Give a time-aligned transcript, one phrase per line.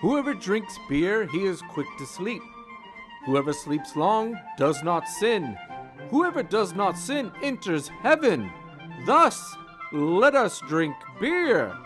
[0.00, 2.40] Whoever drinks beer, he is quick to sleep.
[3.26, 5.58] Whoever sleeps long does not sin.
[6.08, 8.50] Whoever does not sin enters heaven.
[9.04, 9.54] Thus,
[9.92, 11.76] let us drink beer.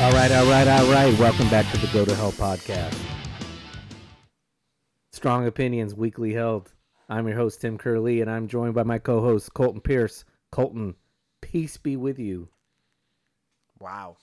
[0.00, 1.16] All right, all right, all right.
[1.20, 3.15] Welcome back to the Go to Hell podcast.
[5.26, 6.72] Strong opinions weekly held.
[7.08, 10.24] I'm your host Tim Curley, and I'm joined by my co-host Colton Pierce.
[10.52, 10.94] Colton,
[11.40, 12.48] peace be with you.
[13.80, 14.18] Wow.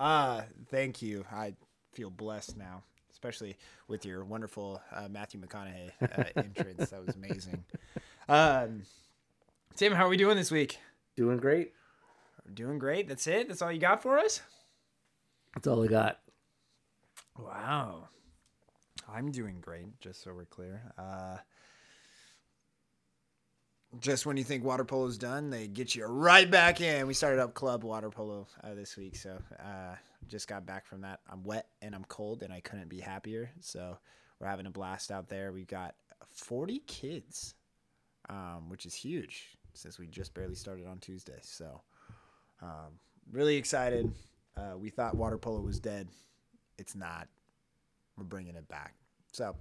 [0.00, 1.24] Uh, thank you.
[1.30, 1.54] I
[1.92, 6.90] feel blessed now, especially with your wonderful uh, Matthew McConaughey uh, entrance.
[6.90, 7.62] That was amazing.
[8.28, 8.82] Um,
[9.76, 10.80] Tim, how are we doing this week?
[11.14, 11.70] Doing great.
[12.44, 13.06] We're doing great.
[13.06, 13.46] That's it.
[13.46, 14.42] That's all you got for us.
[15.54, 16.18] That's all I got.
[17.38, 18.08] Wow.
[19.12, 20.80] I'm doing great, just so we're clear.
[20.96, 21.36] Uh,
[24.00, 27.06] just when you think water polo's done, they get you right back in.
[27.06, 29.96] We started up club water polo uh, this week, so uh,
[30.28, 31.20] just got back from that.
[31.30, 33.50] I'm wet and I'm cold, and I couldn't be happier.
[33.60, 33.98] So
[34.40, 35.52] we're having a blast out there.
[35.52, 35.94] We've got
[36.30, 37.54] 40 kids,
[38.30, 41.38] um, which is huge since we just barely started on Tuesday.
[41.42, 41.82] So
[42.62, 42.98] um,
[43.30, 44.10] really excited.
[44.56, 46.08] Uh, we thought water polo was dead.
[46.78, 47.28] It's not.
[48.16, 48.94] We're bringing it back.
[49.32, 49.56] So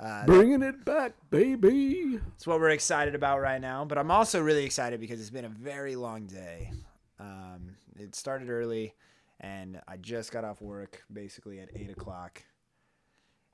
[0.00, 2.18] uh, Bringing it back, baby.
[2.30, 3.84] that's what we're excited about right now.
[3.84, 6.72] But I'm also really excited because it's been a very long day.
[7.20, 8.94] Um, it started early,
[9.40, 12.42] and I just got off work basically at eight o'clock,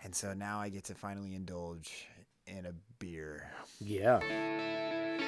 [0.02, 2.08] and so now I get to finally indulge
[2.46, 3.50] in a beer.
[3.78, 4.20] Yeah.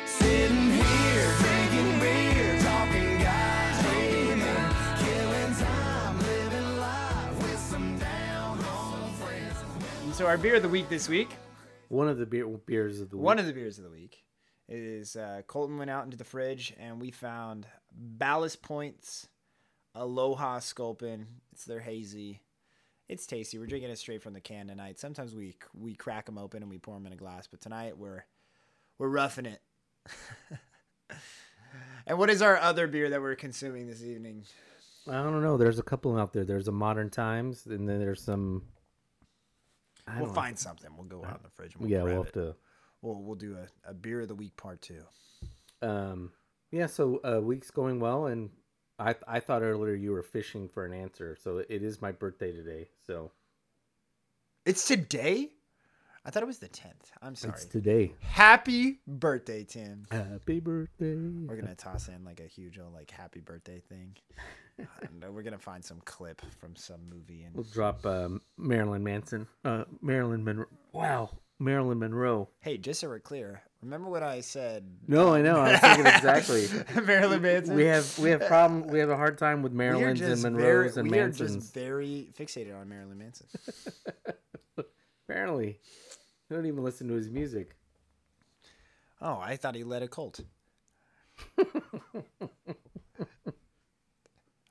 [0.06, 3.49] Sitting here drinking beer, talking guys,
[10.20, 11.30] so our beer of the week this week,
[11.88, 13.24] One of the beer beers of the week.
[13.24, 14.22] one of the beers of the week,
[14.68, 19.28] is uh, Colton went out into the fridge and we found Ballast Points
[19.94, 21.26] Aloha Sculpin.
[21.52, 22.42] It's their hazy.
[23.08, 23.58] It's tasty.
[23.58, 25.00] We're drinking it straight from the can tonight.
[25.00, 27.96] Sometimes we we crack them open and we pour them in a glass, but tonight
[27.96, 28.26] we're
[28.98, 29.62] we're roughing it.
[32.06, 34.44] and what is our other beer that we're consuming this evening?
[35.08, 35.56] I don't know.
[35.56, 36.44] There's a couple out there.
[36.44, 38.64] There's a Modern Times, and then there's some.
[40.06, 40.90] I We'll don't- find something.
[40.96, 41.72] We'll go out in the fridge.
[41.74, 42.24] And we'll Yeah, grab we'll it.
[42.26, 42.56] have to.
[43.02, 45.02] We'll we'll do a, a beer of the week part two.
[45.82, 46.32] Um,
[46.70, 48.50] yeah, so uh, week's going well, and
[48.98, 52.52] I I thought earlier you were fishing for an answer, so it is my birthday
[52.52, 52.88] today.
[53.06, 53.32] So
[54.66, 55.50] It's today.
[56.22, 57.10] I thought it was the tenth.
[57.22, 57.54] I'm sorry.
[57.54, 58.12] it's today.
[58.20, 60.04] Happy birthday, Tim.
[60.10, 61.14] Happy birthday!
[61.16, 64.16] We're gonna toss in like a huge old like happy birthday thing.
[64.78, 69.46] And we're gonna find some clip from some movie and We'll drop um, Marilyn Manson.
[69.64, 70.66] Uh, Marilyn Monroe.
[70.92, 72.48] Wow, Marilyn Monroe.
[72.60, 74.84] hey, just so we're clear, remember what I said?
[75.06, 75.56] No, I know.
[75.60, 76.68] I was thinking exactly.
[77.04, 77.74] Marilyn Manson.
[77.76, 78.86] We have we have problem.
[78.88, 81.74] We have a hard time with We Marilyns and Monroes very, and we are just
[81.74, 83.46] very fixated on Marilyn Manson.
[85.28, 85.78] Apparently,
[86.50, 87.76] I don't even listen to his music.
[89.22, 90.40] Oh, I thought he led a cult.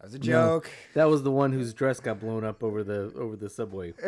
[0.10, 0.70] was a joke.
[0.96, 3.94] That was the one whose dress got blown up over the over the subway.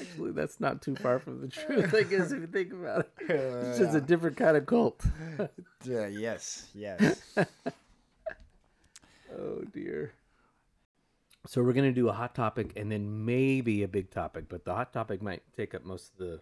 [0.00, 3.10] Actually, that's not too far from the truth, I guess, if you think about it.
[3.30, 5.02] It's just a different kind of cult.
[5.84, 7.20] Yeah, yes, yes.
[9.40, 10.14] Oh dear.
[11.46, 14.74] So we're gonna do a hot topic and then maybe a big topic, but the
[14.74, 16.40] hot topic might take up most of the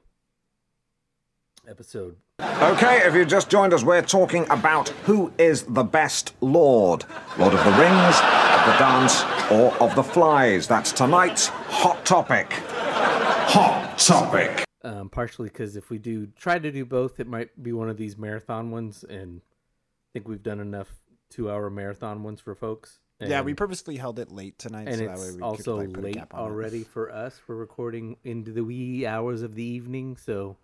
[1.69, 2.17] episode.
[2.41, 7.05] Okay, if you just joined us, we're talking about who is the best Lord.
[7.39, 10.67] Lord of the Rings, of the Dance, or of the Flies.
[10.69, 12.53] That's tonight's hot topic.
[12.53, 14.65] Hot topic.
[14.83, 17.97] Um, partially because if we do try to do both, it might be one of
[17.97, 20.89] these marathon ones, and I think we've done enough
[21.31, 23.01] two-hour marathon ones for folks.
[23.19, 25.97] yeah, we purposely held it late tonight, and so that way it's we also could
[25.97, 26.43] like, late cap on it.
[26.45, 27.41] already for us.
[27.49, 30.57] We're recording into the wee hours of the evening, so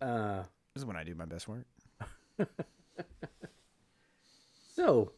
[0.00, 0.42] uh,
[0.74, 1.66] This is when I do my best work.
[4.74, 5.12] so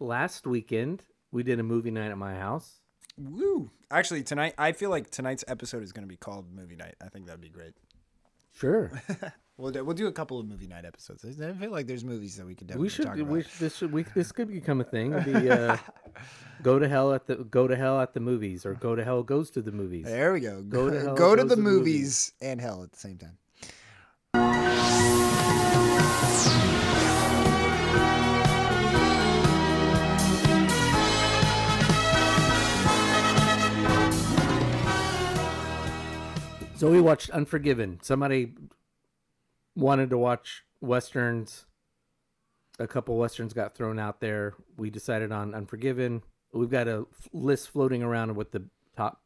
[0.00, 2.80] last weekend we did a movie night at my house.
[3.18, 3.70] Woo!
[3.90, 6.96] Actually, tonight I feel like tonight's episode is going to be called movie night.
[7.02, 7.74] I think that'd be great.
[8.52, 8.90] Sure,
[9.58, 11.24] We'll do, we'll do a couple of movie night episodes.
[11.24, 13.06] I feel like there's movies that we could definitely we should.
[13.06, 13.28] talk about.
[13.28, 15.12] We should, this should, we, this could become a thing.
[15.12, 15.76] The uh,
[16.62, 19.22] go to hell at the go to hell at the movies, or go to hell
[19.22, 20.04] goes to the movies.
[20.04, 20.60] There we go.
[20.60, 23.38] Go to hell, go to the to the movies and hell at the same time.
[36.86, 37.98] So we watched Unforgiven.
[38.00, 38.54] Somebody
[39.74, 41.66] wanted to watch westerns.
[42.78, 44.54] A couple westerns got thrown out there.
[44.76, 46.22] We decided on Unforgiven.
[46.52, 49.20] We've got a list floating around of what the top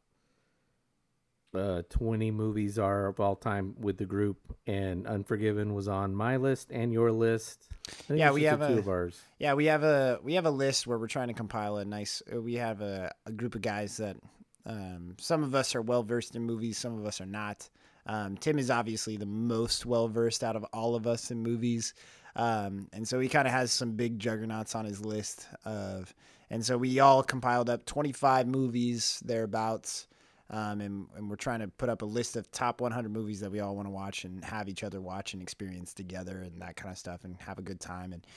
[1.53, 6.37] uh, 20 movies are of all time with the group, and Unforgiven was on my
[6.37, 7.67] list and your list.
[8.09, 9.21] Yeah, we have a- of ours.
[9.37, 12.23] Yeah, we have a we have a list where we're trying to compile a nice.
[12.33, 14.17] We have a, a group of guys that
[14.65, 17.69] um, some of us are well versed in movies, some of us are not.
[18.05, 21.93] Um, Tim is obviously the most well versed out of all of us in movies,
[22.35, 26.13] um, and so he kind of has some big juggernauts on his list of.
[26.49, 30.07] And so we all compiled up 25 movies thereabouts.
[30.49, 33.51] Um, and, and we're trying to put up a list of top 100 movies that
[33.51, 36.75] we all want to watch and have each other watch and experience together and that
[36.75, 38.27] kind of stuff and have a good time and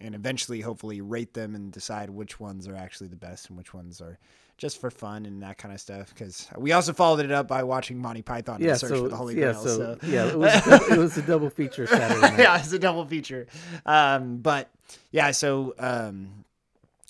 [0.00, 3.74] and eventually hopefully rate them and decide which ones are actually the best and which
[3.74, 4.20] ones are
[4.56, 7.62] just for fun and that kind of stuff because we also followed it up by
[7.62, 9.98] watching Monty Python and Yeah, the Search so, for the Holy yeah, Grail so, so
[10.06, 12.38] yeah, it was, a it was a double feature Saturday night.
[12.38, 13.46] yeah, it's a double feature.
[13.84, 14.70] Um, but
[15.10, 16.44] yeah, so um,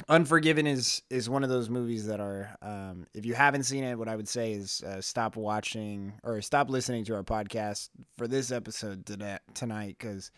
[0.09, 2.57] Unforgiven is is one of those movies that are.
[2.61, 6.43] Um, if you haven't seen it, what I would say is uh, stop watching or
[6.43, 7.89] stop listening to our podcast
[8.19, 9.07] for this episode
[9.55, 10.31] tonight because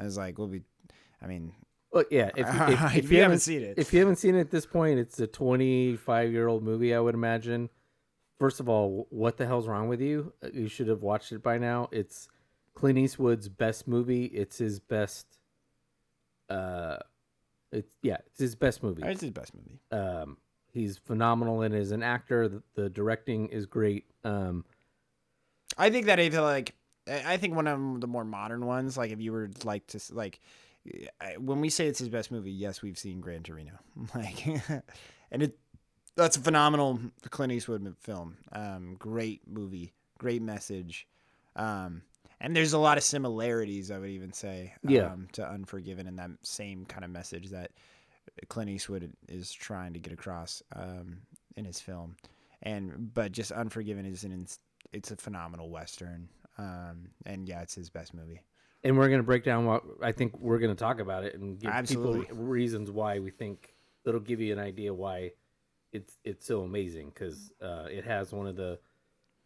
[0.00, 0.62] I was like, we'll be.
[1.22, 1.52] I mean,
[1.92, 3.78] Well, yeah, if, if, If you haven't seen it.
[3.78, 7.00] if you haven't seen it at this point, it's a 25 year old movie, I
[7.00, 7.68] would imagine.
[8.38, 10.32] First of all, what the hell's wrong with you?
[10.42, 11.88] Uh, You should have watched it by now.
[11.92, 12.28] It's
[12.74, 14.24] Clint Eastwood's best movie.
[14.24, 15.26] It's his best.
[16.48, 16.96] Uh,
[17.70, 19.02] it's yeah, it's his best movie.
[19.04, 19.78] it's his best movie.
[19.90, 20.36] Um,
[20.72, 22.48] he's phenomenal in it as an actor.
[22.48, 24.06] The, the directing is great.
[24.24, 24.64] Um,
[25.78, 26.74] I think that if like,
[27.08, 30.40] I think one of the more modern ones, like if you were like to like,
[31.38, 33.72] when we say it's his best movie, yes, we've seen Gran Torino,
[34.14, 34.46] like,
[35.30, 35.58] and it
[36.16, 36.98] that's a phenomenal
[37.30, 38.36] Clint Eastwood film.
[38.52, 41.06] Um, great movie, great message,
[41.56, 42.02] um,
[42.40, 43.90] and there's a lot of similarities.
[43.90, 45.12] I would even say, Yeah.
[45.12, 47.70] um, to Unforgiven and that same kind of message that
[48.48, 51.18] Clint Eastwood is trying to get across um,
[51.56, 52.16] in his film.
[52.62, 54.46] And but just Unforgiven is an
[54.92, 56.28] it's a phenomenal western.
[56.58, 58.40] Um, and yeah, it's his best movie.
[58.84, 61.70] And we're gonna break down what I think we're gonna talk about it and give
[61.70, 62.26] Absolutely.
[62.26, 63.74] people reasons why we think
[64.04, 65.32] it'll give you an idea why
[65.92, 68.78] it's it's so amazing because uh, it has one of the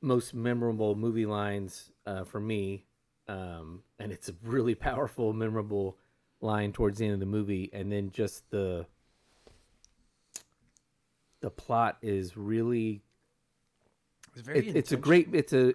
[0.00, 2.84] most memorable movie lines uh, for me,
[3.28, 5.98] um, and it's a really powerful, memorable
[6.40, 8.86] line towards the end of the movie, and then just the
[11.40, 13.02] the plot is really
[14.34, 15.74] It's very it, it's a great it's a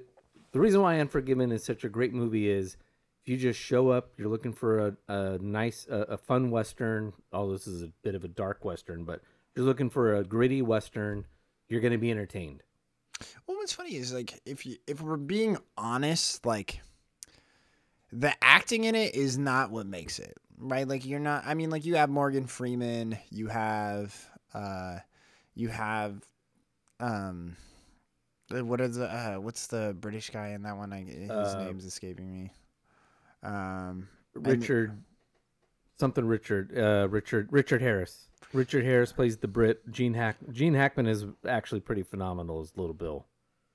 [0.52, 2.78] the reason why unforgiven is such a great movie is
[3.24, 7.14] if you just show up you're looking for a, a nice a, a fun western
[7.32, 10.24] oh this is a bit of a dark western but if you're looking for a
[10.24, 11.26] gritty western
[11.70, 12.64] you're going to be entertained
[13.48, 16.82] Well, what's funny is like if you if we're being honest, like
[18.12, 20.88] the acting in it is not what makes it right.
[20.88, 21.44] Like you're not.
[21.46, 24.14] I mean, like you have Morgan Freeman, you have
[24.54, 24.98] uh,
[25.54, 26.22] you have
[27.00, 27.56] um,
[28.50, 30.92] what is the uh, what's the British guy in that one?
[30.92, 32.52] I, his Uh, name's escaping me.
[33.44, 34.98] Um, and- richard
[36.00, 41.06] something richard uh richard richard harris richard harris plays the brit gene hack gene hackman
[41.08, 43.26] is actually pretty phenomenal as little bill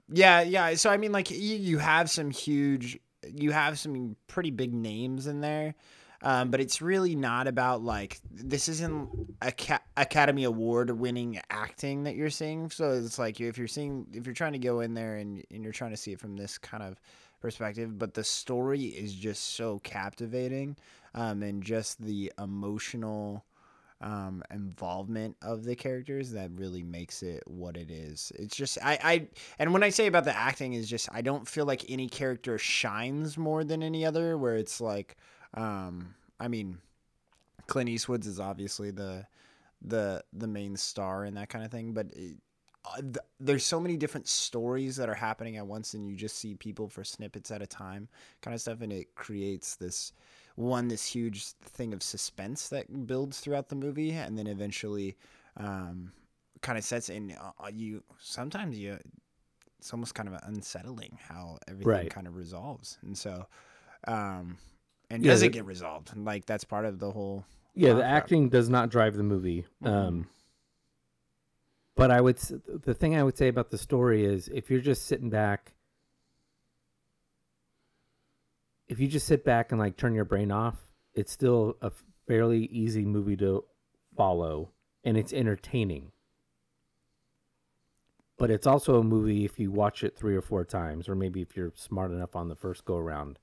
[0.09, 0.75] Yeah, yeah.
[0.75, 5.27] So I mean, like you, you have some huge, you have some pretty big names
[5.27, 5.75] in there,
[6.23, 9.09] um, but it's really not about like this isn't
[9.43, 9.53] a
[9.97, 12.71] Academy Award winning acting that you're seeing.
[12.71, 15.63] So it's like if you're seeing, if you're trying to go in there and and
[15.65, 17.01] you're trying to see it from this kind of
[17.47, 20.77] perspective, but the story is just so captivating,
[21.15, 23.45] um, and just the emotional
[24.01, 28.33] um, involvement of the characters that really makes it what it is.
[28.35, 29.29] It's just I, I
[29.61, 32.59] and when I say about the acting is just I don't feel like any character
[32.59, 34.37] shines more than any other.
[34.37, 35.15] Where it's like,
[35.55, 36.79] um, I mean,
[37.69, 39.25] Clint Eastwood's is obviously the
[39.81, 42.07] the the main star and that kind of thing, but.
[42.13, 42.39] It,
[42.97, 46.55] th- there's so many different stories that are happening at once and you just see
[46.55, 48.09] people for snippets at a time
[48.43, 50.13] kind of stuff and it creates this
[50.57, 55.17] one this huge thing of suspense that builds throughout the movie and then eventually
[55.59, 56.13] um,
[56.63, 58.99] kind of sets in uh, you sometimes you
[59.79, 62.11] it's almost kind of unsettling how everything Right.
[62.11, 63.47] kind of resolves and so
[64.09, 64.57] um
[65.11, 68.05] and Yeah, does it get resolved And, like that's part of the whole Yeah, the
[68.05, 69.67] acting does not drive the movie.
[69.83, 69.89] Mhm.
[69.89, 70.27] Um,
[71.97, 75.07] but I would the thing I would say about the story is if you're just
[75.07, 75.75] sitting back,
[78.89, 80.77] if you just sit back and like turn your brain off,
[81.15, 81.91] it's still a
[82.29, 83.65] fairly easy movie to
[84.17, 84.71] follow,
[85.05, 86.13] and it's entertaining.
[88.39, 91.41] but it's also a movie if you watch it three or four times, or maybe
[91.41, 93.39] if you're smart enough on the first go around.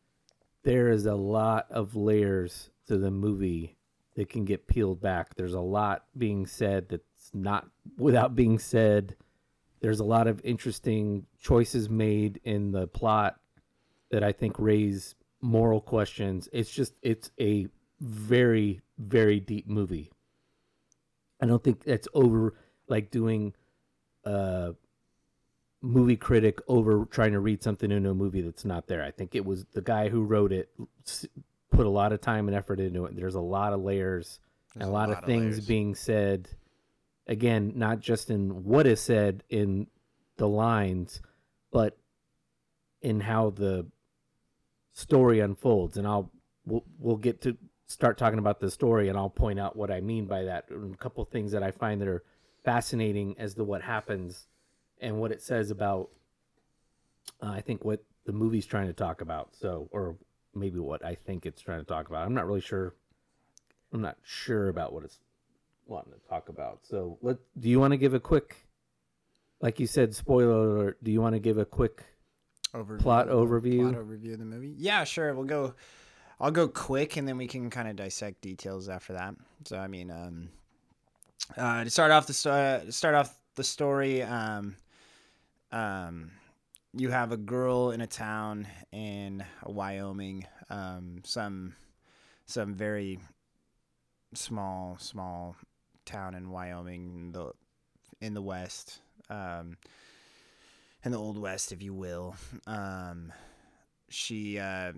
[0.64, 3.78] There is a lot of layers to the movie
[4.16, 5.36] that can get peeled back.
[5.36, 6.90] There's a lot being said
[7.24, 9.16] that's not without being said.
[9.82, 13.40] There's a lot of interesting choices made in the plot
[14.12, 16.48] that I think raise moral questions.
[16.52, 17.68] It's just it's a
[18.00, 20.12] very very deep movie.
[21.42, 22.56] I don't think that's over
[22.88, 23.54] like doing
[24.24, 24.74] a
[25.82, 29.04] movie critic over trying to read something into a movie that's not there.
[29.04, 30.70] I think it was the guy who wrote it
[31.72, 33.16] put a lot of time and effort into it.
[33.16, 34.40] There's a lot of layers
[34.76, 36.48] and a lot, of things being said.
[37.28, 39.88] Again, not just in what is said in
[40.38, 41.22] the lines,
[41.72, 41.98] but
[43.02, 43.86] in how the
[44.94, 45.98] story unfolds.
[45.98, 46.32] And I'll
[46.66, 50.02] we'll, we'll get to start talking about the story, and I'll point out what I
[50.02, 50.70] mean by that.
[50.70, 52.24] And a couple things that I find that are
[52.64, 54.48] fascinating as to what happens
[55.00, 56.10] and what it says about.
[57.42, 59.56] Uh, I think what the movie's trying to talk about.
[59.56, 60.18] So, or
[60.54, 62.26] maybe what I think it's trying to talk about.
[62.26, 62.96] I'm not really sure.
[63.94, 65.20] I'm not sure about what it's
[65.86, 66.80] wanting to talk about.
[66.84, 68.56] So, let do you want to give a quick,
[69.62, 71.04] like you said, spoiler alert?
[71.04, 72.04] Do you want to give a quick
[72.74, 73.92] Overview, plot overview?
[73.92, 74.74] Plot overview of the movie.
[74.78, 75.34] Yeah, sure.
[75.34, 75.76] We'll go.
[76.40, 79.36] I'll go quick, and then we can kind of dissect details after that.
[79.66, 80.50] So, I mean, um,
[81.58, 82.34] uh, to start off the
[82.86, 84.76] to start off the story, um,
[85.72, 86.32] um,
[86.94, 91.76] you have a girl in a town in Wyoming, um, some
[92.46, 93.20] some very
[94.34, 95.56] small small
[96.06, 97.52] town in Wyoming in the
[98.22, 99.00] in the west.
[99.30, 99.78] Um,
[101.04, 102.36] in the old west, if you will.
[102.66, 103.32] Um,
[104.10, 104.94] she uh,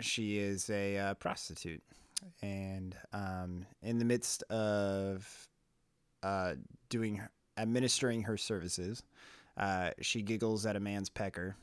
[0.00, 1.82] she is a uh, prostitute,
[2.42, 5.48] and um, in the midst of
[6.22, 6.54] uh,
[6.88, 7.22] doing
[7.56, 9.02] administering her services,
[9.56, 11.56] uh, she giggles at a man's pecker,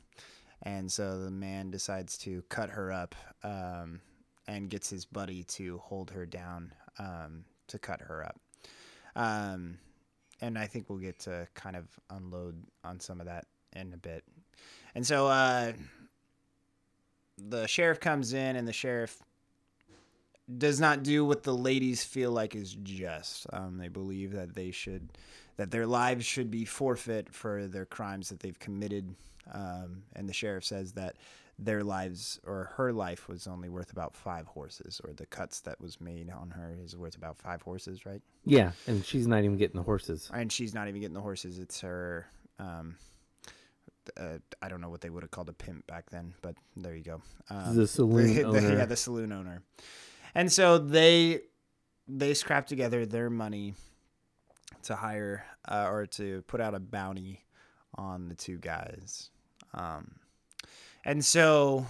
[0.62, 4.00] and so the man decides to cut her up um,
[4.46, 8.38] and gets his buddy to hold her down um, to cut her up.
[9.16, 9.78] Um,
[10.40, 13.96] and I think we'll get to kind of unload on some of that in a
[13.96, 14.22] bit.
[14.94, 15.72] And so uh,
[17.38, 19.18] the sheriff comes in, and the sheriff
[20.58, 23.46] does not do what the ladies feel like is just.
[23.52, 25.08] Um, they believe that they should,
[25.56, 29.14] that their lives should be forfeit for their crimes that they've committed.
[29.52, 31.16] Um, and the sheriff says that
[31.58, 35.80] their lives or her life was only worth about five horses, or the cuts that
[35.80, 38.20] was made on her is worth about five horses, right?
[38.44, 40.30] Yeah, and she's not even getting the horses.
[40.34, 41.58] and she's not even getting the horses.
[41.58, 42.26] It's her.
[42.58, 42.96] Um,
[44.16, 46.94] uh, I don't know what they would have called a pimp back then, but there
[46.94, 47.22] you go.
[47.50, 48.76] Um, The saloon the- owner.
[48.78, 49.62] yeah, the saloon owner.
[50.34, 51.40] And so they
[52.06, 53.74] they scrap together their money
[54.82, 57.40] to hire uh, or to put out a bounty
[57.96, 59.30] on the two guys.
[59.74, 60.16] Um,
[61.06, 61.86] and so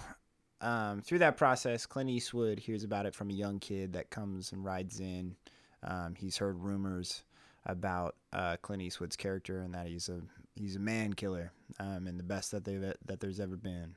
[0.61, 4.51] um, through that process, Clint Eastwood hears about it from a young kid that comes
[4.51, 5.35] and rides in.
[5.83, 7.23] Um, he's heard rumors
[7.65, 10.21] about uh, Clint Eastwood's character and that he's a
[10.55, 13.95] he's a man killer um, and the best that they that there's ever been.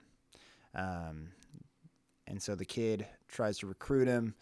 [0.75, 1.29] Um,
[2.27, 4.35] and so the kid tries to recruit him.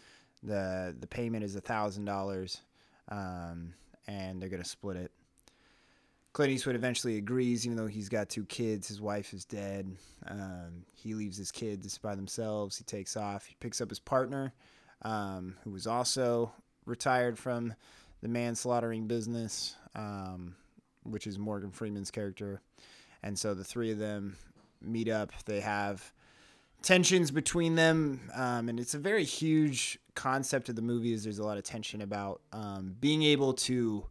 [0.42, 2.62] the The payment is a thousand dollars,
[3.08, 3.74] um,
[4.06, 5.12] and they're gonna split it.
[6.38, 8.86] Clint Eastwood eventually agrees, even though he's got two kids.
[8.86, 9.90] His wife is dead.
[10.28, 12.78] Um, he leaves his kids by themselves.
[12.78, 13.44] He takes off.
[13.46, 14.52] He picks up his partner,
[15.02, 16.52] um, who was also
[16.86, 17.74] retired from
[18.20, 20.54] the manslaughtering business, um,
[21.02, 22.60] which is Morgan Freeman's character.
[23.24, 24.36] And so the three of them
[24.80, 25.32] meet up.
[25.44, 26.12] They have
[26.82, 31.12] tensions between them, um, and it's a very huge concept of the movie.
[31.12, 34.06] Is there's a lot of tension about um, being able to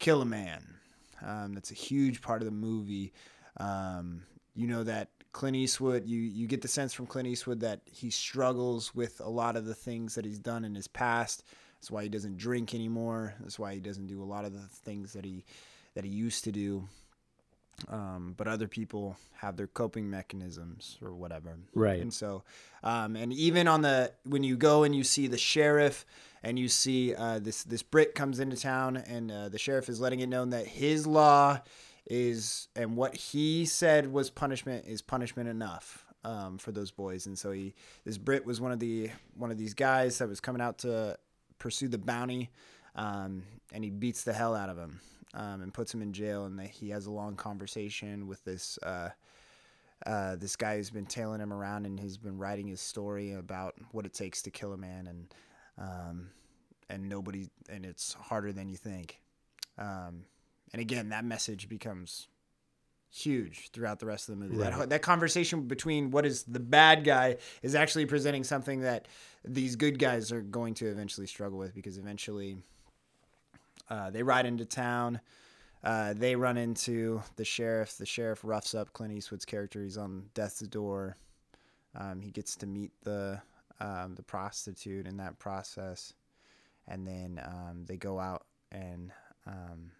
[0.00, 0.77] kill a man.
[1.24, 3.12] Um, that's a huge part of the movie.
[3.58, 4.22] Um,
[4.54, 6.06] you know that Clint Eastwood.
[6.06, 9.64] You you get the sense from Clint Eastwood that he struggles with a lot of
[9.66, 11.44] the things that he's done in his past.
[11.76, 13.34] That's why he doesn't drink anymore.
[13.40, 15.44] That's why he doesn't do a lot of the things that he
[15.94, 16.88] that he used to do.
[17.88, 21.58] Um, but other people have their coping mechanisms or whatever.
[21.74, 22.00] Right.
[22.00, 22.42] And so,
[22.82, 26.04] um, and even on the when you go and you see the sheriff
[26.42, 30.00] and you see uh, this this Brit comes into town and uh, the sheriff is
[30.00, 31.60] letting it known that his law
[32.06, 37.26] is and what he said was punishment is punishment enough um, for those boys.
[37.26, 40.40] And so he this Brit was one of the one of these guys that was
[40.40, 41.18] coming out to
[41.58, 42.50] pursue the bounty,
[42.94, 43.42] um,
[43.72, 45.00] and he beats the hell out of him
[45.34, 46.44] um, and puts him in jail.
[46.44, 48.78] And he has a long conversation with this.
[48.82, 49.10] Uh,
[50.06, 53.74] uh, this guy who's been tailing him around and has been writing his story about
[53.90, 55.26] what it takes to kill a man and
[55.78, 56.28] um,
[56.88, 59.20] and nobody and it's harder than you think
[59.78, 60.24] um,
[60.72, 62.28] and again that message becomes
[63.10, 64.56] huge throughout the rest of the movie.
[64.58, 69.08] That that conversation between what is the bad guy is actually presenting something that
[69.44, 72.58] these good guys are going to eventually struggle with because eventually
[73.88, 75.20] uh, they ride into town.
[75.82, 77.96] Uh, they run into the sheriff.
[77.96, 79.82] The sheriff roughs up Clint Eastwood's character.
[79.82, 81.16] He's on death's door.
[81.94, 83.40] Um, he gets to meet the
[83.80, 86.12] um, the prostitute in that process,
[86.86, 89.12] and then um, they go out and
[89.46, 89.92] um,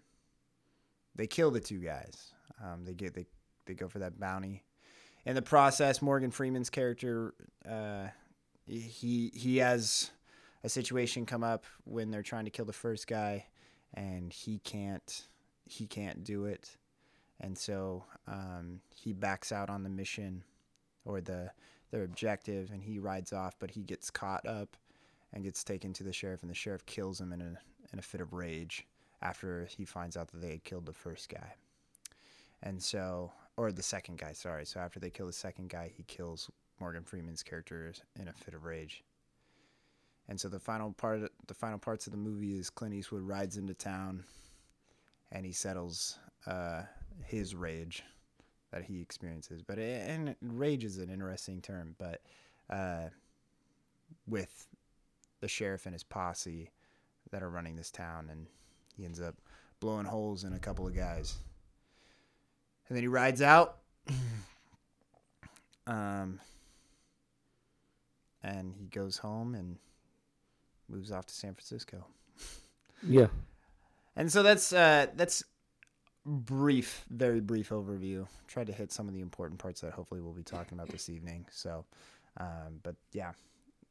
[1.15, 2.33] they kill the two guys.
[2.63, 3.25] Um, they get they
[3.65, 4.63] they go for that bounty.
[5.25, 7.33] In the process, Morgan Freeman's character,
[7.69, 8.07] uh,
[8.65, 10.11] he he has
[10.63, 13.45] a situation come up when they're trying to kill the first guy,
[13.93, 15.27] and he can't
[15.65, 16.77] he can't do it,
[17.39, 20.43] and so um, he backs out on the mission
[21.05, 21.51] or the
[21.91, 24.77] their objective, and he rides off, but he gets caught up
[25.33, 27.57] and gets taken to the sheriff, and the sheriff kills him in a
[27.91, 28.85] in a fit of rage
[29.21, 31.55] after he finds out that they had killed the first guy.
[32.61, 34.65] And so, or the second guy, sorry.
[34.65, 38.53] So after they kill the second guy, he kills Morgan Freeman's character in a fit
[38.53, 39.03] of rage.
[40.27, 43.57] And so the final part, the final parts of the movie is Clint Eastwood rides
[43.57, 44.23] into town,
[45.31, 46.83] and he settles uh,
[47.25, 48.03] his rage
[48.71, 49.61] that he experiences.
[49.61, 52.21] But and rage is an interesting term, but
[52.69, 53.09] uh,
[54.27, 54.67] with
[55.41, 56.71] the sheriff and his posse
[57.31, 58.47] that are running this town, and
[58.95, 59.35] he ends up
[59.79, 61.37] blowing holes in a couple of guys.
[62.87, 63.77] And then he rides out.
[65.87, 66.39] um,
[68.43, 69.77] and he goes home and
[70.87, 72.05] moves off to San Francisco.
[73.07, 73.27] Yeah.
[74.15, 75.43] And so that's uh, that's
[76.29, 78.27] brief, very brief overview.
[78.47, 81.09] Tried to hit some of the important parts that hopefully we'll be talking about this
[81.09, 81.45] evening.
[81.51, 81.85] So,
[82.37, 83.31] um, but yeah,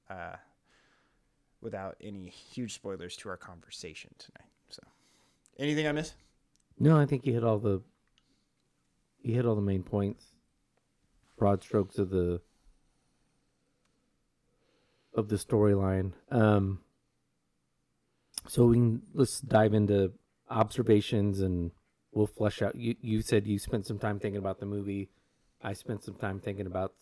[0.09, 0.37] uh,
[1.61, 4.49] without any huge spoilers to our conversation tonight.
[4.69, 4.83] So,
[5.59, 6.15] anything I missed?
[6.79, 7.83] No, I think you hit all the
[9.23, 10.25] you hit all the main points.
[11.37, 12.41] Broad strokes of the
[15.15, 16.13] of the storyline.
[16.31, 16.81] Um
[18.47, 20.13] so we can let's dive into
[20.49, 21.73] observations and
[22.13, 25.11] we'll flesh out you you said you spent some time thinking about the movie.
[25.63, 26.95] I spent some time thinking about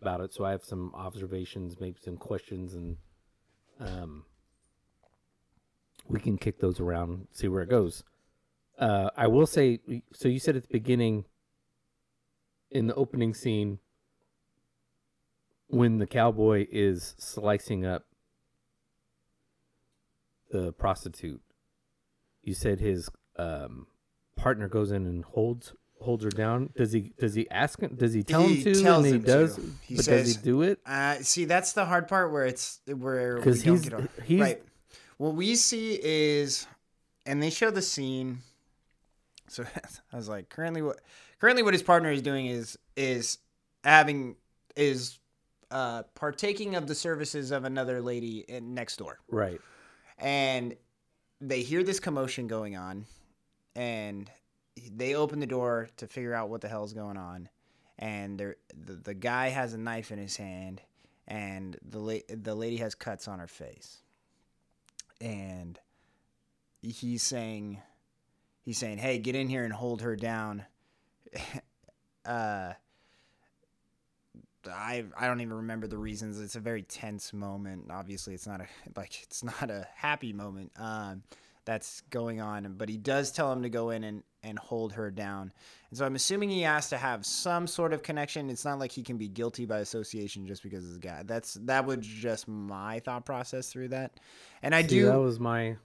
[0.00, 2.96] about it, so I have some observations, maybe some questions and
[3.80, 4.24] um
[6.08, 8.04] we can kick those around, see where it goes.
[8.78, 9.80] Uh, I will say,
[10.12, 11.24] so you said at the beginning,
[12.70, 13.78] in the opening scene,
[15.68, 18.04] when the cowboy is slicing up
[20.50, 21.40] the prostitute,
[22.42, 23.86] you said his um,
[24.36, 26.70] partner goes in and holds holds her down.
[26.76, 27.12] Does he?
[27.18, 27.94] Does he ask him?
[27.96, 28.82] Does he tell He him to?
[28.82, 29.26] tells and he him to.
[29.26, 29.60] does.
[29.82, 30.80] He but says- does he do it?
[30.84, 34.08] Uh, see, that's the hard part where it's where we don't get on.
[34.24, 34.62] he's- right.
[35.16, 36.66] What we see is,
[37.24, 38.38] and they show the scene.
[39.48, 39.64] So
[40.12, 41.00] I was like, currently what
[41.40, 43.38] currently what his partner is doing is is
[43.84, 44.36] having
[44.76, 45.18] is
[45.70, 49.60] uh, partaking of the services of another lady in, next door Right.
[50.18, 50.76] and
[51.40, 53.06] they hear this commotion going on
[53.76, 54.30] and
[54.92, 57.48] they open the door to figure out what the hell's going on
[57.98, 58.56] and the,
[58.94, 60.80] the guy has a knife in his hand
[61.26, 63.98] and the, la- the lady has cuts on her face
[65.20, 65.78] and
[66.82, 67.80] he's saying
[68.62, 70.64] he's saying hey get in here and hold her down
[72.26, 72.72] uh
[74.72, 76.40] I I don't even remember the reasons.
[76.40, 77.90] It's a very tense moment.
[77.90, 80.72] Obviously, it's not a like it's not a happy moment.
[80.76, 81.22] Um,
[81.64, 85.10] that's going on, but he does tell him to go in and and hold her
[85.10, 85.52] down.
[85.88, 88.50] And so I'm assuming he has to have some sort of connection.
[88.50, 91.22] It's not like he can be guilty by association just because he's a guy.
[91.24, 94.12] That's that was just my thought process through that.
[94.62, 95.76] And I See, do that was my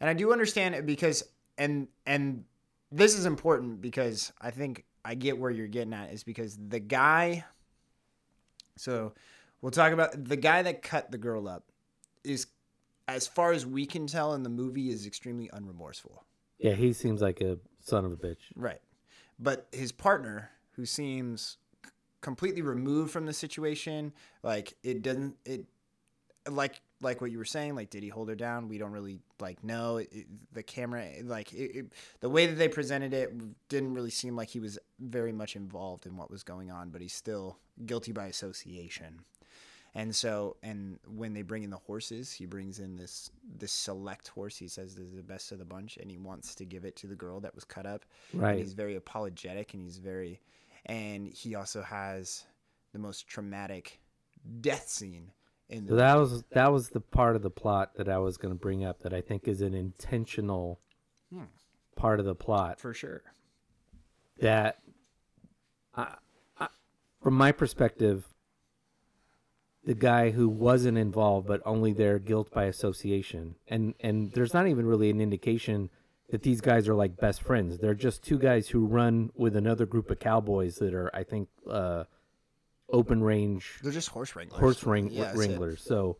[0.00, 1.22] and I do understand it because
[1.58, 2.44] and and
[2.90, 6.80] this is important because I think I get where you're getting at is because the
[6.80, 7.44] guy
[8.76, 9.12] so
[9.60, 11.64] we'll talk about the guy that cut the girl up
[12.24, 12.46] is
[13.14, 16.18] as far as we can tell in the movie is extremely unremorseful.
[16.58, 16.72] yeah.
[16.74, 18.38] He seems like a son of a bitch.
[18.54, 18.80] Right.
[19.38, 25.64] But his partner who seems c- completely removed from the situation, like it doesn't it
[26.48, 29.18] like like what you were saying like did he hold her down we don't really
[29.40, 31.86] like know it, it- the camera like it, it,
[32.20, 33.30] the way that they presented it
[33.68, 37.02] didn't really seem like he was very much involved in what was going on but
[37.02, 39.20] he's still guilty by association
[39.94, 44.28] and so and when they bring in the horses he brings in this this select
[44.28, 44.56] horse.
[44.56, 47.06] He says is the best of the bunch and he wants to give it to
[47.06, 48.04] the girl that was cut up.
[48.32, 48.50] Right.
[48.50, 50.40] and he's very apologetic and he's very
[50.86, 52.44] and he also has
[52.92, 54.00] the most traumatic
[54.60, 55.30] death scene
[55.68, 58.36] in the So that was that was the part of the plot that I was
[58.36, 60.80] going to bring up that I think is an intentional
[61.32, 61.44] Hmm.
[61.94, 62.80] part of the plot.
[62.80, 63.22] For sure.
[64.40, 64.78] That
[65.94, 66.14] I,
[66.58, 66.68] I,
[67.22, 68.26] from my perspective,
[69.84, 74.68] the guy who wasn't involved but only there guilt by association, and and there's not
[74.68, 75.90] even really an indication
[76.30, 77.78] that these guys are like best friends.
[77.78, 81.48] They're just two guys who run with another group of cowboys that are, I think,
[81.68, 82.04] uh,
[82.88, 84.60] open range They're just horse wranglers.
[84.60, 85.82] horse wring- Yeah, wranglers.
[85.82, 86.18] So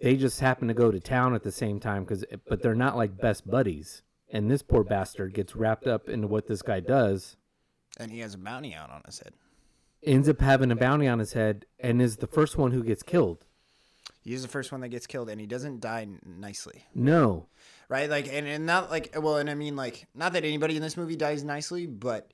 [0.00, 2.96] they just happen to go to town at the same time because, but they're not
[2.96, 4.02] like best buddies.
[4.32, 7.36] And this poor bastard gets wrapped up into what this guy does,
[7.98, 9.34] And he has a bounty out on his head.
[10.02, 13.02] Ends up having a bounty on his head, and is the first one who gets
[13.02, 13.44] killed.
[14.22, 17.46] He's the first one that gets killed, and he doesn't die n- nicely, No,
[17.88, 18.08] right?
[18.10, 20.96] Like, and, and not like, well, and I mean, like, not that anybody in this
[20.96, 22.30] movie dies nicely, but,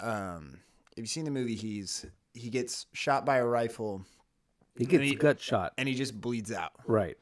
[0.00, 0.58] um,
[0.92, 4.02] if you've seen the movie, he's he gets shot by a rifle,
[4.76, 5.72] he gets he- gut shot.
[5.78, 6.72] and he just bleeds out.
[6.86, 7.16] Right.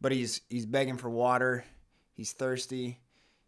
[0.00, 1.64] But he's he's begging for water,
[2.14, 2.98] he's thirsty,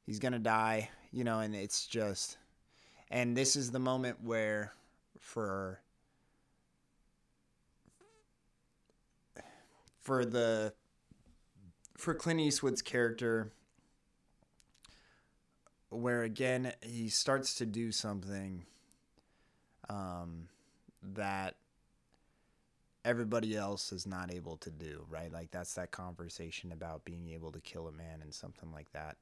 [0.07, 2.39] he's gonna die, you know, and it's just,
[3.11, 4.73] and this is the moment where,
[5.29, 5.83] for
[10.01, 10.73] for the
[11.99, 13.53] for Clint Eastwood's character
[15.91, 18.65] where again he starts to do something
[19.91, 20.49] um,
[21.03, 21.57] that
[23.05, 25.31] everybody else is not able to do right?
[25.31, 29.19] Like that's that conversation about being able to kill a man and something like that.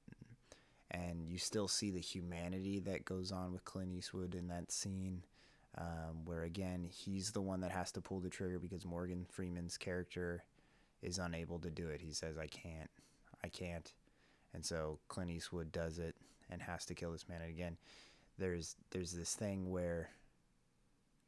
[0.88, 5.25] And you still see the humanity that goes on with Clint Eastwood in that scene
[5.78, 9.76] um, where again he's the one that has to pull the trigger because Morgan Freeman's
[9.76, 10.44] character
[11.02, 12.00] is unable to do it.
[12.00, 12.90] He says, "I can't,
[13.44, 13.92] I can't,"
[14.54, 16.16] and so Clint Eastwood does it
[16.50, 17.42] and has to kill this man.
[17.42, 17.76] And again,
[18.38, 20.10] there's there's this thing where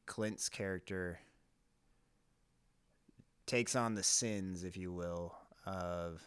[0.07, 1.21] Clint's character
[3.47, 5.35] takes on the sins, if you will,
[5.67, 6.23] of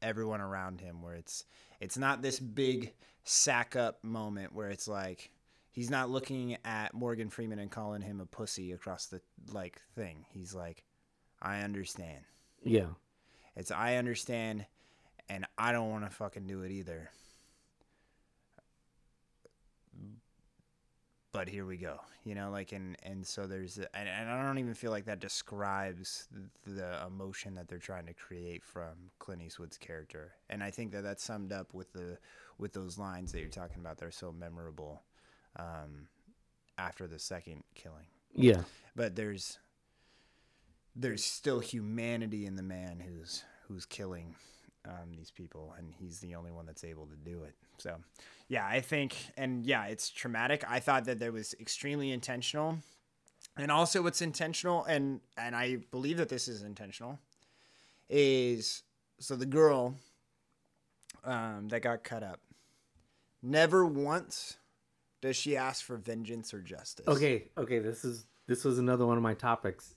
[0.00, 1.02] everyone around him.
[1.02, 1.44] Where it's
[1.80, 2.92] it's not this big
[3.24, 5.30] sack up moment where it's like
[5.72, 9.20] he's not looking at Morgan Freeman and calling him a pussy across the
[9.52, 10.24] like thing.
[10.28, 10.84] He's like,
[11.40, 12.24] I understand.
[12.62, 12.90] Yeah.
[13.56, 14.66] It's I understand,
[15.28, 17.10] and I don't want to fucking do it either.
[21.32, 24.58] But here we go, you know, like and and so there's and, and I don't
[24.58, 26.28] even feel like that describes
[26.66, 31.02] the emotion that they're trying to create from Clint Eastwood's character, and I think that
[31.02, 32.18] that's summed up with the
[32.58, 33.96] with those lines that you're talking about.
[33.96, 35.02] They're so memorable
[35.56, 36.08] um,
[36.78, 38.62] after the second killing Yeah.
[38.96, 39.58] but there's
[40.94, 44.34] there's still humanity in the man who's who's killing
[44.84, 47.54] um, these people, and he's the only one that's able to do it.
[47.78, 47.96] So,
[48.48, 50.64] yeah, I think, and yeah, it's traumatic.
[50.68, 52.78] I thought that there was extremely intentional,
[53.56, 57.18] and also what's intentional, and and I believe that this is intentional,
[58.10, 58.82] is
[59.18, 59.94] so the girl
[61.24, 62.40] um, that got cut up.
[63.40, 64.56] Never once
[65.22, 67.08] does she ask for vengeance or justice.
[67.08, 67.44] Okay.
[67.56, 67.78] Okay.
[67.78, 69.94] This is this was another one of my topics.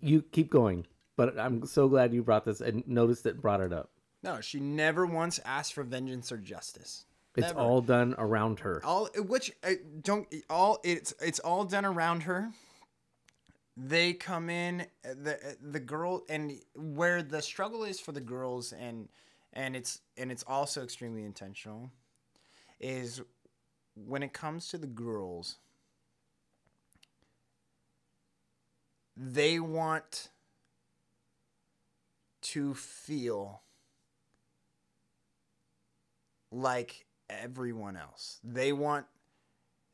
[0.00, 3.72] You keep going, but I'm so glad you brought this and noticed it brought it
[3.72, 3.90] up.
[4.22, 7.04] No, she never once asked for vengeance or justice.
[7.34, 7.58] It's Never.
[7.58, 8.80] all done around her.
[8.84, 12.52] all which uh, don't all it's it's all done around her.
[13.76, 19.08] They come in the the girl and where the struggle is for the girls and
[19.52, 21.90] and it's and it's also extremely intentional
[22.78, 23.20] is
[23.94, 25.58] when it comes to the girls
[29.16, 30.30] they want
[32.40, 33.62] to feel
[36.50, 38.40] like everyone else.
[38.42, 39.06] They want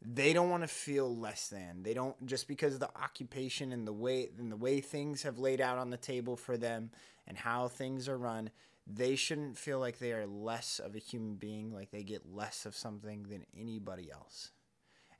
[0.01, 1.83] they don't want to feel less than.
[1.83, 5.39] They don't just because of the occupation and the way and the way things have
[5.39, 6.91] laid out on the table for them
[7.27, 8.51] and how things are run,
[8.91, 12.65] they shouldn't feel like they are less of a human being, like they get less
[12.65, 14.51] of something than anybody else.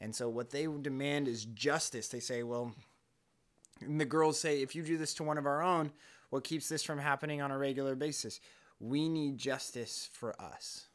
[0.01, 2.09] And so what they demand is justice.
[2.09, 2.73] They say, well,
[3.87, 5.93] the girls say, if you do this to one of our own,
[6.31, 8.41] what keeps this from happening on a regular basis?
[8.81, 10.87] We need justice for us.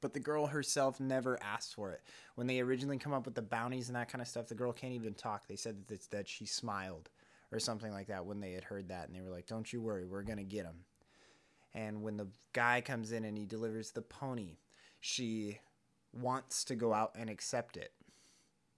[0.00, 2.02] But the girl herself never asked for it.
[2.34, 4.72] When they originally come up with the bounties and that kind of stuff, the girl
[4.72, 5.46] can't even talk.
[5.46, 7.08] They said that, that she smiled
[7.52, 9.06] or something like that when they had heard that.
[9.06, 10.84] And they were like, don't you worry, we're going to get him.
[11.74, 14.58] And when the guy comes in and he delivers the pony,
[15.00, 15.58] she
[16.12, 17.92] wants to go out and accept it.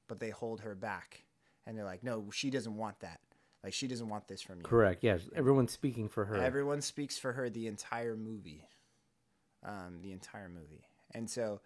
[0.09, 1.25] But they hold her back.
[1.67, 3.21] And they're like, no, she doesn't want that.
[3.63, 4.63] Like, she doesn't want this from you.
[4.63, 5.03] Correct.
[5.03, 5.19] Yeah.
[5.35, 6.37] Everyone's speaking for her.
[6.37, 8.69] Everyone speaks for her the entire movie.
[9.65, 10.87] Um, the entire movie.
[11.13, 11.61] And so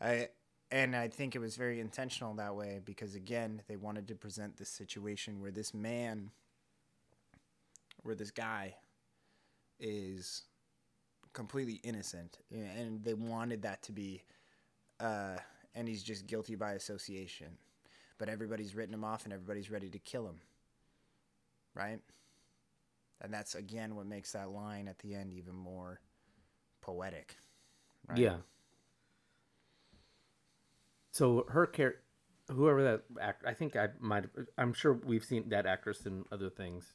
[0.00, 0.28] I
[0.70, 4.56] and I think it was very intentional that way because again, they wanted to present
[4.58, 6.30] this situation where this man
[8.02, 8.74] where this guy
[9.80, 10.42] is
[11.32, 14.22] completely innocent and they wanted that to be
[15.00, 15.36] uh
[15.74, 17.48] and he's just guilty by association.
[18.18, 20.40] But everybody's written him off and everybody's ready to kill him.
[21.74, 22.00] Right?
[23.20, 26.00] And that's again what makes that line at the end even more
[26.80, 27.36] poetic.
[28.08, 28.18] Right?
[28.18, 28.36] Yeah.
[31.12, 32.02] So her character,
[32.50, 34.24] whoever that act, I think I might.
[34.56, 36.94] I'm sure we've seen that actress in other things.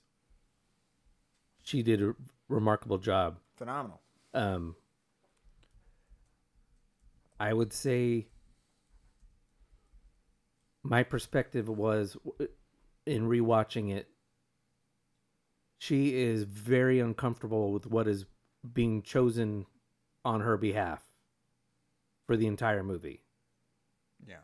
[1.61, 2.15] She did a
[2.49, 3.37] remarkable job.
[3.57, 3.99] Phenomenal.
[4.33, 4.75] Um,
[7.39, 8.27] I would say
[10.83, 12.17] my perspective was
[13.05, 14.09] in rewatching it.
[15.77, 18.25] She is very uncomfortable with what is
[18.73, 19.65] being chosen
[20.23, 21.03] on her behalf
[22.25, 23.23] for the entire movie.
[24.25, 24.43] Yeah.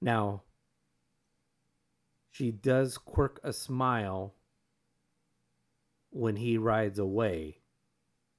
[0.00, 0.42] Now,
[2.30, 4.34] she does quirk a smile
[6.10, 7.58] when he rides away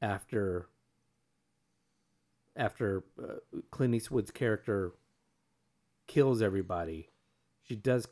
[0.01, 0.67] after
[2.55, 4.93] after uh, Clint Eastwood's character
[6.07, 7.09] kills everybody.
[7.63, 8.07] She does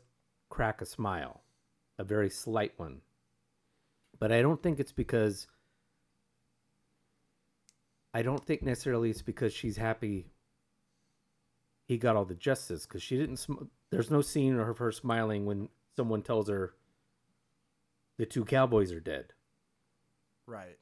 [0.48, 1.42] crack a smile,
[1.98, 3.00] a very slight one.
[4.18, 5.48] But I don't think it's because
[8.14, 10.26] I don't think necessarily it's because she's happy
[11.86, 13.36] he got all the justice because she didn't.
[13.36, 16.74] Sm- There's no scene of her smiling when someone tells her
[18.18, 19.32] the two cowboys are dead.
[20.46, 20.78] Right.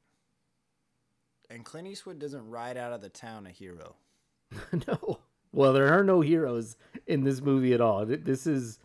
[1.50, 3.96] And Clint Eastwood doesn't ride out of the town a hero.
[4.88, 5.20] no.
[5.52, 6.76] Well, there are no heroes
[7.06, 8.04] in this movie at all.
[8.06, 8.78] This is,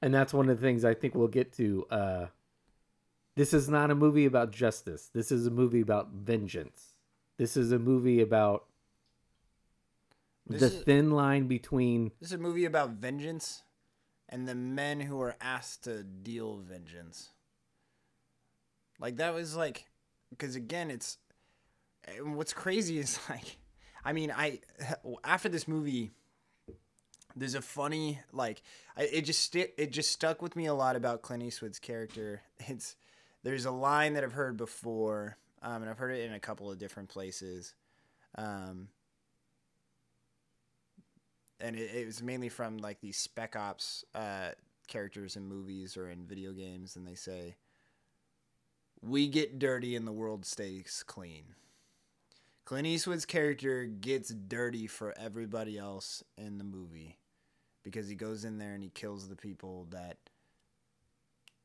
[0.00, 1.86] and that's one of the things I think we'll get to.
[1.90, 2.26] Uh,
[3.36, 5.10] this is not a movie about justice.
[5.12, 6.94] This is a movie about vengeance.
[7.36, 8.64] This is a movie about
[10.46, 13.62] This the is- thin line between This is a movie about vengeance
[14.30, 17.30] and the men who are asked to deal vengeance.
[18.98, 19.84] Like that was like
[20.30, 21.18] because again it's
[22.22, 23.58] what's crazy is like
[24.04, 24.60] I mean I
[25.24, 26.10] after this movie
[27.36, 28.62] there's a funny like
[28.96, 32.42] I, it just sti- it just stuck with me a lot about Clint Eastwood's character.
[32.66, 32.96] It's
[33.44, 36.70] there's a line that I've heard before um, and I've heard it in a couple
[36.70, 37.74] of different places.
[38.36, 38.88] Um,
[41.60, 44.50] and it, it was mainly from like these spec ops uh,
[44.86, 47.56] characters in movies or in video games, and they say,
[49.00, 51.54] "We get dirty and the world stays clean."
[52.64, 57.16] Clint Eastwood's character gets dirty for everybody else in the movie
[57.82, 60.18] because he goes in there and he kills the people that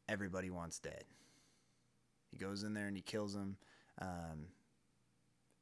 [0.07, 1.03] everybody wants dead.
[2.31, 3.57] He goes in there and he kills them,
[4.01, 4.47] um,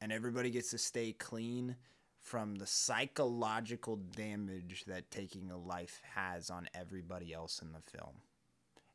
[0.00, 1.74] and everybody gets to stay clean
[2.20, 8.14] from the psychological damage that taking a life has on everybody else in the film.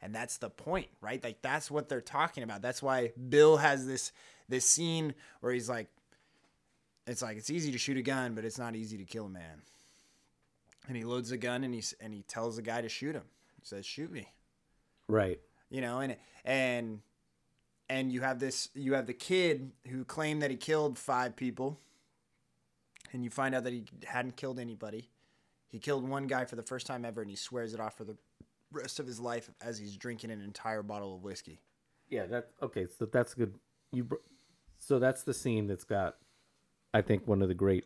[0.02, 1.24] And that's the point, right?
[1.24, 2.62] Like that's what they're talking about.
[2.62, 4.12] That's why Bill has this
[4.48, 5.88] this scene where he's like
[7.08, 9.30] it's like it's easy to shoot a gun, but it's not easy to kill a
[9.30, 9.62] man.
[10.88, 13.24] And he loads a gun and he's and he tells the guy to shoot him.
[13.60, 14.28] He says, "Shoot me."
[15.08, 15.40] right.
[15.70, 17.02] you know and and
[17.90, 21.80] and you have this you have the kid who claimed that he killed five people
[23.14, 25.10] and you find out that he hadn't killed anybody
[25.70, 28.04] he killed one guy for the first time ever and he swears it off for
[28.04, 28.18] the
[28.72, 31.60] rest of his life as he's drinking an entire bottle of whiskey
[32.10, 32.88] Yeah, that okay.
[32.98, 33.56] So that's good.
[33.92, 34.16] You br-
[34.78, 36.18] so that's the scene that's got,
[36.94, 37.86] I think, one of the great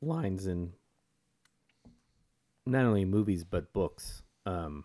[0.00, 0.72] lines in
[2.66, 4.22] not only movies but books.
[4.46, 4.84] Um,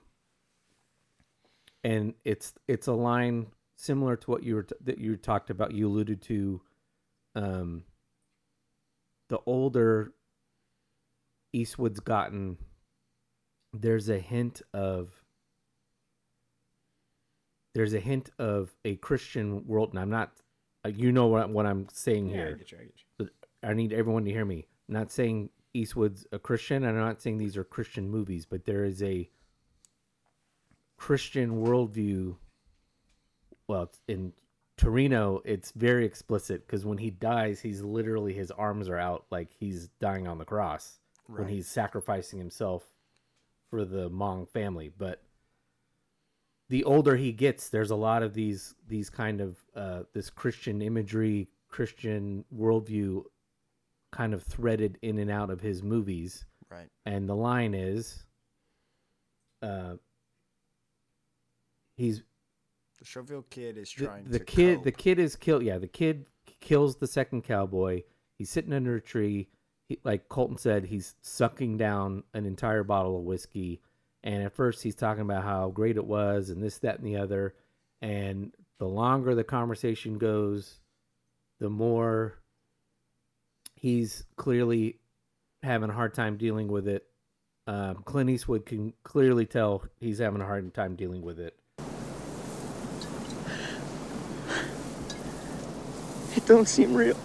[1.83, 5.73] and it's it's a line similar to what you were t- that you talked about.
[5.73, 6.61] You alluded to,
[7.35, 7.83] um,
[9.29, 10.13] the older
[11.53, 12.57] Eastwood's gotten.
[13.73, 15.09] There's a hint of
[17.77, 20.31] there's a hint of a Christian world, and I'm not,
[20.83, 22.55] uh, you know what, what I'm saying here.
[22.55, 23.29] get you, I get you.
[23.61, 24.65] I need everyone to hear me.
[24.89, 28.65] I'm not saying Eastwood's a Christian, and I'm not saying these are Christian movies, but
[28.65, 29.29] there is a
[30.97, 32.37] Christian worldview.
[33.67, 34.33] Well, in
[34.77, 39.49] Torino, it's very explicit because when he dies, he's literally his arms are out like
[39.51, 42.89] he's dying on the cross when he's sacrificing himself
[43.69, 44.91] for the Hmong family.
[44.97, 45.21] But
[46.69, 50.81] the older he gets, there's a lot of these these kind of uh, this Christian
[50.81, 53.23] imagery, Christian worldview,
[54.11, 56.45] kind of threaded in and out of his movies.
[56.69, 56.89] right.
[57.05, 58.25] And the line is,
[59.61, 59.95] uh,
[61.95, 62.23] he's
[62.99, 66.25] the Schofield kid is trying the to kid the kid is killed yeah the kid
[66.59, 68.01] kills the second cowboy.
[68.37, 69.47] He's sitting under a tree.
[69.87, 73.81] He, like colton said he's sucking down an entire bottle of whiskey
[74.23, 77.17] and at first he's talking about how great it was and this that and the
[77.17, 77.53] other
[78.01, 80.79] and the longer the conversation goes
[81.59, 82.37] the more
[83.75, 84.99] he's clearly
[85.63, 87.05] having a hard time dealing with it.
[87.65, 91.57] Um, Clint Eastwood can clearly tell he's having a hard time dealing with it.
[96.35, 97.17] It don't seem real.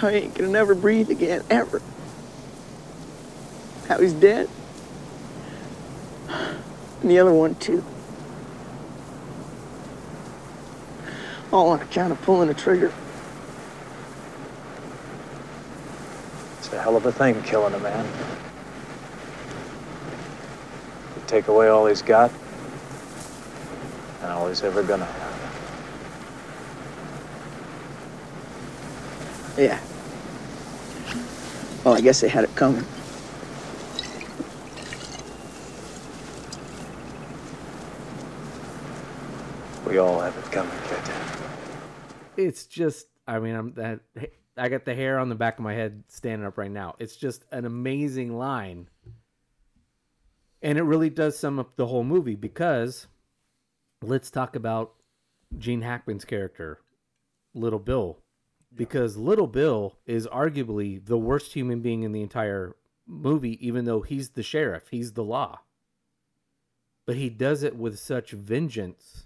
[0.00, 1.82] I ain't gonna never breathe again, ever.
[3.88, 4.48] How he's dead.
[6.28, 7.82] And the other one, too.
[11.50, 12.92] All on account of pulling a trigger.
[16.58, 18.04] It's a hell of a thing, killing a man.
[21.16, 22.30] You take away all he's got,
[24.20, 25.28] and all he's ever gonna have.
[29.56, 29.80] Yeah.
[31.84, 32.84] Well, I guess they had it coming.
[39.88, 41.00] We all have it coming, kid.
[42.36, 44.00] It's just, I mean, I'm that.
[44.54, 46.94] I got the hair on the back of my head standing up right now.
[46.98, 48.90] It's just an amazing line,
[50.60, 53.06] and it really does sum up the whole movie because
[54.02, 54.92] let's talk about
[55.56, 56.80] Gene Hackman's character,
[57.54, 58.18] Little Bill,
[58.74, 64.02] because Little Bill is arguably the worst human being in the entire movie, even though
[64.02, 65.60] he's the sheriff, he's the law.
[67.06, 69.24] But he does it with such vengeance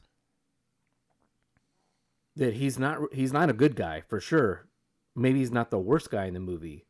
[2.37, 4.67] that he's not he's not a good guy for sure.
[5.15, 6.87] Maybe he's not the worst guy in the movie,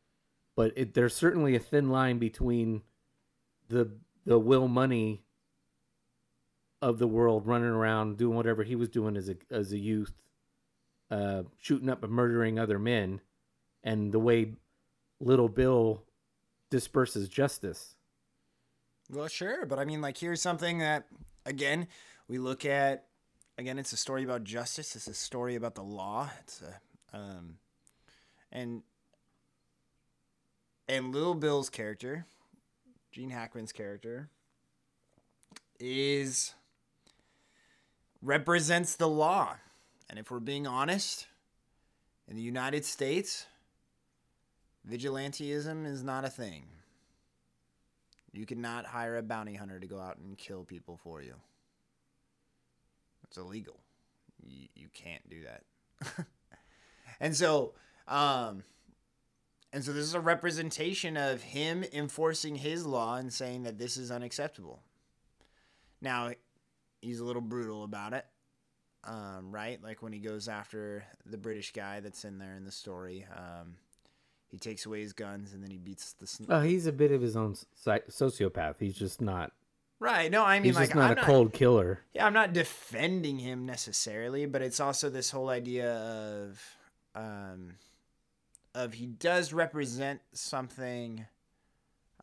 [0.55, 2.83] but it, there's certainly a thin line between
[3.69, 3.91] the
[4.25, 5.23] the Will Munny
[6.81, 10.13] of the world running around doing whatever he was doing as a as a youth,
[11.11, 13.21] uh, shooting up and murdering other men,
[13.83, 14.53] and the way
[15.19, 16.03] Little Bill
[16.69, 17.95] disperses justice.
[19.09, 21.07] Well, sure, but I mean, like, here's something that,
[21.45, 21.87] again,
[22.27, 23.07] we look at.
[23.57, 24.95] Again, it's a story about justice.
[24.95, 26.29] It's a story about the law.
[26.39, 27.57] It's a, um,
[28.51, 28.81] and
[30.87, 32.25] and Little Bill's character,
[33.11, 34.29] Gene Hackman's character,
[35.79, 36.53] is
[38.21, 39.55] represents the law.
[40.09, 41.27] And if we're being honest,
[42.27, 43.45] in the United States,
[44.89, 46.65] vigilanteism is not a thing.
[48.31, 51.35] You cannot hire a bounty hunter to go out and kill people for you.
[53.33, 53.79] It's illegal.
[54.45, 56.25] You, you can't do that.
[57.19, 57.73] and so,
[58.07, 58.61] um,
[59.71, 63.97] and so this is a representation of him enforcing his law and saying that this
[63.97, 64.83] is unacceptable.
[65.99, 66.33] Now,
[67.01, 68.27] he's a little brutal about it,
[69.03, 69.81] um, right?
[69.83, 73.25] Like when he goes after the British guy that's in there in the story.
[73.35, 73.77] Um,
[74.51, 76.27] he takes away his guns and then he beats the.
[76.27, 78.75] Sn- Oh, he's a bit of his own sociopath.
[78.77, 79.53] He's just not.
[80.03, 80.29] Right.
[80.29, 82.01] No, I mean, He's like, just not I'm a cold killer.
[82.13, 86.61] Yeah, I'm not defending him necessarily, but it's also this whole idea of
[87.15, 87.75] um
[88.75, 91.25] of he does represent something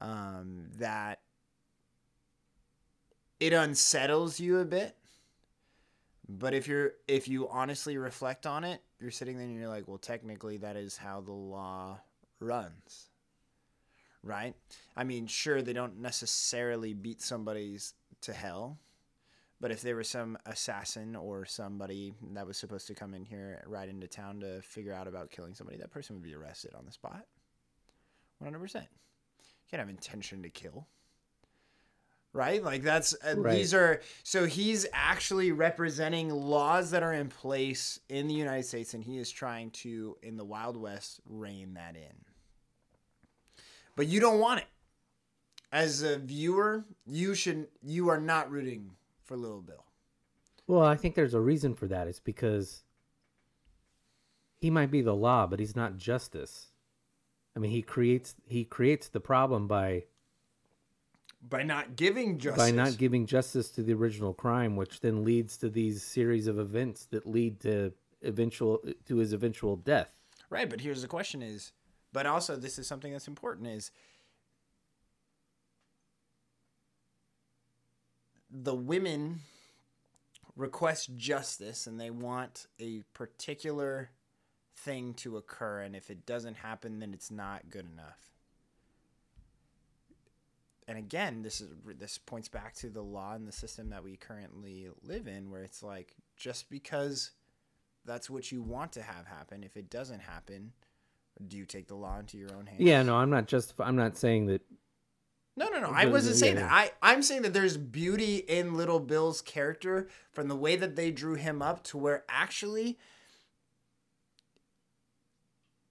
[0.00, 1.20] um that
[3.38, 4.96] it unsettles you a bit.
[6.28, 9.88] But if you're if you honestly reflect on it, you're sitting there and you're like,
[9.88, 11.98] well, technically that is how the law
[12.38, 13.09] runs.
[14.22, 14.54] Right?
[14.96, 18.78] I mean, sure they don't necessarily beat somebody's to hell,
[19.60, 23.62] but if there was some assassin or somebody that was supposed to come in here
[23.66, 26.84] right into town to figure out about killing somebody, that person would be arrested on
[26.84, 27.24] the spot.
[28.44, 28.74] 100%.
[28.74, 28.80] You
[29.70, 30.86] can't have intention to kill.
[32.32, 32.62] Right?
[32.62, 33.56] Like that's uh, Right.
[33.56, 38.94] these are so he's actually representing laws that are in place in the United States
[38.94, 42.29] and he is trying to in the Wild West rein that in.
[44.00, 44.66] But you don't want it.
[45.70, 48.92] As a viewer, you should you are not rooting
[49.24, 49.84] for Little Bill.
[50.66, 52.08] Well, I think there's a reason for that.
[52.08, 52.82] It's because
[54.56, 56.68] he might be the law, but he's not justice.
[57.54, 60.04] I mean, he creates he creates the problem by
[61.46, 62.56] by not giving justice.
[62.56, 66.58] by not giving justice to the original crime, which then leads to these series of
[66.58, 67.92] events that lead to
[68.22, 70.10] eventual to his eventual death.
[70.48, 71.72] right, but here's the question: is
[72.12, 73.90] but also this is something that's important: is
[78.50, 79.40] the women
[80.56, 84.10] request justice and they want a particular
[84.76, 88.30] thing to occur, and if it doesn't happen, then it's not good enough.
[90.90, 91.68] and again, this is
[92.00, 95.62] this points back to the law and the system that we currently live in, where
[95.62, 97.30] it's like just because
[98.04, 100.72] that's what you want to have happen, if it doesn't happen,
[101.46, 102.80] do you take the law into your own hands?
[102.80, 104.62] Yeah, no, I'm not just I'm not saying that
[105.56, 105.90] No, no, no.
[105.94, 106.70] I wasn't saying that.
[106.70, 111.10] I, I'm saying that there's beauty in Little Bill's character from the way that they
[111.10, 112.98] drew him up to where actually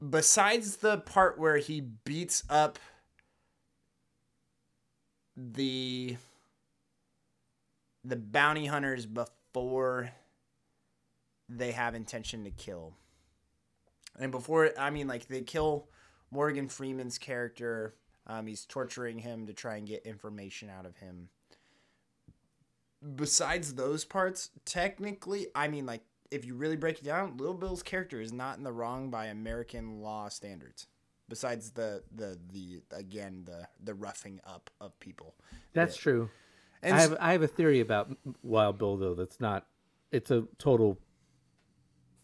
[0.08, 2.80] besides the part where he beats up
[5.36, 6.18] the
[8.04, 10.12] the bounty hunters before
[11.48, 12.94] they have intention to kill.
[14.18, 15.90] And before I mean like they kill
[16.32, 17.96] Morgan Freeman's character,
[18.28, 21.30] um, he's torturing him to try and get information out of him.
[23.16, 26.02] Besides those parts, technically, I mean like
[26.32, 29.28] if you really break it down, Little Bill's character is not in the wrong by
[29.28, 30.88] American law standards.
[31.30, 35.36] Besides the the the again the the roughing up of people.
[35.74, 36.02] That's Yeah.
[36.02, 36.30] true.
[36.82, 39.16] And I have I have a theory about Wild Bill though.
[39.16, 39.66] That's not.
[40.12, 40.98] It's a total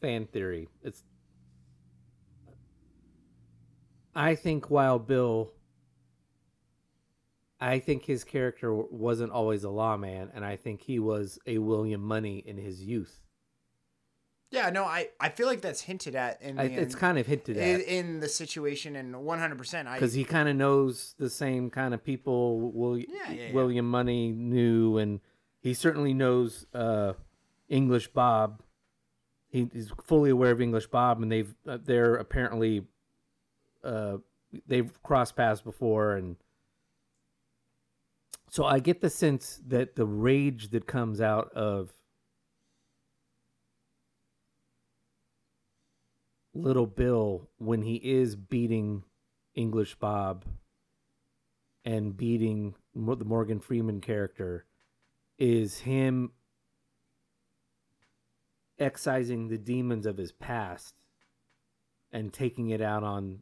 [0.01, 0.67] fan theory.
[0.83, 1.03] It's.
[4.15, 5.51] I think Wild Bill.
[7.59, 12.01] I think his character wasn't always a lawman, and I think he was a William
[12.01, 13.21] Munny in his youth.
[14.51, 17.25] Yeah, no, I, I feel like that's hinted at in the, I, it's kind of
[17.25, 19.87] hinted in, at in the situation, and one hundred percent.
[19.87, 23.53] I because he kind of knows the same kind of people Will, Yeah, yeah, yeah.
[23.53, 25.19] William Munny knew, and
[25.59, 27.13] he certainly knows uh,
[27.67, 28.61] English Bob.
[29.47, 32.83] He, he's fully aware of English Bob, and they've uh, they're apparently
[33.85, 34.17] uh,
[34.67, 36.35] they've crossed paths before, and
[38.49, 41.93] so I get the sense that the rage that comes out of
[46.53, 49.03] Little Bill when he is beating
[49.55, 50.45] English Bob
[51.83, 54.65] and beating the Morgan Freeman character
[55.37, 56.31] is him
[58.79, 60.95] excising the demons of his past
[62.11, 63.41] and taking it out on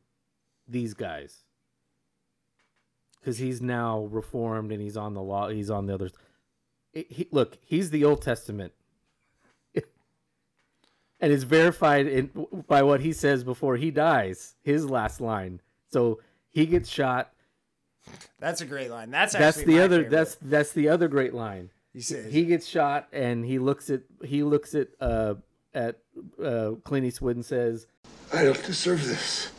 [0.67, 1.43] these guys
[3.19, 6.11] because he's now reformed and he's on the law he's on the others
[6.93, 8.73] It- he, look he's the old testament
[9.75, 12.29] and it's verified in,
[12.67, 17.29] by what he says before he dies his last line so he gets shot
[18.37, 19.11] that's a great line.
[19.11, 20.09] That's that's the other favorite.
[20.11, 24.01] that's that's the other great line he says he gets shot and he looks at
[24.25, 25.35] he looks at uh
[25.73, 25.99] at
[26.43, 27.87] uh Clint Eastwood and says
[28.33, 29.51] I don't deserve this.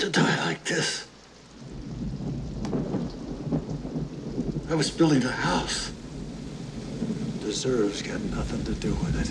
[0.00, 1.06] To die like this.
[4.70, 5.92] I was building a house.
[7.40, 9.30] Deserves got nothing to do with it.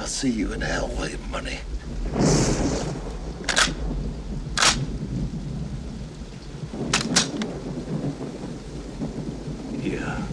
[0.00, 1.58] I'll see you in hell, William Munny.
[9.82, 10.26] Yeah.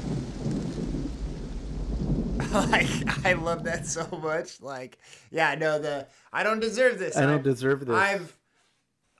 [2.71, 4.61] like I love that so much.
[4.61, 4.97] Like,
[5.31, 7.17] yeah, no, the I don't deserve this.
[7.17, 7.95] I don't deserve this.
[7.95, 8.37] I've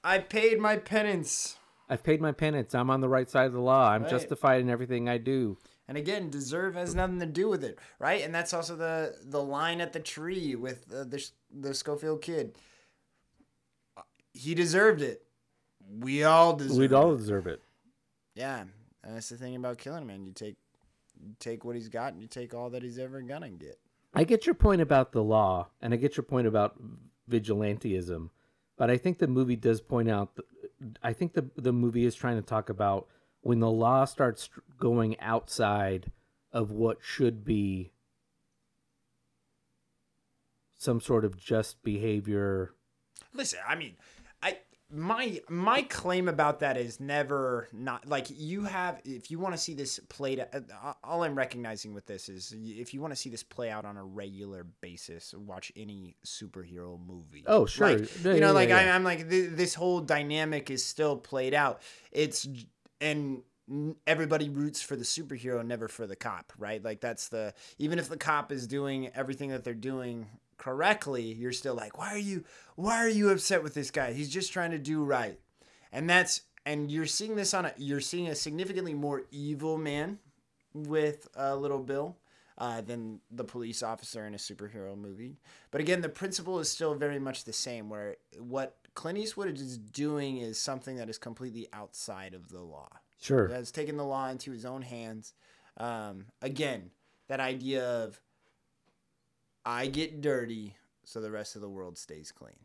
[0.04, 1.58] I paid my penance.
[1.90, 4.12] I've paid my penance I'm on the right side of the law I'm Right.
[4.12, 8.22] justified in everything I do And again, deserve has nothing to do with it, right?
[8.24, 12.56] And that's also the the line at the tree with uh, the the Schofield kid.
[14.34, 15.24] He deserved it.
[16.00, 16.78] We all deserve.
[16.78, 16.94] we'd it.
[16.94, 17.62] all deserve it
[18.36, 18.62] Yeah,
[19.04, 20.26] and that's the thing about killing a man.
[20.26, 20.58] You take
[21.20, 23.80] you take what he's got, and you take all that he's ever gonna get.
[24.14, 26.76] I get your point about the law, and I get your point about
[27.30, 28.30] vigilantism,
[28.78, 30.36] but I think the movie does point out.
[30.36, 33.08] th- I think the the movie is trying to talk about
[33.42, 34.50] when the law starts
[34.80, 36.12] going outside
[36.52, 37.92] of what should be
[40.78, 42.74] some sort of just behavior.
[43.34, 43.96] Listen, I mean,
[44.92, 49.58] my my claim about that is never not like you have if you want to
[49.58, 53.30] see this played uh, all I'm recognizing with this is if you want to see
[53.30, 57.44] this play out on a regular basis watch any superhero movie.
[57.46, 58.00] Oh, sure.
[58.00, 60.84] Like, Yeah, you know yeah, like yeah, I, I'm like th- this whole dynamic is
[60.84, 61.82] still played out.
[62.12, 62.48] It's
[63.00, 63.44] and
[64.08, 66.84] everybody roots for the superhero never for the cop right?
[66.84, 70.26] Like that's the even if the cop is doing everything that they're doing
[70.60, 72.44] correctly you're still like why are you
[72.76, 75.40] why are you upset with this guy he's just trying to do right
[75.92, 80.20] and that's and you're seeing this on a you're seeing a significantly more evil man
[80.76, 82.16] with uh, little bill
[82.60, 85.38] uh, than the police officer in a superhero movie
[85.72, 89.78] but again the principle is still very much the same where what clint eastwood is
[89.78, 92.90] doing is something that is completely outside of the law
[93.22, 93.48] Sure.
[93.50, 95.34] has taken the law into his own hands.
[95.76, 96.92] Um, again,
[97.28, 98.18] that idea of
[99.66, 102.60] I get dirty so the rest of the world stays clean.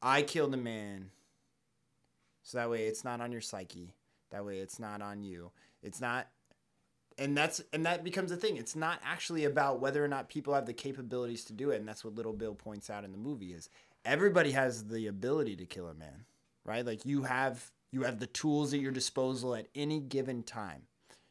[0.00, 1.10] I killed a man
[2.42, 3.94] so that way it's not on your psyche.
[4.30, 5.50] That way it's not on you.
[5.82, 6.28] It's not
[7.18, 8.56] and that's and that becomes a thing.
[8.56, 11.88] It's not actually about whether or not people have the capabilities to do it, and
[11.88, 13.68] that's what Little Bill points out in the movie is
[14.04, 16.24] everybody has the ability to kill a man,
[16.64, 16.86] right?
[16.86, 20.82] Like you have you have the tools at your disposal at any given time.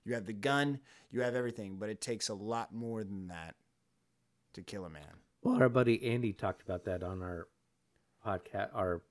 [0.07, 0.79] You have the gun,
[1.11, 3.55] you have everything, but it takes a lot more than that
[4.53, 5.03] to kill a man.
[5.43, 7.49] Well, our buddy Andy talked about that on our
[8.25, 9.01] podcast, our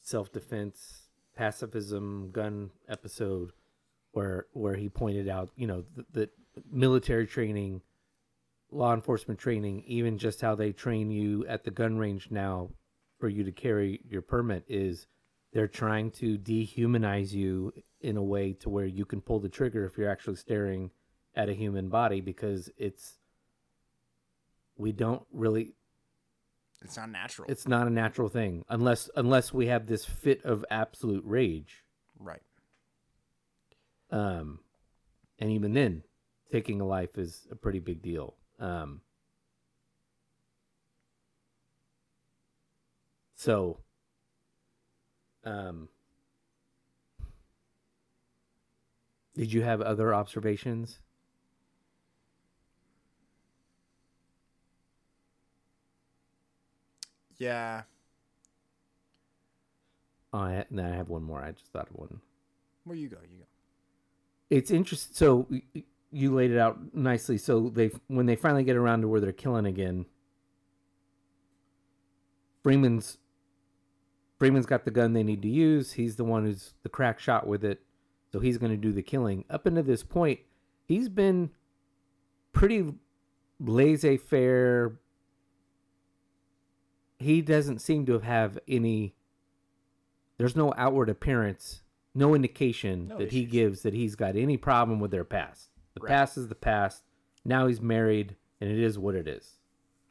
[0.00, 3.52] self defense, pacifism, gun episode,
[4.12, 6.30] where where he pointed out, you know, that,
[6.72, 7.82] military training,
[8.70, 12.70] law enforcement training, even just how they train you at the gun range now
[13.18, 15.06] for you to carry your permit is
[15.54, 19.86] they're trying to dehumanize you in a way to where you can pull the trigger
[19.86, 20.90] if you're actually staring
[21.36, 23.18] at a human body because it's
[24.76, 25.74] we don't really
[26.82, 27.48] It's not natural.
[27.50, 31.84] it's not a natural thing unless unless we have this fit of absolute rage
[32.18, 32.42] right.
[34.10, 34.58] um
[35.38, 36.02] and even then
[36.50, 39.00] taking a life is a pretty big deal um
[43.36, 43.83] so
[45.44, 45.88] um
[49.34, 51.00] did you have other observations
[57.38, 57.82] Yeah.
[60.32, 62.20] oh, I, no, I have one more i just thought of one
[62.84, 63.44] Where you go, you go.
[64.50, 65.14] it's interesting.
[65.14, 65.48] So
[66.12, 67.38] you laid it out nicely.
[67.38, 70.06] So they when they finally get around to where they're killing again,
[72.62, 73.18] Freeman's
[74.38, 75.92] Freeman's got the gun they need to use.
[75.92, 77.82] He's the one who's the crack shot with it,
[78.32, 79.44] so he's going to do the killing.
[79.48, 80.40] Up until this point,
[80.84, 81.50] he's been
[82.52, 82.94] pretty
[83.60, 84.98] laissez-faire.
[87.18, 89.14] He doesn't seem to have any.
[90.36, 91.82] There's no outward appearance,
[92.12, 95.70] no indication No that he gives that he's got any problem with their past.
[95.94, 96.08] The Right.
[96.08, 97.04] past is the past.
[97.44, 99.58] Now he's married, and it is what it is.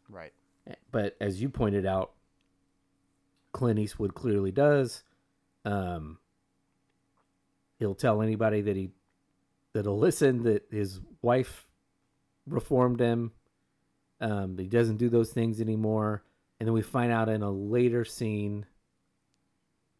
[0.08, 0.32] Right.
[0.92, 2.14] But as you pointed out,
[3.54, 5.04] Clint Eastwood clearly does.
[5.64, 6.18] Um,
[7.80, 8.90] he'll tell anybody that he
[9.74, 11.68] that'll listen that his wife
[12.46, 13.32] reformed him.
[14.20, 16.24] Um, he doesn't do those things anymore.
[16.60, 18.66] And then we find out in a later scene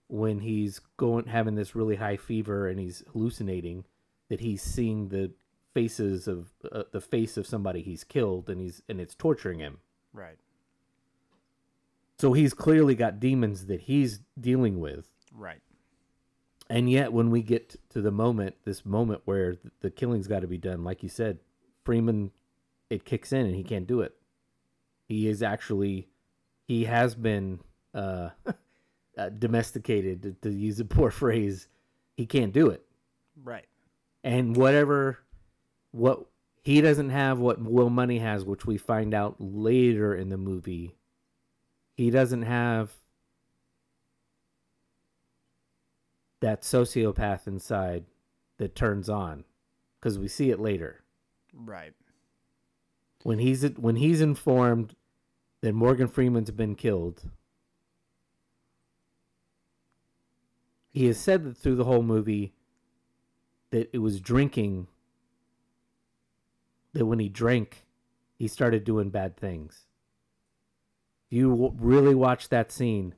[0.08, 3.86] when he's going having this really high fever and he's hallucinating
[4.30, 5.32] that he's seeing the
[5.74, 9.80] faces of uh, the face of somebody he's killed and he's and it's torturing him.
[10.14, 10.38] Right.
[12.24, 15.10] So he's clearly got demons that he's dealing with.
[15.34, 15.60] Right.
[16.70, 20.48] And yet, when we get to the moment, this moment where the killing's got to
[20.48, 21.40] be done, like you said,
[21.84, 22.32] Freeman,
[22.90, 24.16] it kicks in and he can't do it.
[25.06, 26.08] He is actually,
[26.66, 27.60] he has been
[27.94, 28.30] uh,
[29.18, 31.68] uh, domesticated, to, to use a poor phrase.
[32.16, 32.86] He can't do it.
[33.44, 33.68] Right.
[34.24, 35.20] And whatever,
[35.92, 36.26] what
[36.62, 40.96] he doesn't have, what Will Munny has, which we find out later in the movie,
[41.96, 42.92] he doesn't have
[46.40, 48.06] that sociopath inside
[48.58, 49.44] that turns on
[50.00, 51.04] because we see it later
[51.54, 51.94] Right.
[53.24, 54.96] when he's when he's informed
[55.62, 57.30] that Morgan Freeman's been killed.
[60.92, 62.54] He has said that through the whole movie
[63.72, 64.88] that it was drinking
[66.94, 67.86] that when he drank
[68.38, 69.88] he started doing bad things.
[71.34, 73.16] You w- really watch that scene.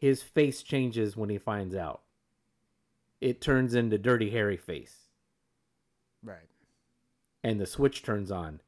[0.00, 2.02] His face changes when he finds out.
[3.20, 4.96] It turns into Dirty Harry face
[6.24, 6.48] Right.
[7.44, 8.60] and the switch turns on.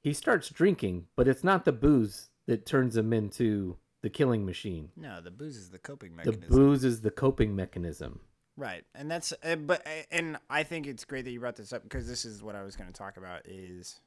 [0.00, 4.90] He starts drinking, but it's not the booze that turns him into the killing machine.
[4.96, 6.40] No, the booze is the coping mechanism.
[6.40, 8.18] The booze is the coping mechanism.
[8.56, 11.72] Right, and that's uh, but uh, and I think it's great that you brought this
[11.72, 14.00] up because this is what I was going to talk about is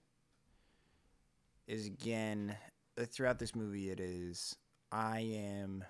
[1.67, 2.55] is again
[2.99, 4.55] uh, throughout this movie it is
[4.91, 5.83] I am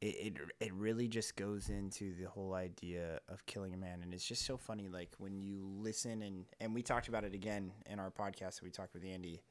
[0.00, 4.00] it, it it really just goes into the whole idea of killing a man.
[4.02, 7.34] And it's just so funny like when you listen and and we talked about it
[7.34, 9.42] again in our podcast that we talked with Andy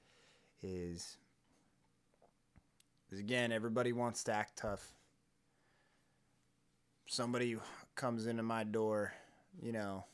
[0.62, 1.18] is
[3.12, 4.92] is again everybody wants to act tough.
[7.08, 7.58] Somebody
[7.96, 9.14] comes into my door,
[9.62, 10.06] you know,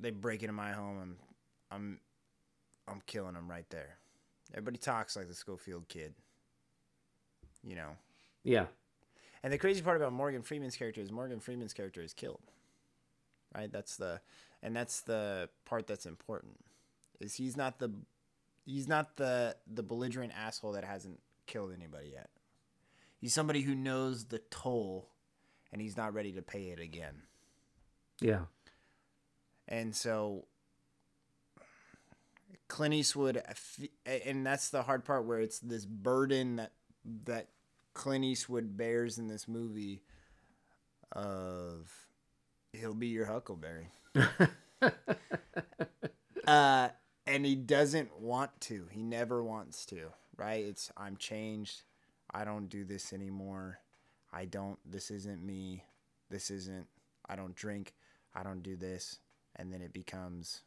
[0.00, 1.16] they break into my home and
[1.72, 2.00] I'm
[2.88, 3.96] I'm killing them right there.
[4.52, 6.14] Everybody talks like the Schofield kid.
[7.62, 7.90] You know.
[8.44, 8.66] Yeah.
[9.42, 12.40] And the crazy part about Morgan Freeman's character is Morgan Freeman's character is killed.
[13.54, 13.70] Right?
[13.70, 14.20] That's the
[14.62, 16.58] and that's the part that's important.
[17.20, 17.92] Is he's not the
[18.64, 22.30] he's not the the belligerent asshole that hasn't killed anybody yet.
[23.20, 25.08] He's somebody who knows the toll
[25.72, 27.22] and he's not ready to pay it again.
[28.20, 28.42] Yeah.
[29.68, 30.44] And so
[32.72, 33.42] Clint Eastwood,
[34.06, 36.72] and that's the hard part where it's this burden that
[37.24, 37.48] that
[37.92, 40.00] Clint Eastwood bears in this movie
[41.12, 41.92] of
[42.72, 43.90] he'll be your Huckleberry.
[46.46, 46.88] uh,
[47.26, 48.86] and he doesn't want to.
[48.90, 50.08] He never wants to,
[50.38, 50.64] right?
[50.64, 51.82] It's I'm changed.
[52.30, 53.80] I don't do this anymore.
[54.32, 55.84] I don't this isn't me.
[56.30, 56.86] This isn't
[57.28, 57.92] I don't drink.
[58.34, 59.18] I don't do this.
[59.56, 60.62] And then it becomes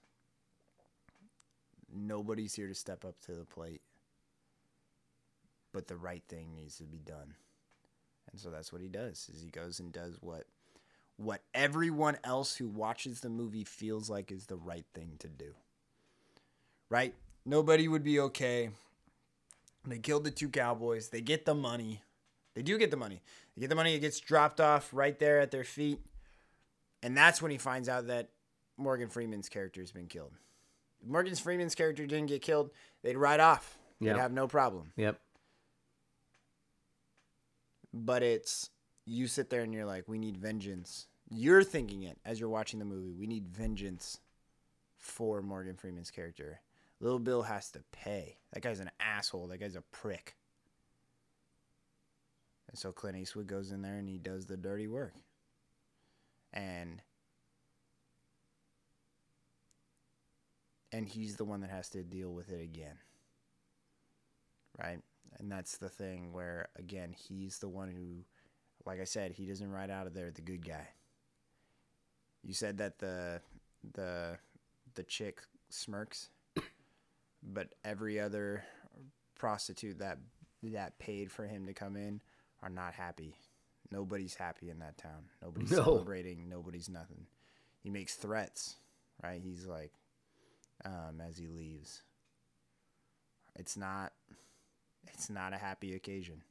[1.94, 3.82] nobody's here to step up to the plate.
[5.72, 7.36] But the right thing needs to be done.
[8.32, 9.30] And so that's what he does.
[9.34, 10.46] Is he goes and does what
[11.18, 15.54] what everyone else who watches the movie feels like is the right thing to do.
[16.90, 17.14] Right?
[17.46, 18.70] Nobody would be okay.
[19.88, 21.10] They killed the two cowboys.
[21.10, 22.02] They get the money.
[22.54, 23.22] They do get the money.
[23.56, 23.96] They get the money.
[23.96, 26.00] It gets dropped off right there at their feet.
[27.04, 28.30] And that's when he finds out that
[28.78, 30.34] Morgan Freeman's character has been killed.
[31.04, 32.72] Morgan Freeman's character didn't get killed,
[33.02, 33.78] they'd ride off.
[34.00, 34.18] They'd Yep.
[34.18, 34.92] have no problem.
[34.98, 35.20] Yep.
[37.94, 38.70] But it's
[39.06, 41.08] you sit there and you're like, we need vengeance.
[41.30, 43.14] You're thinking it as you're watching the movie.
[43.14, 44.20] We need vengeance
[44.98, 46.60] for Morgan Freeman's character.
[47.00, 48.38] Little Bill has to pay.
[48.54, 49.48] That guy's an asshole.
[49.48, 50.36] That guy's a prick.
[52.70, 55.14] And so Clint Eastwood goes in there and he does the dirty work.
[56.52, 57.02] And
[60.96, 62.98] and he's the one that has to deal with it again.
[64.80, 65.00] Right?
[65.40, 68.24] And that's the thing where again, he's the one who
[68.86, 70.88] like I said, he doesn't ride out of there the good guy.
[72.44, 73.42] You said that the
[73.94, 74.38] the
[74.94, 76.30] the chick smirks,
[77.44, 78.64] but every other
[79.36, 80.20] prostitute that
[80.64, 82.22] that paid for him to come in
[82.62, 83.36] are not happy.
[83.92, 85.26] Nobody's happy in that town.
[85.42, 85.84] Nobody's No.
[85.84, 86.50] celebrating.
[86.50, 87.28] Nobody's nothing.
[87.84, 88.78] He makes threats,
[89.24, 89.40] right?
[89.44, 89.92] He's like,
[90.86, 92.04] um, as he leaves.
[93.56, 94.14] It's not.
[95.14, 96.44] It's not a happy occasion.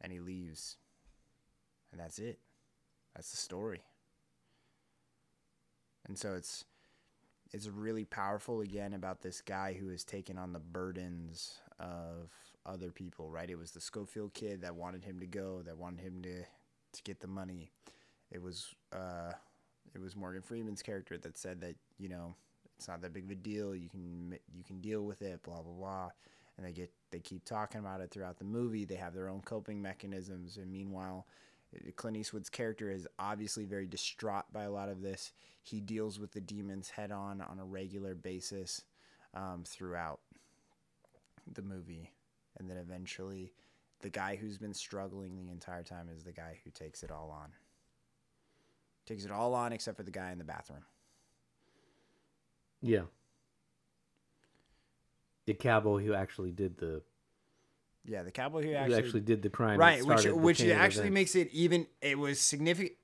[0.00, 0.76] And he leaves.
[1.92, 2.38] And that's it.
[3.14, 3.82] That's the story.
[6.06, 6.64] And so it's
[7.52, 12.30] it's really powerful again about this guy who has taken on the burdens of
[12.66, 13.48] other people, right?
[13.48, 17.02] It was the Schofield kid that wanted him to go, that wanted him to to
[17.04, 17.70] get the money.
[18.30, 19.32] It was uh
[19.94, 22.34] it was Morgan Freeman's character that said that, you know,
[22.78, 23.74] it's not that big of a deal.
[23.74, 26.10] You can you can deal with it, blah blah blah.
[26.56, 28.84] And they get they keep talking about it throughout the movie.
[28.84, 31.26] They have their own coping mechanisms, and meanwhile,
[31.74, 35.32] uh, Clint Eastwood's character is obviously very distraught by a lot of this.
[35.62, 38.84] He deals with the demons head on on a regular basis
[39.34, 40.20] um, throughout
[41.52, 42.12] the movie,
[42.58, 43.52] and then eventually,
[44.00, 47.30] the guy who's been struggling the entire time is the guy who takes it all
[47.30, 47.50] on.
[49.04, 50.84] Takes it all on except for the guy in the bathroom.
[52.80, 53.02] Yeah.
[55.46, 57.02] The cowboy who actually did the
[58.04, 61.34] Yeah, the cowboy who who actually, actually, did the crime, right, which which actually makes
[61.34, 61.86] it even.
[62.02, 62.96] It was significant.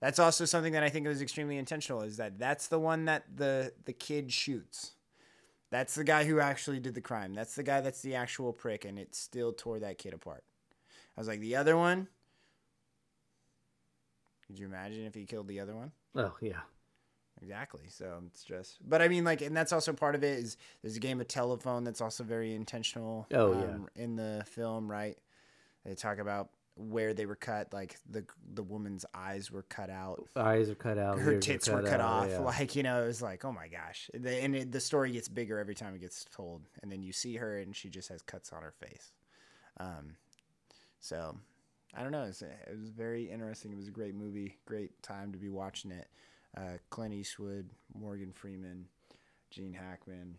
[0.00, 2.02] That's also something that I think was extremely intentional.
[2.02, 4.92] Is that that's the one that the the kid shoots.
[5.70, 7.34] That's the guy who actually did the crime.
[7.34, 10.44] That's the guy that's the actual prick, and it still tore that kid apart.
[11.16, 12.08] I was like, the other one.
[14.46, 15.92] Could you imagine if he killed the other one?
[16.14, 16.60] Oh yeah.
[17.44, 17.82] Exactly.
[17.88, 20.38] So it's just, but I mean, like, and that's also part of it.
[20.38, 23.26] Is there's a game of telephone that's also very intentional.
[23.32, 24.02] Oh, yeah.
[24.02, 25.18] In the film, right?
[25.84, 28.24] They talk about where they were cut, like the
[28.54, 31.18] the woman's eyes were cut out, Eyes are cut out.
[31.20, 32.28] her ears are tits were cut out, off.
[32.30, 32.38] yeah.
[32.40, 34.10] Like you know, it was like, oh my gosh.
[34.12, 37.12] The, and it, the story gets bigger every time it gets told, and then you
[37.12, 39.12] see her, and she just has cuts on her face.
[39.78, 40.16] Um,
[40.98, 41.36] so
[41.94, 42.24] I don't know.
[42.24, 43.70] It's, it was very interesting.
[43.72, 44.56] It was a great movie.
[44.66, 46.08] Great time to be watching it.
[46.56, 48.84] Uh, Clint Eastwood, Morgan Freeman,
[49.50, 50.36] Gene Hackman,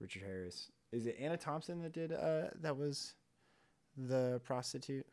[0.00, 0.70] Richard Harris.
[0.92, 2.12] Is it Anna Thompson that did?
[2.12, 3.14] Uh, that was
[3.96, 5.06] the prostitute.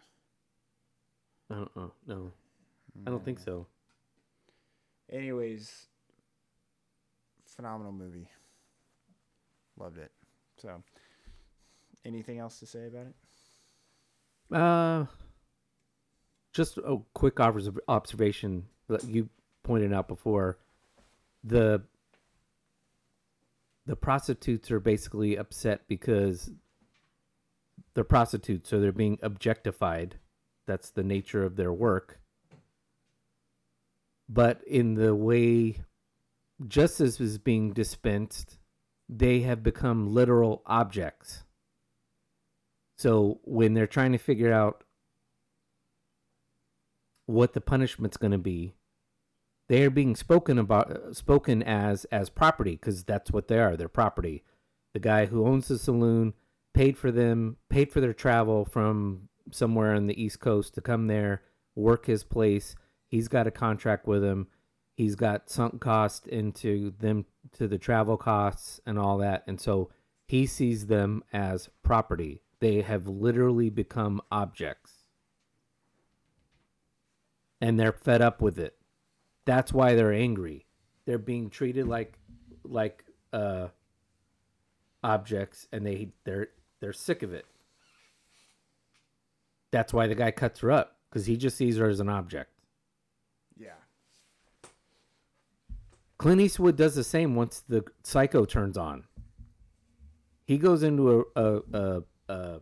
[1.49, 1.91] I don't know.
[2.07, 2.31] No,
[3.05, 3.67] I don't think so.
[5.11, 5.87] Anyways,
[7.55, 8.27] phenomenal movie.
[9.77, 10.11] Loved it.
[10.57, 10.81] So,
[12.05, 14.55] anything else to say about it?
[14.55, 15.05] Uh,
[16.53, 19.29] just a quick obs- observation that you
[19.65, 20.57] pointed out before.
[21.43, 21.81] The
[23.85, 26.49] the prostitutes are basically upset because
[27.93, 30.15] they're prostitutes, so they're being objectified.
[30.65, 32.19] That's the nature of their work.
[34.27, 35.81] But in the way
[36.67, 38.57] justice is being dispensed,
[39.07, 41.43] they have become literal objects.
[42.97, 44.83] So when they're trying to figure out
[47.27, 48.73] what the punishment's going to be,
[49.67, 53.75] they are being spoken about, spoken as as property because that's what they are.
[53.75, 54.43] They're property.
[54.93, 56.33] The guy who owns the saloon
[56.73, 61.07] paid for them, paid for their travel from somewhere on the East Coast to come
[61.07, 61.41] there,
[61.73, 62.75] work his place.
[63.07, 64.47] He's got a contract with him.
[64.95, 69.43] He's got sunk cost into them to the travel costs and all that.
[69.47, 69.89] And so
[70.27, 72.41] he sees them as property.
[72.59, 74.93] They have literally become objects.
[77.59, 78.77] And they're fed up with it.
[79.45, 80.65] That's why they're angry.
[81.05, 82.17] They're being treated like
[82.63, 83.67] like uh
[85.03, 86.47] objects and they they're
[86.79, 87.45] they're sick of it.
[89.71, 92.49] That's why the guy cuts her up because he just sees her as an object.
[93.57, 93.73] Yeah.
[96.17, 99.03] Clint Eastwood does the same once the psycho turns on.
[100.45, 102.61] He goes into a a, a, a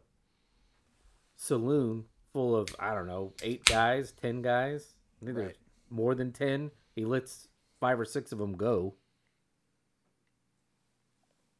[1.37, 4.95] saloon full of I don't know eight guys, ten guys.
[5.21, 5.57] I think there's Right.
[5.93, 6.71] More than ten.
[6.95, 7.47] He lets
[7.79, 8.95] five or six of them go,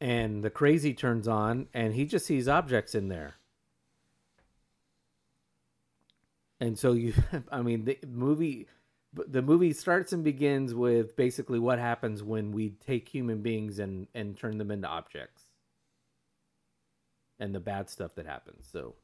[0.00, 3.34] and the crazy turns on, and he just sees objects in there.
[6.60, 7.14] And so you,
[7.52, 8.68] I mean, the movie,
[9.14, 14.06] the movie starts and begins with basically what happens when we take human beings and
[14.14, 15.44] and turn them into objects,
[17.38, 18.68] and the bad stuff that happens.
[18.70, 18.94] So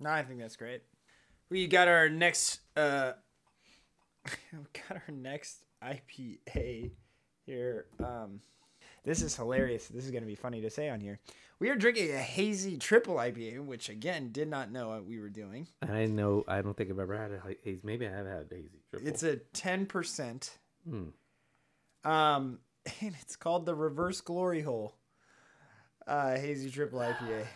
[0.00, 0.82] No, I think that's great.
[1.48, 3.12] We got our next uh
[4.52, 6.90] we got our next IPA
[7.44, 7.86] here.
[8.02, 8.40] Um
[9.04, 9.86] this is hilarious.
[9.86, 11.20] This is going to be funny to say on here.
[11.60, 15.28] We are drinking a hazy triple IPA, which again did not know what we were
[15.28, 15.68] doing.
[15.80, 17.80] I know I don't think I've ever had a hazy.
[17.84, 19.08] Maybe I have had a hazy triple.
[19.08, 20.50] It's a 10%.
[20.88, 21.04] Hmm.
[22.04, 22.58] Um
[23.00, 24.96] and it's called the Reverse Glory Hole.
[26.06, 27.46] Uh hazy triple IPA.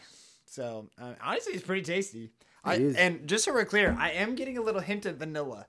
[0.47, 2.31] So, uh, honestly it's pretty tasty.
[2.65, 2.97] I, is.
[2.97, 5.67] and just so we're clear, I am getting a little hint of vanilla.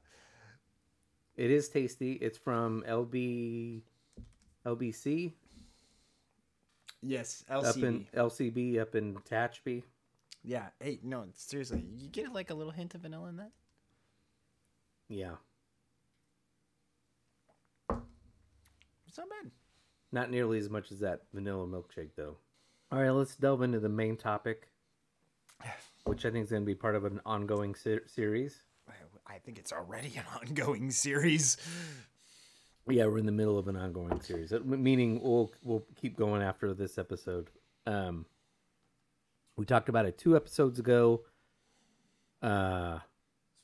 [1.42, 2.12] It is tasty.
[2.14, 3.82] It's from LB,
[4.64, 5.34] LBC
[7.02, 9.82] Yes, up in LCB up in Tehachapi.
[10.44, 10.68] Yeah.
[10.80, 13.50] Hey, no, seriously, you get like a little hint of vanilla in that?
[15.10, 15.32] Yeah,
[19.08, 19.50] It's not bad.
[20.12, 22.38] not nearly as much as that vanilla milkshake though.
[22.92, 24.70] All right, let's delve into the main topic,
[26.06, 28.62] which I think is going to be part of an ongoing se- series.
[29.32, 31.58] I- think it's already an ongoing series.
[32.88, 36.74] Yeah, we're in the middle of an ongoing series, meaning we'll we'll keep going after
[36.74, 37.50] this episode.
[37.86, 38.26] Um,
[39.56, 41.22] we talked about it two episodes ago.
[42.42, 43.00] Uh,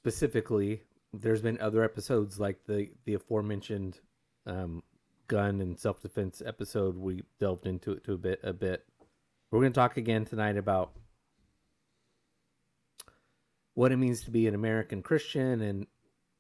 [0.02, 4.00] specifically, there's been other episodes like the the aforementioned
[4.46, 4.84] um,
[5.28, 6.96] gun and self defense episode.
[6.96, 8.86] We delved into it to a bit a bit.
[9.52, 10.92] We're going to talk again tonight about
[13.78, 15.86] what it means to be an American Christian and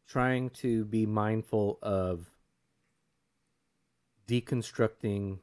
[0.08, 2.32] trying to be mindful of
[4.28, 5.38] deconstructing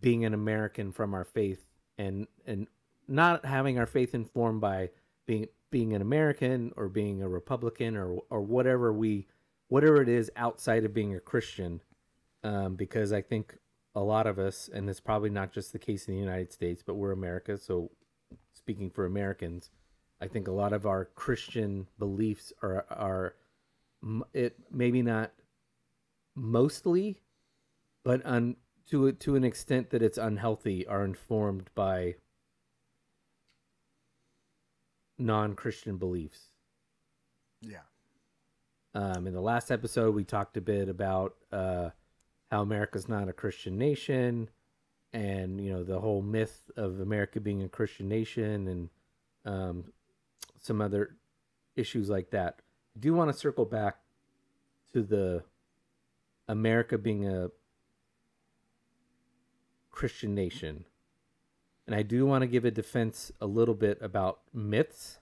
[0.00, 1.66] being an American from our faith
[1.98, 2.66] and and
[3.06, 4.88] not having our faith informed by
[5.26, 9.26] being being an American or being a Republican or or whatever we
[9.68, 11.82] whatever it is outside of being a Christian
[12.42, 13.58] um, because I think
[13.94, 16.82] a lot of us and it's probably not just the case in the United States
[16.82, 17.90] but we're America so
[18.54, 19.70] speaking for Americans
[20.20, 23.34] I think a lot of our Christian beliefs are are
[24.32, 25.32] it maybe not
[26.34, 27.20] mostly
[28.04, 28.56] but un,
[28.90, 32.14] to to an extent that it's unhealthy are informed by
[35.18, 36.52] non-christian beliefs
[37.62, 37.80] Yeah.
[38.94, 41.90] um, in the last episode we talked a bit about uh,
[42.50, 44.50] how america's not a christian nation
[45.16, 48.90] and you know the whole myth of america being a christian nation and
[49.46, 49.84] um,
[50.60, 51.16] some other
[51.76, 52.60] issues like that.
[52.96, 53.98] I do want to circle back
[54.92, 55.44] to the
[56.48, 57.50] america being a
[59.90, 60.84] christian nation.
[61.86, 65.18] And i do want to give a defense a little bit about myths.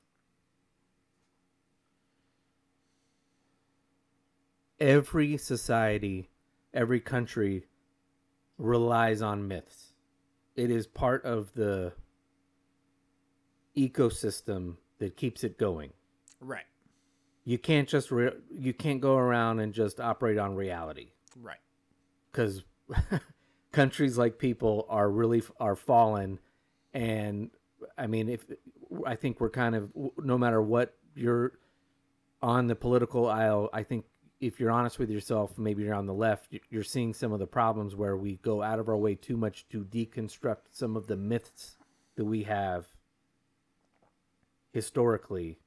[4.81, 6.31] Every society,
[6.73, 7.67] every country
[8.59, 9.84] relies on myths.
[10.57, 11.93] It is part of the
[13.77, 15.93] ecosystem that keeps it going.
[16.41, 16.65] Right.
[17.45, 21.59] You can't just re- you can't go around and just operate on reality Right.
[22.31, 22.65] because
[23.73, 26.39] countries like people are really are fallen
[26.93, 27.51] and
[27.99, 28.45] i mean if
[29.05, 31.53] i think we're kind of no matter what you're
[32.41, 34.05] on the political aisle i think
[34.47, 37.39] if you're honest with yourself maybe you're on the left you- you're seeing some of
[37.39, 41.07] the problems where we go out of our way too much to deconstruct some of
[41.07, 41.77] the myths
[42.17, 42.87] that we have
[44.73, 45.59] historically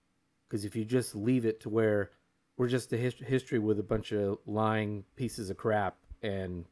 [0.47, 2.11] because if you just leave it to where
[2.57, 6.65] we're just a his- history with a bunch of lying pieces of crap and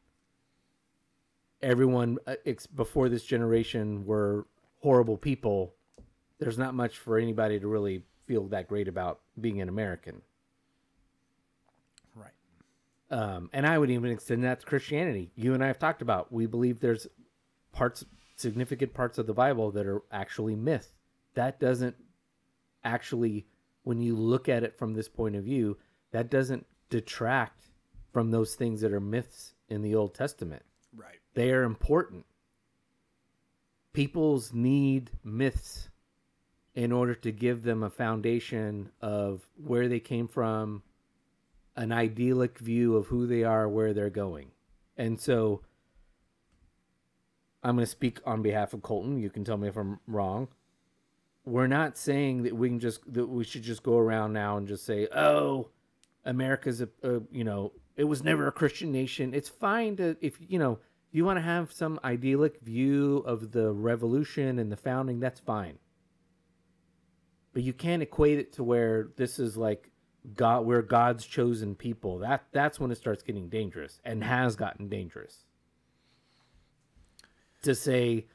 [1.62, 4.46] everyone uh, ex- before this generation were
[4.80, 5.74] horrible people
[6.38, 10.20] there's not much for anybody to really feel that great about being an American.
[13.10, 15.30] Um, and I would even extend that to Christianity.
[15.36, 16.32] You and I have talked about.
[16.32, 17.06] We believe there's
[17.72, 18.04] parts,
[18.36, 20.92] significant parts of the Bible that are actually myth.
[21.34, 21.96] That doesn't
[22.82, 23.46] actually,
[23.84, 25.76] when you look at it from this point of view,
[26.10, 27.68] that doesn't detract
[28.12, 30.62] from those things that are myths in the Old Testament.
[30.96, 31.18] Right.
[31.34, 32.24] They are important.
[33.92, 35.90] Peoples need myths
[36.74, 40.82] in order to give them a foundation of where they came from,
[41.76, 44.50] an idyllic view of who they are, where they're going.
[44.96, 45.62] And so
[47.62, 49.18] I'm going to speak on behalf of Colton.
[49.18, 50.48] You can tell me if I'm wrong.
[51.44, 54.66] We're not saying that we can just that we should just go around now and
[54.66, 55.68] just say, "Oh,
[56.24, 60.38] America's a, a you know, it was never a Christian nation." It's fine to if
[60.40, 60.80] you know,
[61.12, 65.78] you want to have some idyllic view of the revolution and the founding, that's fine.
[67.52, 69.90] But you can't equate it to where this is like
[70.34, 72.18] God we're God's chosen people.
[72.18, 75.44] That that's when it starts getting dangerous and has gotten dangerous.
[77.62, 78.26] To say,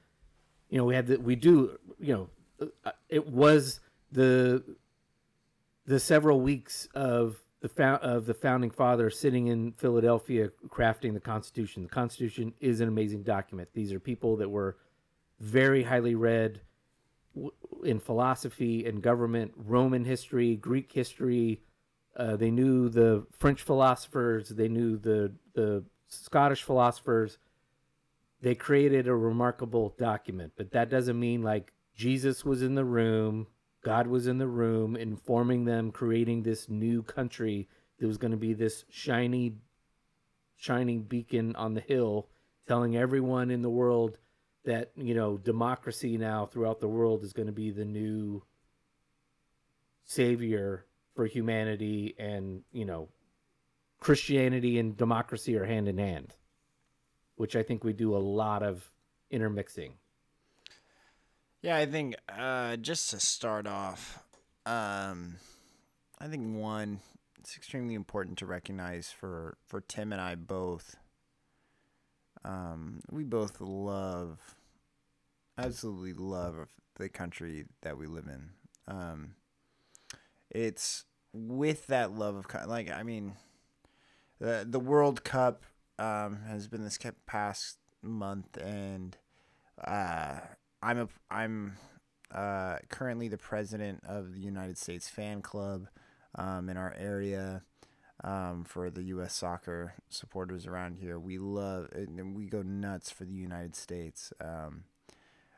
[0.69, 3.79] you know, we had the, we do, you know, uh, it was
[4.11, 4.63] the
[5.85, 11.83] the several weeks of the of the founding father sitting in Philadelphia crafting the Constitution.
[11.83, 13.69] The Constitution is an amazing document.
[13.73, 14.77] These are people that were
[15.39, 16.61] very highly read
[17.83, 21.61] in philosophy and government, Roman history, Greek history.
[22.15, 24.49] Uh, they knew the French philosophers.
[24.49, 27.37] They knew the the Scottish philosophers.
[28.41, 33.47] They created a remarkable document, but that doesn't mean like Jesus was in the room,
[33.83, 37.67] God was in the room, informing them, creating this new country
[37.99, 39.55] that was going to be this shiny,
[40.55, 42.29] shining beacon on the hill,
[42.67, 44.17] telling everyone in the world
[44.63, 48.43] that you know democracy now throughout the world is going to be the new
[50.03, 50.85] savior
[51.21, 53.07] for humanity and you know
[53.99, 56.33] christianity and democracy are hand in hand
[57.35, 58.89] which i think we do a lot of
[59.29, 59.93] intermixing
[61.61, 64.23] Yeah, I think uh, just to start off,
[64.65, 65.35] um,
[66.19, 67.01] I think one,
[67.39, 70.95] it's extremely important to recognize for for Tim and I both.
[72.43, 74.39] Um, we both love,
[75.55, 78.49] absolutely love the country that we live in.
[78.87, 79.35] Um,
[80.49, 83.33] it's with that love of like I mean,
[84.39, 85.63] the the World Cup
[85.99, 89.17] um, has been this past month and
[89.83, 90.39] uh,
[90.81, 91.77] I'm a I'm
[92.33, 95.87] uh, currently the president of the United States fan club
[96.35, 97.63] um, in our area
[98.23, 99.35] um, for the U.S.
[99.35, 101.19] soccer supporters around here.
[101.19, 104.31] We love and we go nuts for the United States.
[104.39, 104.85] Um,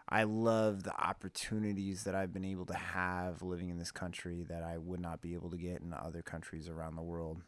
[0.09, 4.63] I love the opportunities that I've been able to have living in this country that
[4.63, 7.41] I would not be able to get in other countries around the world.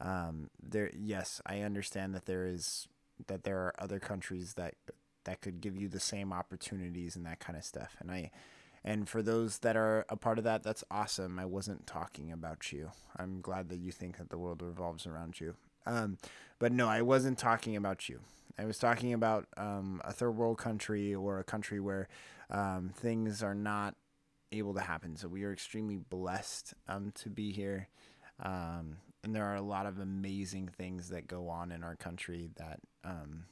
[0.00, 2.88] Um, there, yes, I understand that there is
[3.28, 4.74] that there are other countries that
[5.24, 7.96] that could give you the same opportunities and that kind of stuff.
[7.98, 8.30] And I,
[8.84, 11.38] and for those that are a part of that, that's awesome.
[11.38, 12.90] I wasn't talking about you.
[13.16, 15.54] I'm glad that you think that the world revolves around you.
[15.86, 16.18] Um,
[16.58, 18.20] but no, I wasn't talking about you.
[18.58, 22.08] I was talking about um, a third world country or a country where
[22.50, 23.94] um, things are not
[24.52, 25.16] able to happen.
[25.16, 27.88] So we are extremely blessed um, to be here.
[28.42, 32.50] Um, and there are a lot of amazing things that go on in our country
[32.56, 33.46] that um,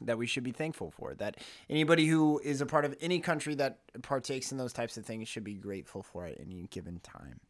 [0.00, 1.14] that we should be thankful for.
[1.14, 1.36] That
[1.70, 5.28] anybody who is a part of any country that partakes in those types of things
[5.28, 7.40] should be grateful for at any given time.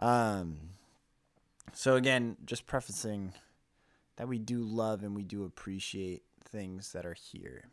[0.00, 0.56] Um,
[1.72, 3.32] so again, just prefacing
[4.16, 7.64] that we do love and we do appreciate things that are here.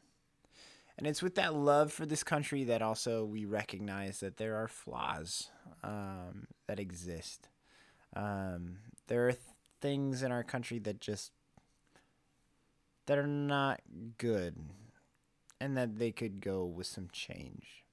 [0.98, 4.68] And it's with that love for this country that also we recognize that there are
[4.68, 5.50] flaws
[5.84, 7.50] um, that exist.
[8.16, 8.78] Um,
[9.08, 9.44] there are th-
[9.80, 11.32] things in our country that just
[13.08, 13.82] that are not
[14.18, 14.56] good
[15.60, 17.84] and that they could go with some change.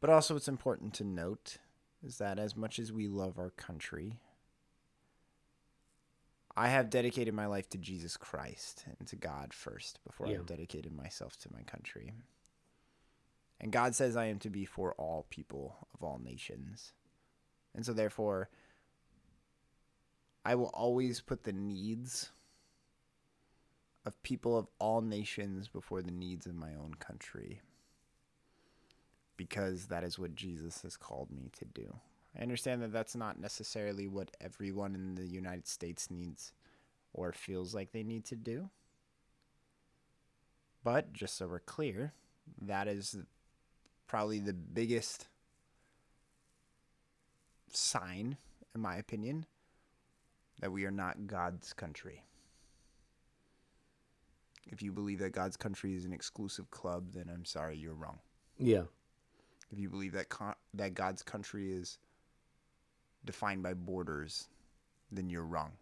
[0.00, 1.58] But also, it's important to note
[2.04, 4.20] is that as much as we love our country,
[6.58, 10.38] I have dedicated my life to Jesus Christ and to God first before Yeah.
[10.38, 12.14] I've dedicated myself to my country.
[13.60, 16.92] And God says I am to be for all people of all nations.
[17.76, 18.50] And so, therefore,
[20.44, 22.32] I will always put the needs
[24.04, 27.60] of people of all nations before the needs of my own country
[29.36, 31.94] because that is what Jesus has called me to do.
[32.38, 36.52] I understand that that's not necessarily what everyone in the United States needs
[37.12, 38.70] or feels like they need to do.
[40.84, 42.12] But just so we're clear,
[42.62, 43.16] that is
[44.06, 45.26] probably the biggest
[47.72, 48.36] sign,
[48.74, 49.46] in my opinion,
[50.60, 52.22] that we are not God's country.
[54.70, 58.18] If you believe that God's country is an exclusive club, then I'm sorry, you're wrong.
[58.58, 58.82] Yeah.
[59.70, 61.98] If you believe that con- that God's country is
[63.24, 64.48] defined by borders,
[65.10, 65.72] then you're wrong.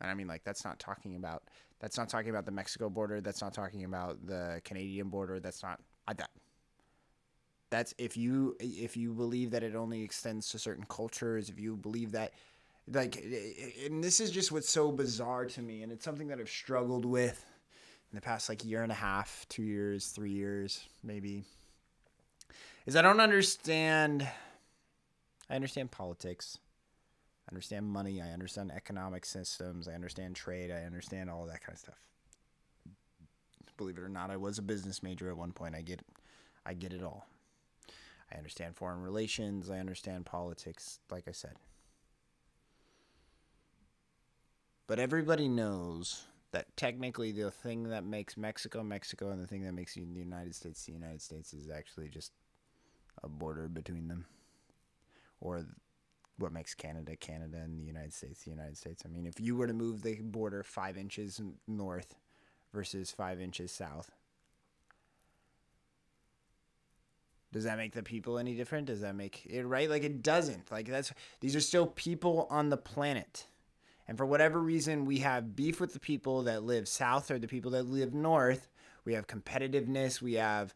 [0.00, 1.42] And I mean, like, that's not talking about
[1.80, 3.20] that's not talking about the Mexico border.
[3.20, 5.40] That's not talking about the Canadian border.
[5.40, 6.30] That's not I that.
[7.70, 11.48] That's if you if you believe that it only extends to certain cultures.
[11.48, 12.32] If you believe that,
[12.90, 13.22] like,
[13.84, 17.04] and this is just what's so bizarre to me, and it's something that I've struggled
[17.04, 17.44] with
[18.12, 21.44] in the past like year and a half, two years, three years, maybe.
[22.86, 24.28] Is I don't understand.
[25.50, 26.58] I understand politics.
[27.46, 28.22] I understand money.
[28.22, 29.88] I understand economic systems.
[29.88, 30.70] I understand trade.
[30.70, 32.00] I understand all that kind of stuff.
[33.76, 35.74] Believe it or not, I was a business major at one point.
[35.74, 36.00] I get,
[36.64, 37.26] I get it all.
[38.32, 39.68] I understand foreign relations.
[39.68, 41.00] I understand politics.
[41.10, 41.54] Like I said,
[44.86, 49.72] but everybody knows that technically the thing that makes Mexico Mexico and the thing that
[49.72, 52.32] makes the United States the United States is actually just
[53.22, 54.26] a border between them,
[55.44, 55.64] or
[56.38, 59.02] what makes Canada Canada and the United States the United States.
[59.06, 62.16] I mean, if you were to move the border five inches north
[62.72, 64.10] versus five inches south,
[67.52, 68.86] does that make the people any different?
[68.86, 69.88] Does that make it right?
[69.88, 70.72] Like it doesn't.
[70.72, 73.46] Like that's these are still people on the planet.
[74.06, 77.48] And for whatever reason, we have beef with the people that live south or the
[77.48, 78.68] people that live north.
[79.04, 80.20] We have competitiveness.
[80.20, 80.74] We have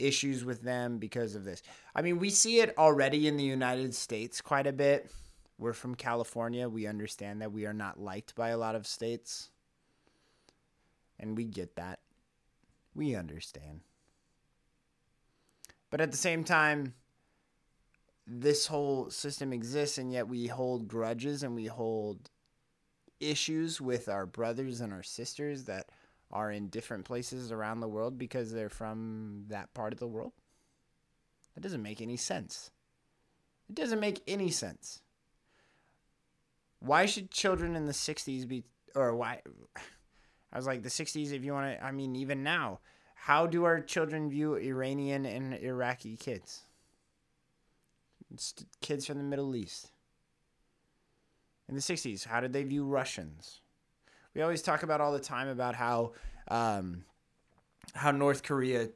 [0.00, 1.62] issues with them because of this.
[1.94, 5.10] I mean, we see it already in the United States quite a bit.
[5.58, 6.68] We're from California.
[6.68, 9.50] We understand that we are not liked by a lot of states.
[11.18, 12.00] And we get that.
[12.94, 13.80] We understand.
[15.90, 16.94] But at the same time,
[18.26, 22.30] this whole system exists, and yet we hold grudges and we hold
[23.18, 25.90] issues with our brothers and our sisters that
[26.30, 30.32] are in different places around the world because they're from that part of the world?
[31.54, 32.70] That doesn't make any sense.
[33.68, 35.00] It doesn't make any sense.
[36.80, 38.64] Why should children in the 60s be,
[38.94, 39.40] or why?
[40.52, 42.80] I was like, the 60s, if you want to, I mean, even now,
[43.14, 46.62] how do our children view Iranian and Iraqi kids?
[48.80, 49.92] Kids from the Middle East.
[51.68, 53.60] In the 60s, how did they view Russians?
[54.34, 56.12] We always talk about all the time about how
[56.48, 57.04] um,
[57.94, 58.90] how North Korea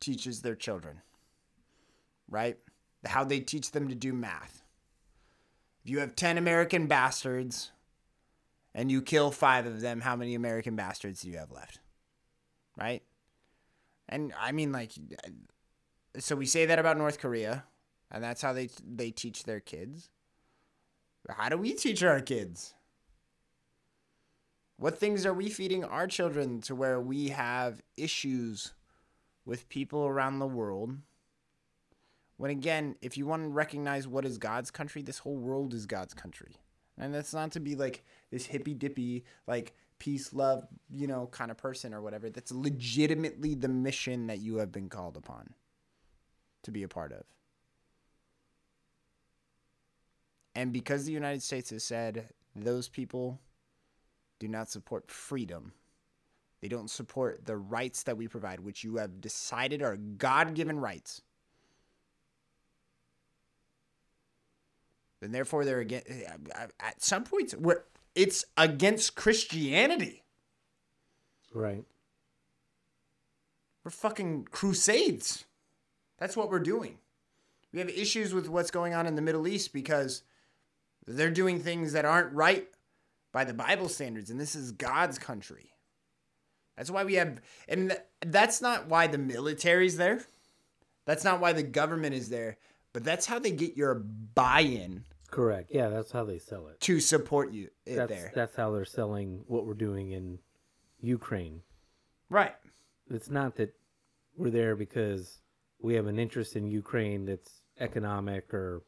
[0.00, 1.00] teaches their children,
[2.28, 2.58] right?
[3.04, 4.62] How they teach them to do math.
[5.84, 7.70] If you have 10 American bastards
[8.74, 11.80] and you kill five of them, how many American bastards do you have left?
[12.76, 13.02] Right?
[14.08, 14.92] And I mean, like,
[16.18, 17.64] so we say that about North Korea,
[18.10, 20.10] and that's how they they teach their kids.
[21.28, 22.74] How do we teach our kids?
[24.78, 28.74] What things are we feeding our children to where we have issues
[29.44, 30.96] with people around the world?
[32.36, 35.86] When again, if you want to recognize what is God's country, this whole world is
[35.86, 36.56] God's country.
[36.98, 41.50] And that's not to be like this hippy dippy, like peace, love, you know, kind
[41.50, 42.28] of person or whatever.
[42.28, 45.54] That's legitimately the mission that you have been called upon
[46.64, 47.24] to be a part of.
[50.54, 53.40] And because the United States has said those people
[54.38, 55.72] do not support freedom,
[56.60, 60.80] they don't support the rights that we provide, which you have decided are God given
[60.80, 61.22] rights.
[65.20, 66.08] Then therefore they're against
[66.80, 67.84] at some points where
[68.14, 70.22] it's against Christianity.
[71.52, 71.84] Right.
[73.84, 75.44] We're fucking crusades.
[76.18, 76.98] That's what we're doing.
[77.72, 80.22] We have issues with what's going on in the Middle East because
[81.06, 82.68] they're doing things that aren't right
[83.36, 85.70] by the Bible standards, and this is God's country.
[86.74, 90.22] That's why we have, and th- that's not why the military's there.
[91.04, 92.56] That's not why the government is there,
[92.94, 95.70] but that's how they get your buy-in Correct.
[95.70, 96.80] Yeah, that's how they sell it.
[96.80, 98.32] to support you That's there.
[98.34, 100.38] that's how they're selling what we're doing in
[101.00, 101.60] Ukraine.
[102.30, 102.54] right.
[103.10, 103.74] It's not that
[104.34, 105.40] we're there because
[105.78, 108.82] we have an interest in Ukraine that's economic or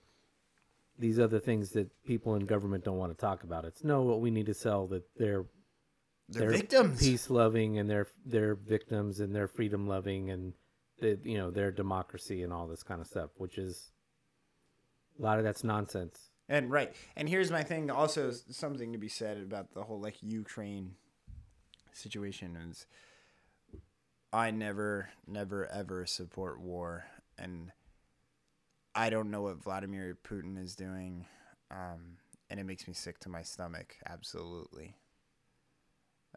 [0.98, 3.64] these other things that people in government don't want to talk about.
[3.64, 5.46] It's no, what we need to sell that they're
[6.28, 6.98] They're victims.
[7.00, 10.52] peace loving and they're they're victims and they're freedom loving and
[11.00, 13.92] they, you know their democracy and all this kind of stuff, which is
[15.18, 16.30] a lot of that's nonsense.
[16.48, 16.94] And right.
[17.16, 20.92] And here's my thing also something to be said about the whole like Ukraine
[21.92, 22.86] situation is
[24.32, 27.06] I never, never, ever support war,
[27.38, 27.72] and
[28.98, 31.24] I don't know what Vladimir Putin is doing,
[31.70, 32.16] um,
[32.50, 33.94] and it makes me sick to my stomach.
[34.04, 34.96] Absolutely.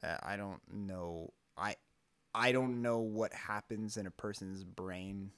[0.03, 1.34] Uh, I don't know.
[1.57, 1.76] I
[2.36, 5.32] I don't know what happens in a person's brain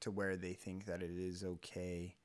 [0.00, 2.16] to where they think that it is okay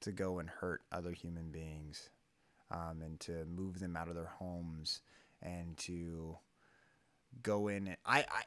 [0.00, 2.10] to go and hurt other human beings,
[2.70, 5.00] um, and to move them out of their homes,
[5.40, 6.36] and to
[7.42, 7.86] go in.
[7.88, 8.42] And, I I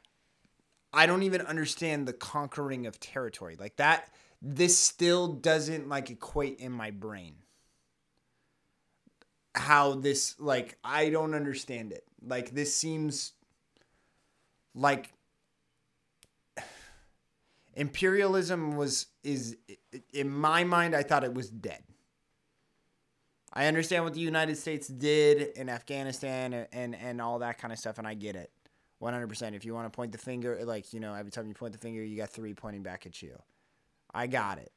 [1.02, 4.12] I don't even understand the conquering of territory like that.
[4.40, 7.34] This still doesn't like equate in my brain
[9.58, 12.04] how this like I don't understand it.
[12.24, 13.32] Like this seems
[14.74, 15.12] like
[17.74, 19.56] imperialism was is
[20.12, 21.82] in my mind I thought it was dead.
[23.52, 27.78] I understand what the United States did in Afghanistan and and, all that kind of
[27.78, 28.50] stuff and I get it.
[29.00, 29.54] 100%.
[29.54, 31.78] If you want to point the finger like, you know, every time you point the
[31.78, 33.38] finger you got three pointing back at you.
[34.12, 34.72] I got it.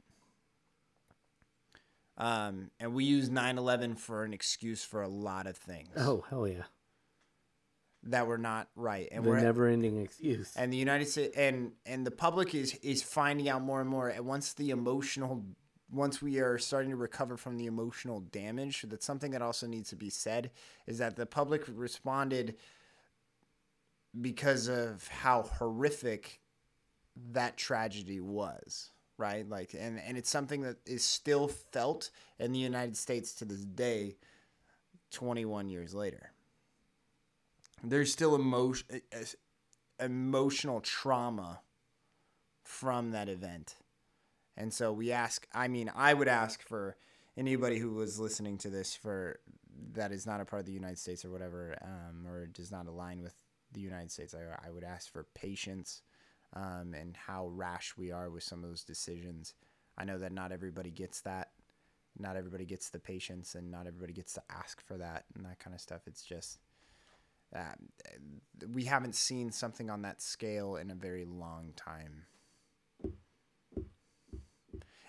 [2.18, 6.48] Um, and we use 9/11 for an excuse for a lot of things Oh hell
[6.48, 6.64] yeah!
[8.04, 10.54] that were not right, and The we're never-ending excuse.
[10.56, 14.10] and the United States and and the public is is finding out more and more.
[14.10, 15.44] And once the emotional,
[15.90, 19.90] once we are starting to recover from the emotional damage, that's something that also needs
[19.90, 20.52] to be said
[20.86, 22.56] is that the public responded
[24.20, 26.42] because of how horrific
[27.32, 28.92] that tragedy was
[29.22, 29.48] right?
[29.48, 32.10] Like and and it's something that is still felt
[32.40, 34.18] in the United States to this day
[35.12, 36.32] 21 years later.
[37.84, 39.02] There's still emotion
[40.00, 41.62] emotional trauma
[42.64, 43.76] from that event.
[44.58, 46.96] And so we ask i mean i would ask for
[47.38, 49.40] anybody who was listening to this for
[49.94, 52.86] that is not a part of the united states or whatever um, or does not
[52.86, 53.34] align with
[53.72, 56.02] the united states i, I would ask for patience
[56.54, 59.54] um, and how rash we are with some of those decisions.
[59.98, 61.52] I know that not everybody gets that.
[62.18, 65.60] Not everybody gets the patience and not everybody gets to ask for that and that
[65.60, 66.02] kind of stuff.
[66.08, 66.60] It's just
[67.56, 67.90] um,
[68.74, 72.24] we haven't seen something on that scale in a very long time.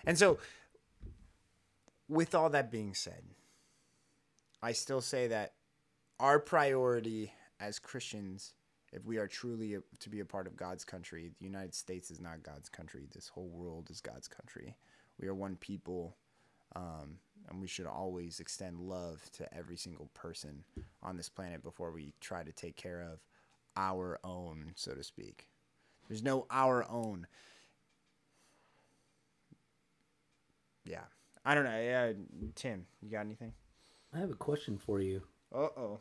[0.05, 0.39] And so,
[2.09, 3.23] with all that being said,
[4.61, 5.53] I still say that
[6.19, 8.53] our priority as Christians,
[8.93, 12.11] if we are truly a, to be a part of God's country, the United States
[12.11, 13.07] is not God's country.
[13.11, 14.75] This whole world is God's country.
[15.19, 16.15] We are one people,
[16.75, 17.17] um,
[17.49, 20.63] and we should always extend love to every single person
[21.01, 23.19] on this planet before we try to take care of
[23.75, 25.49] our own, so to speak.
[26.07, 27.25] There's no our own.
[30.85, 31.05] Yeah.
[31.45, 31.81] I don't know.
[31.81, 32.13] Yeah,
[32.55, 33.53] Tim, you got anything?
[34.13, 35.23] I have a question for you.
[35.53, 35.99] Uh oh.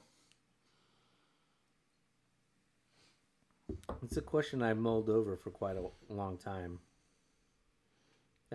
[4.03, 6.79] It's a question I've mulled over for quite a long time.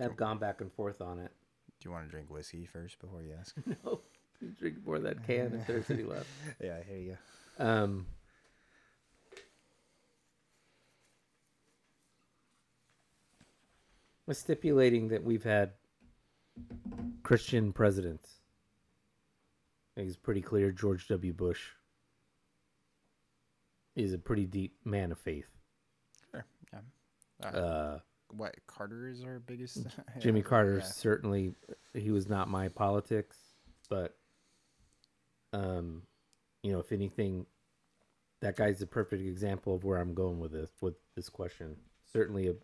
[0.00, 1.32] I've gone back and forth on it.
[1.80, 3.54] Do you want to drink whiskey first before you ask?
[3.84, 4.00] No,
[4.40, 6.26] you drink more of that can if there's any left.
[6.62, 7.16] yeah, here you
[7.58, 7.64] go.
[7.64, 8.06] Um,
[14.30, 15.72] stipulating that we've had
[17.22, 18.28] Christian presidents.
[19.96, 21.32] I think it's pretty clear George W.
[21.32, 21.70] Bush
[23.98, 25.48] is a pretty deep man of faith.
[26.30, 26.46] Sure.
[26.72, 26.80] Yeah.
[27.42, 27.98] Uh, Uh,
[28.30, 29.86] what Carter is our biggest?
[30.18, 30.84] Jimmy Carter yeah.
[30.84, 31.54] certainly
[31.94, 33.36] he was not my politics,
[33.88, 34.16] but
[35.52, 36.02] um,
[36.62, 37.46] you know, if anything,
[38.40, 41.76] that guy's a perfect example of where I'm going with this with this question.
[42.12, 42.54] Certainly a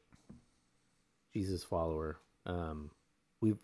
[1.33, 2.19] Jesus follower.
[2.47, 2.91] Um,
[3.41, 3.59] we've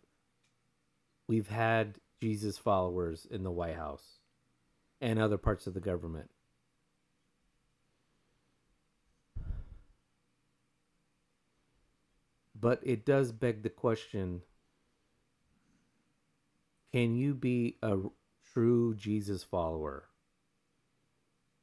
[1.29, 4.19] we've had Jesus followers in the White House
[5.01, 6.31] and other parts of the government.
[12.61, 14.43] But it does beg the question
[16.93, 17.99] can you be a
[18.53, 20.09] true Jesus follower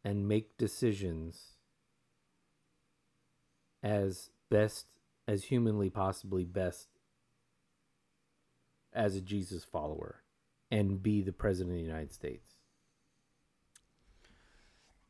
[0.06, 1.58] and make decisions
[3.84, 4.86] as best
[5.28, 6.88] as humanly possibly best
[8.94, 10.24] as a Jesus follower
[10.72, 12.54] and be the president of the United States?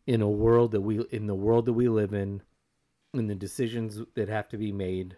[0.07, 2.41] In a world that we in the world that we live in,
[3.13, 5.17] in the decisions that have to be made,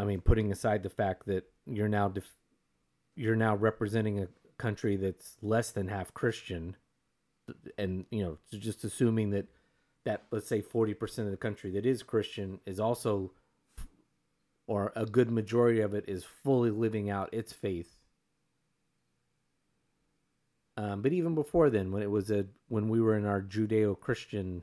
[0.00, 2.38] I mean, putting aside the fact that you're now def-
[3.16, 6.76] you're now representing a country that's less than half Christian,
[7.76, 9.46] and you know, just assuming that
[10.06, 13.32] that let's say forty percent of the country that is Christian is also,
[14.66, 17.98] or a good majority of it is fully living out its faith.
[20.78, 24.62] Um, but even before then, when it was a when we were in our Judeo-Christian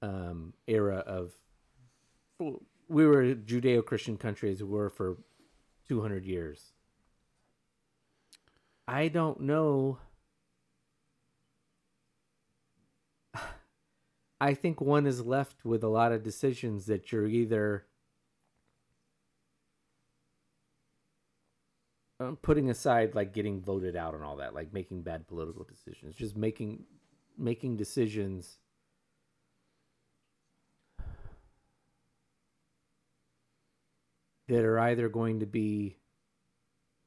[0.00, 1.34] um, era of,
[2.88, 5.16] we were a Judeo-Christian country as we were for
[5.88, 6.72] two hundred years.
[8.88, 9.98] I don't know.
[14.40, 17.86] I think one is left with a lot of decisions that you're either
[22.20, 26.14] um, putting aside like getting voted out and all that, like making bad political decisions,
[26.14, 26.84] just making
[27.38, 28.58] making decisions
[34.48, 35.96] that are either going to be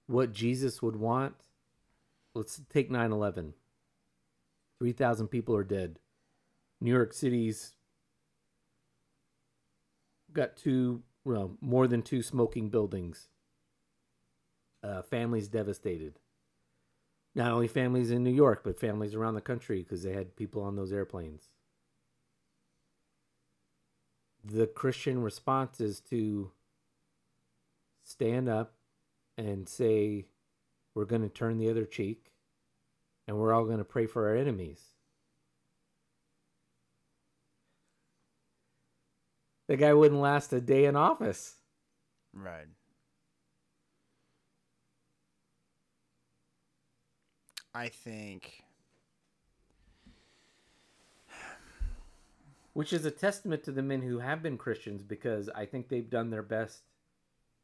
[0.08, 1.36] what Jesus would want.
[2.34, 3.54] Let's take 9 11.
[4.80, 6.00] 3,000 people are dead.
[6.82, 7.74] New York City's
[10.32, 13.28] got two, well, more than two smoking buildings.
[14.82, 16.20] Uh, families devastated.
[17.36, 20.64] Not only families in New York, but families around the country because they had people
[20.64, 21.50] on those airplanes.
[24.44, 26.52] The Christian response is to
[28.10, 28.74] stand up
[29.38, 30.26] and say,
[30.96, 32.32] we're going to turn the other cheek
[33.28, 34.82] and we're all going to pray for our enemies.
[39.68, 41.56] The guy wouldn't last a day in office.
[42.34, 42.66] Right.
[47.76, 48.64] I think
[52.74, 56.10] Which is a testament to the men who have been Christians because I think they've
[56.10, 56.84] done their best.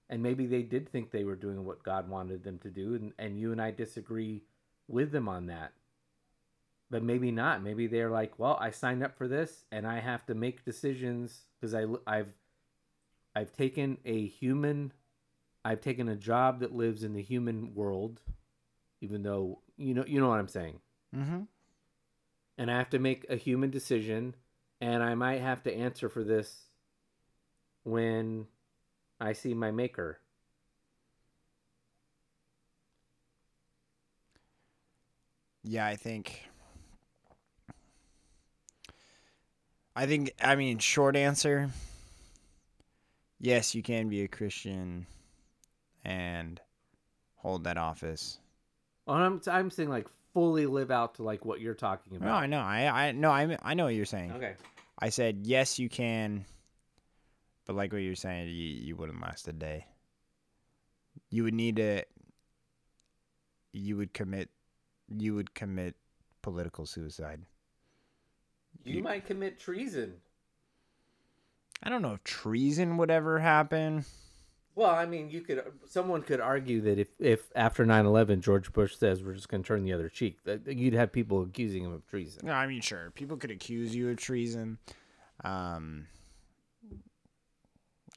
[0.09, 2.95] And maybe they did think they were doing what God wanted them to do.
[2.95, 4.43] And, and you and I disagree
[4.87, 5.73] with them on that.
[6.91, 7.63] But maybe not.
[7.63, 11.41] Maybe they're like, well, I signed up for this and I have to make decisions
[11.59, 12.33] because I, I've,
[13.35, 14.93] I've taken a human,
[15.65, 18.21] I've taken a job that lives in the human world,
[19.01, 20.79] even though, you know, you know what I'm saying.
[21.15, 21.41] mm-hmm.
[22.57, 24.35] and I have to make a human decision,
[24.79, 26.69] and I might have to answer for this
[27.83, 28.47] when
[29.19, 30.19] I see my maker.
[35.63, 36.47] Yeah, I think.
[39.95, 40.31] I think.
[40.41, 41.69] I mean, short answer.
[43.39, 45.07] Yes, you can be a Christian,
[46.03, 46.59] and
[47.35, 48.39] hold that office.
[49.07, 52.27] Oh, I'm I'm saying like fully live out to like what you're talking about.
[52.27, 52.33] No.
[52.33, 52.59] I know.
[52.59, 53.31] I I no.
[53.31, 54.33] I I know what you're saying.
[54.33, 54.53] Okay.
[54.99, 56.45] I said yes, you can.
[57.65, 59.87] But like what you're saying, you you wouldn't last a day.
[61.29, 62.03] You would need to.
[63.73, 64.49] You would commit.
[65.09, 65.95] You would commit
[66.41, 67.41] political suicide.
[68.83, 70.15] You might commit treason.
[71.81, 74.05] I don't know if treason would ever happen.
[74.75, 75.63] Well, I mean, you could.
[75.87, 79.67] Someone could argue that if, if after 9-11, George Bush says we're just going to
[79.67, 82.45] turn the other cheek, that you'd have people accusing him of treason.
[82.45, 84.77] No, I mean, sure, people could accuse you of treason.
[85.43, 86.07] Um,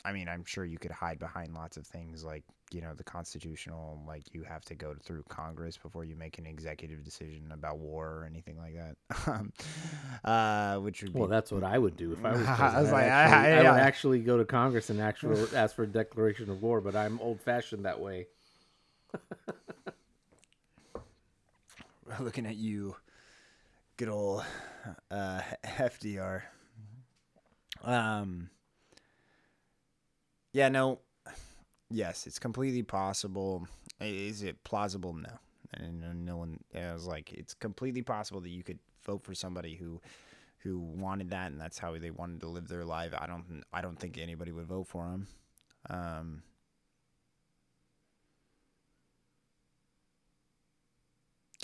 [0.08, 3.04] I mean, I'm sure you could hide behind lots of things like you know the
[3.04, 7.76] constitutional, like you have to go through Congress before you make an executive decision about
[7.78, 8.96] war or anything like that.
[10.24, 12.46] Uh, which would be Well, that's what I would do if I was.
[12.46, 13.84] I was like, actually, I- I, would yeah.
[13.84, 16.80] actually go to Congress and actually ask for a declaration of war.
[16.80, 18.26] But I'm old fashioned that way.
[22.18, 22.96] looking at you,
[23.96, 24.44] good old
[25.10, 26.42] uh, FDR.
[27.84, 28.50] Um.
[30.58, 30.68] Yeah.
[30.70, 30.98] No.
[31.88, 33.68] Yes, it's completely possible.
[34.00, 35.12] Is it plausible?
[35.14, 35.30] No.
[35.74, 36.58] And no- one.
[36.74, 40.00] I was like, it's completely possible that you could vote for somebody who,
[40.58, 43.12] who wanted that, and that's how they wanted to live their life.
[43.16, 43.62] I don't.
[43.72, 45.28] I don't think anybody would vote for him.
[45.88, 46.42] Um.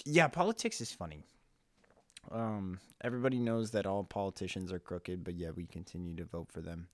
[0.05, 1.25] Yeah, politics is funny.
[2.31, 6.61] Um, everybody knows that all politicians are crooked, but yet we continue to vote for
[6.61, 6.87] them.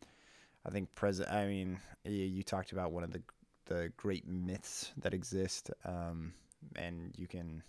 [0.66, 1.34] I think president.
[1.34, 3.22] I mean, you talked about one of the
[3.66, 6.32] the great myths that exist, um,
[6.76, 7.62] and you can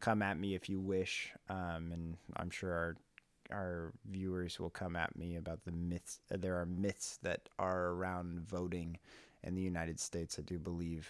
[0.00, 2.96] come at me if you wish, um, and I'm sure our
[3.50, 6.20] our viewers will come at me about the myths.
[6.32, 8.98] uh, There are myths that are around voting
[9.42, 10.38] in the United States.
[10.38, 11.08] I do believe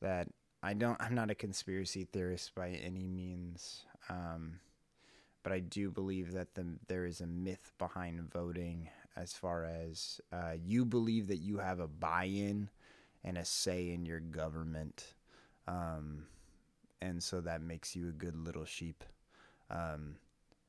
[0.00, 0.28] that
[0.62, 1.00] I don't.
[1.00, 4.60] I'm not a conspiracy theorist by any means, um,
[5.42, 8.88] but I do believe that the there is a myth behind voting.
[9.16, 12.68] As far as uh, you believe that you have a buy-in
[13.24, 15.14] and a say in your government,
[15.66, 16.24] um,
[17.00, 19.04] and so that makes you a good little sheep.
[19.70, 20.16] Um,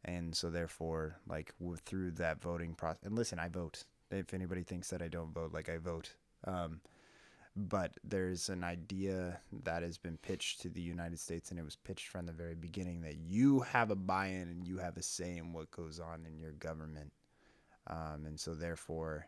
[0.06, 1.54] and so therefore, like
[1.86, 3.84] through that voting process, and listen, I vote.
[4.10, 6.16] If anybody thinks that I don't vote, like I vote.
[6.46, 6.80] Um,
[7.58, 11.76] but there's an idea that has been pitched to the United States, and it was
[11.76, 15.38] pitched from the very beginning that you have a buy-in and you have a say
[15.38, 17.12] in what goes on in your government,
[17.90, 19.28] um, and so therefore,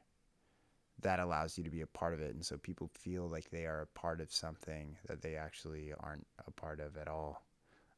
[1.02, 3.66] that allows you to be a part of it, and so people feel like they
[3.66, 7.44] are a part of something that they actually aren't a part of at all,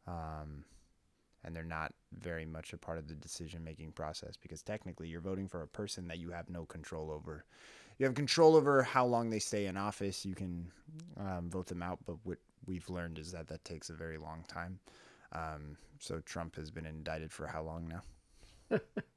[0.08, 0.64] um,
[1.44, 5.48] and they're not very much a part of the decision-making process because technically you're voting
[5.48, 7.46] for a person that you have no control over
[8.02, 10.26] you have control over how long they stay in office.
[10.26, 10.72] You can
[11.20, 14.44] um, vote them out, but what we've learned is that that takes a very long
[14.48, 14.80] time.
[15.34, 18.80] Um, so Trump has been indicted for how long now?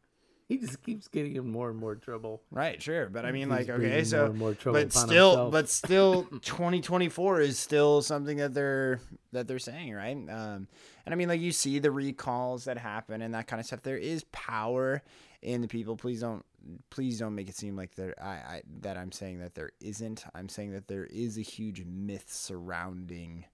[0.47, 2.43] He just keeps getting in more and more trouble.
[2.51, 5.51] Right, sure, but I mean, He's like, okay, more so more trouble but upon still,
[5.51, 9.01] but still, 2024 is still something that they're
[9.33, 10.17] that they're saying, right?
[10.17, 10.69] Um,
[11.07, 13.83] and I mean, like, you see the recalls that happen and that kind of stuff.
[13.83, 15.03] There is power
[15.41, 15.97] in the people.
[15.97, 16.45] Please don't,
[16.91, 18.15] please don't make it seem like there.
[18.23, 20.25] I, I that I'm saying that there isn't.
[20.35, 23.47] I'm saying that there is a huge myth surrounding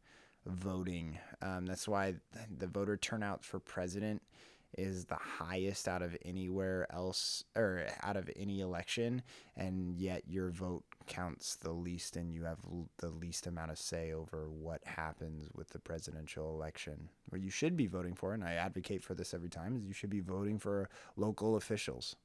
[0.46, 1.18] voting.
[1.40, 2.14] Um, that's why
[2.58, 4.22] the voter turnout for president
[4.78, 9.22] is the highest out of anywhere else or out of any election
[9.56, 12.59] and yet your vote counts the least and you have
[12.98, 17.09] the least amount of say over what happens with the presidential election.
[17.28, 19.92] What you should be voting for and I advocate for this every time is you
[19.92, 22.16] should be voting for local officials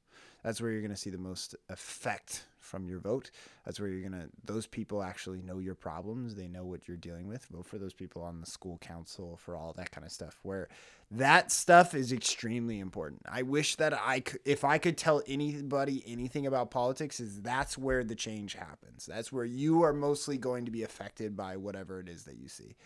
[0.46, 3.32] that's where you're going to see the most effect from your vote.
[3.64, 6.36] That's where you're going to those people actually know your problems.
[6.36, 7.46] They know what you're dealing with.
[7.46, 10.68] Vote for those people on the school council for all that kind of stuff where
[11.10, 13.22] that stuff is extremely important.
[13.28, 17.76] I wish that i could if i could tell anybody anything about politics is that's
[17.76, 19.04] where the change happens.
[19.04, 22.46] That's where you are mostly going to be affected by whatever it is that you
[22.46, 22.76] see.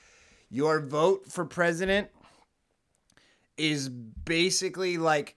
[0.48, 2.08] Your vote for president
[3.58, 5.36] is basically like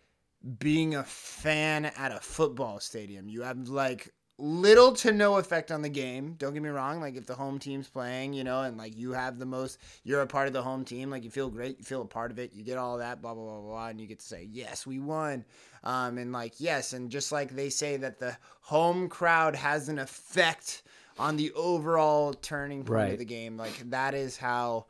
[0.59, 3.27] being a fan at a football stadium.
[3.27, 4.09] You have like
[4.39, 6.33] little to no effect on the game.
[6.37, 6.99] Don't get me wrong.
[6.99, 10.21] Like if the home team's playing, you know, and like you have the most, you're
[10.21, 11.09] a part of the home team.
[11.11, 11.77] Like you feel great.
[11.77, 12.51] You feel a part of it.
[12.53, 14.99] You get all that, blah blah blah blah, and you get to say, yes, we
[14.99, 15.45] won.
[15.83, 19.99] Um, and like yes, and just like they say that the home crowd has an
[19.99, 20.83] effect
[21.19, 23.13] on the overall turning point Right.
[23.13, 23.55] of the game.
[23.55, 24.87] Like that is how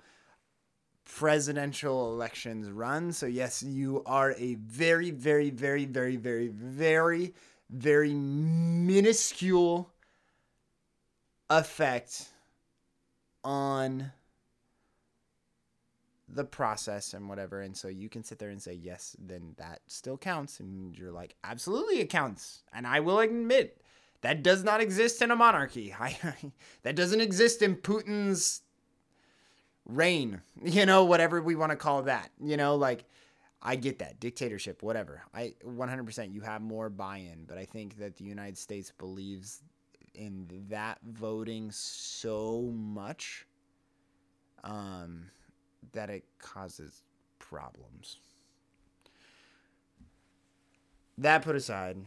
[1.06, 3.12] presidential elections run.
[3.12, 7.34] So yes, you are a very, very, very, very, very, very,
[7.70, 9.92] very minuscule
[11.50, 12.30] effect
[13.44, 14.12] on
[16.28, 17.62] the process and whatever.
[17.62, 20.60] And so you can sit there and say, yes, then that still counts.
[20.60, 22.64] And you're like, absolutely, it counts.
[22.74, 23.80] And I will admit,
[24.22, 25.94] that does not exist in a monarchy.
[26.00, 26.18] I,
[26.84, 28.62] that doesn't exist in Putin's
[29.86, 32.32] reign, you know, whatever we want to call that.
[32.40, 33.06] You know, like
[33.62, 35.24] I get that dictatorship, whatever.
[35.34, 39.62] I 100% you have more buy-in, but I think that the United States believes
[40.14, 43.48] in that voting so much
[44.64, 45.26] um,
[45.94, 47.02] that it causes
[47.40, 48.18] problems.
[51.18, 51.98] That put aside,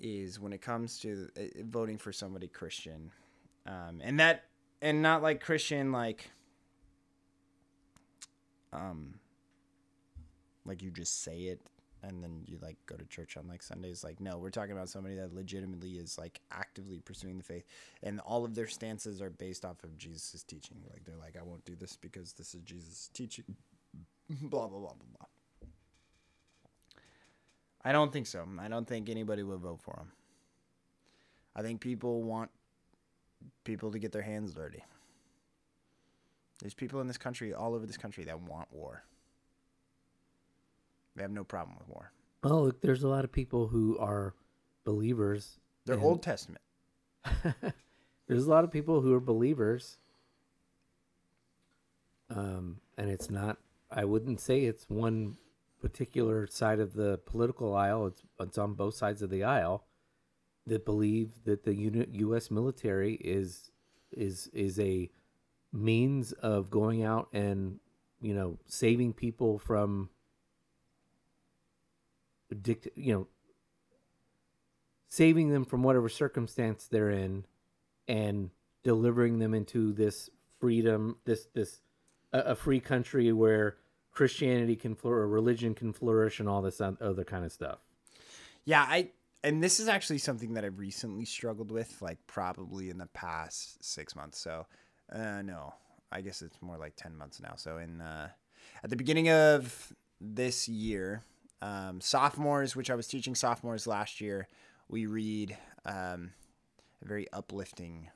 [0.00, 3.10] is when it comes to uh, voting for somebody Christian,
[3.66, 4.44] um, and that
[4.80, 6.30] and not like Christian like
[8.74, 9.14] um
[10.66, 11.60] like you just say it
[12.02, 14.04] and then you like go to church on like Sundays.
[14.04, 17.64] Like no we're talking about somebody that legitimately is like actively pursuing the faith
[18.02, 20.78] and all of their stances are based off of Jesus' teaching.
[20.90, 23.44] Like they're like I won't do this because this is Jesus' teaching.
[24.42, 25.28] Blah blah blah blah blah.
[27.84, 28.46] I don't think so.
[28.58, 30.12] I don't think anybody would vote for him
[31.56, 32.50] I think people want
[33.64, 34.82] people to get their hands dirty
[36.60, 39.04] there's people in this country, all over this country, that want war.
[41.16, 42.12] They have no problem with war.
[42.42, 44.34] Well, look, there's a lot of people who are
[44.84, 45.58] believers.
[45.86, 46.60] They're Old Testament.
[48.26, 49.98] There's a lot of people who are believers.
[52.30, 53.58] Um, and it's not.
[53.90, 55.36] I wouldn't say it's one
[55.80, 58.06] particular side of the political aisle.
[58.06, 59.84] It's it's on both sides of the aisle
[60.66, 62.50] that believe that the U.S.
[62.50, 63.70] military is
[64.10, 65.10] is is a
[65.74, 67.80] means of going out and
[68.22, 70.08] you know saving people from
[72.62, 73.26] dict you know
[75.08, 77.44] saving them from whatever circumstance they're in
[78.08, 78.50] and
[78.84, 80.30] delivering them into this
[80.60, 81.80] freedom this this
[82.32, 83.76] a, a free country where
[84.12, 87.78] christianity can flourish religion can flourish and all this other kind of stuff
[88.64, 89.10] Yeah, I
[89.42, 93.84] and this is actually something that I've recently struggled with, like probably in the past
[93.84, 94.38] six months.
[94.38, 94.66] So,
[95.12, 95.74] uh, no,
[96.10, 97.54] I guess it's more like ten months now.
[97.56, 98.28] So, in uh,
[98.82, 101.22] at the beginning of this year,
[101.62, 104.48] um, sophomores, which I was teaching sophomores last year,
[104.88, 106.32] we read um,
[107.02, 108.10] a very uplifting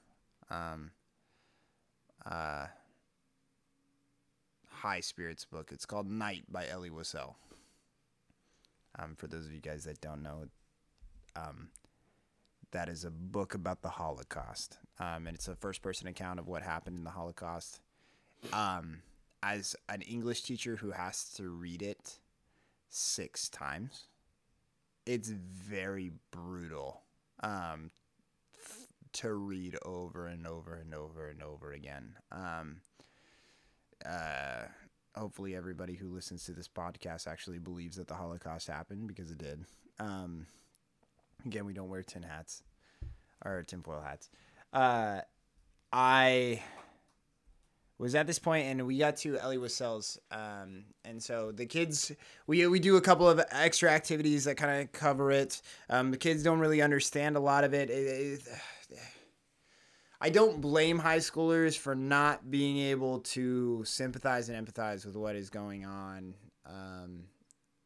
[0.51, 0.91] um,
[2.27, 2.67] uh,
[4.69, 5.71] high spirits book.
[5.73, 7.35] It's called Night by Elie Wiesel.
[8.99, 10.49] Um, for those of you guys that don't know,
[11.37, 11.69] um,
[12.73, 16.63] that is a book about the Holocaust, um, and it's a first-person account of what
[16.63, 17.81] happened in the Holocaust.
[18.53, 19.03] Um,
[19.43, 22.19] as an English teacher who has to read it
[22.89, 24.09] six times,
[25.07, 27.03] it's very brutal
[27.41, 27.91] um,
[28.55, 32.17] f- to read over and over and over and over again.
[32.31, 32.81] Um,
[34.05, 34.67] uh,
[35.17, 39.39] hopefully, everybody who listens to this podcast actually believes that the Holocaust happened because it
[39.39, 39.65] did.
[39.99, 40.47] Um,
[41.47, 42.63] again, we don't wear tin hats
[43.45, 44.31] or tinfoil hats.
[44.73, 45.21] Uh,
[45.93, 46.63] I
[47.99, 52.13] was at this point and we got to Elie Wiesel's um and so the kids
[52.47, 55.61] we we do a couple of extra activities that kind of cover it.
[55.91, 58.49] Um the kids don't really understand a lot of it, It- it-
[60.21, 65.35] I don't blame high schoolers for not being able to sympathize and empathize with what
[65.35, 66.35] is going on
[66.67, 67.25] um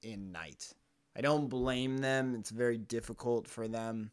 [0.02, 0.72] in night
[1.16, 2.34] I don't blame them.
[2.38, 4.10] It's very difficult for them.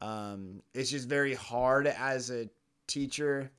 [0.00, 2.48] Um it's just very hard as a
[2.86, 3.50] teacher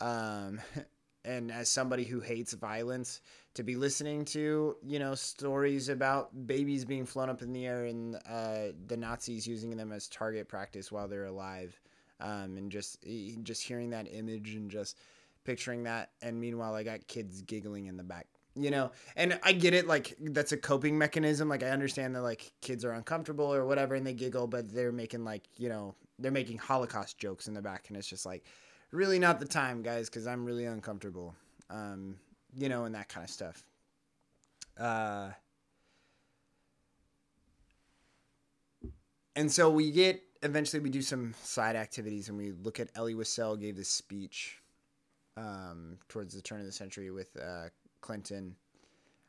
[0.00, 0.60] um
[1.24, 3.20] and as somebody who hates violence
[3.54, 7.84] to be listening to you know stories about babies being flown up in the air
[7.84, 11.78] and uh, the nazis using them as target practice while they're alive.
[12.20, 13.04] Um, and just
[13.42, 14.96] just hearing that image and just
[15.44, 19.52] picturing that and meanwhile i got kids giggling in the back you know and i
[19.52, 23.52] get it like that's a coping mechanism like i understand that like kids are uncomfortable
[23.52, 27.48] or whatever and they giggle but they're making like you know they're making holocaust jokes
[27.48, 28.44] in the back and it's just like
[28.92, 31.34] really not the time, guys, because I'm really uncomfortable.
[31.68, 32.16] Um,
[32.56, 33.64] you know, and that kind of stuff.
[34.78, 35.30] Uh,
[39.34, 43.14] and so we get eventually we do some side activities and we look at Elie
[43.14, 44.58] Wiesel gave this speech
[45.36, 47.68] um, towards the turn of the century with uh,
[48.02, 48.54] Clinton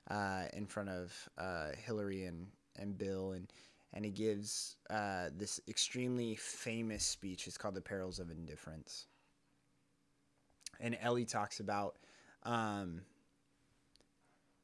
[0.10, 2.48] uh, in front of uh, Hillary and,
[2.78, 3.52] and Bill and
[3.96, 7.48] and he gives uh, this extremely famous speech.
[7.48, 9.06] It's called "The Perils of Indifference."
[10.80, 11.96] and Elie talks about
[12.44, 13.02] um,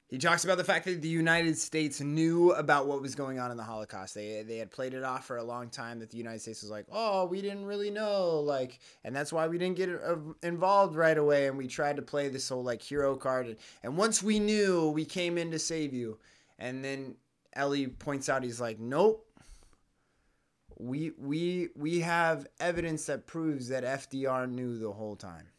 [0.10, 3.52] he talks about the fact that the United States knew about what was going on
[3.52, 4.16] in the Holocaust.
[4.16, 6.72] They they had played it off for a long time that the United States was
[6.72, 10.96] like, "Oh, we didn't really know." Like, and that's why we didn't get uh, involved
[10.96, 14.24] right away and we tried to play this whole like hero card and, and once
[14.24, 16.18] we knew, we came in to save you.
[16.58, 17.16] And then
[17.54, 19.28] Elie points out he's like, "Nope.
[20.80, 25.50] We we we have evidence that proves that FDR knew the whole time."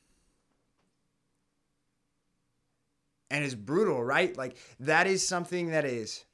[3.30, 4.36] And it's brutal, right?
[4.36, 6.24] Like that is something that is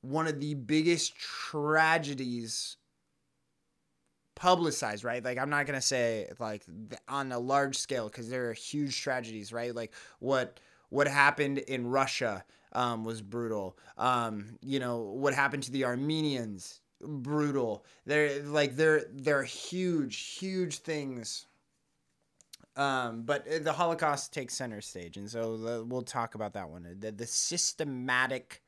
[0.00, 2.76] one of the biggest tragedies
[4.34, 5.24] publicized, right?
[5.24, 6.64] Like I'm not gonna say like
[7.08, 9.74] on a large scale because there are huge tragedies, right?
[9.74, 10.58] Like what
[10.88, 13.78] what happened in Russia um, was brutal.
[13.98, 17.84] Um, you know what happened to the Armenians, brutal.
[18.06, 21.46] They're like they're they're huge, huge things
[22.76, 26.70] um, but uh, the Holocaust takes center stage, and so the, we'll talk about that
[26.70, 26.86] one.
[26.98, 28.62] The, the systematic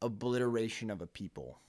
[0.00, 1.60] obliteration of a people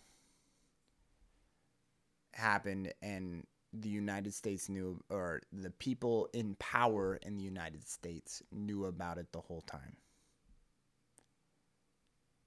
[2.34, 8.42] happened, and the United States knew, or the people in power in the United States
[8.52, 9.96] knew about it the whole time.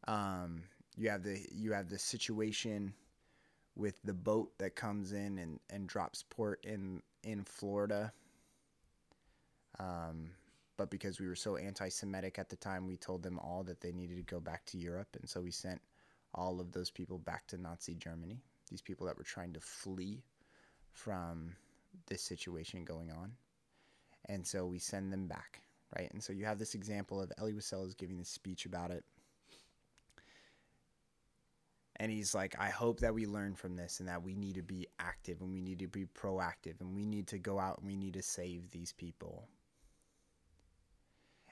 [0.08, 0.62] Um,
[0.96, 2.94] you have the you have the situation
[3.76, 8.12] with the boat that comes in and, and drops port in in Florida.
[9.78, 10.30] Um,
[10.76, 13.92] but because we were so anti-Semitic at the time, we told them all that they
[13.92, 15.80] needed to go back to Europe, and so we sent
[16.34, 18.40] all of those people back to Nazi Germany.
[18.70, 20.22] These people that were trying to flee
[20.92, 21.56] from
[22.06, 23.32] this situation going on,
[24.26, 25.62] and so we send them back,
[25.98, 26.10] right?
[26.12, 29.04] And so you have this example of Elie Wiesel is giving this speech about it,
[31.98, 34.62] and he's like, I hope that we learn from this and that we need to
[34.62, 37.86] be active and we need to be proactive and we need to go out and
[37.86, 39.48] we need to save these people.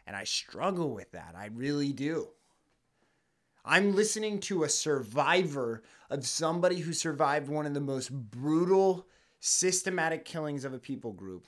[0.07, 1.35] And I struggle with that.
[1.37, 2.29] I really do.
[3.65, 9.07] I'm listening to a survivor of somebody who survived one of the most brutal,
[9.41, 11.47] systematic killings of a people group.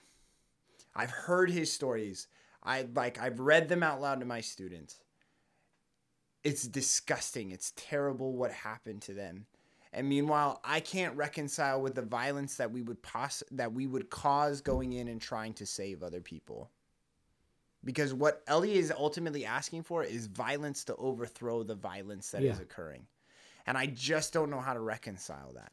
[0.94, 2.28] I've heard his stories.
[2.62, 5.00] I like I've read them out loud to my students
[6.46, 7.50] it's disgusting.
[7.50, 9.46] It's terrible what happened to them.
[9.92, 12.98] And meanwhile, I can't reconcile with the violence that we would
[13.50, 16.70] that we would cause going in and trying to save other people.
[17.84, 22.58] Because what Elie is ultimately asking for is violence to overthrow the violence that is
[22.58, 22.62] Yeah.
[22.62, 23.08] occurring.
[23.66, 25.72] And I just don't know how to reconcile that.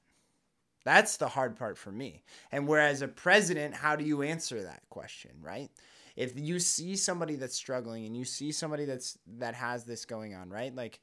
[0.86, 2.24] That's the hard part for me.
[2.52, 5.70] And whereas a president, how do you answer that question, right?
[6.16, 10.36] If you see somebody that's struggling and you see somebody that's that has this going
[10.36, 10.74] on, right?
[10.74, 11.00] Like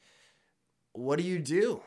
[0.92, 1.80] what do you do?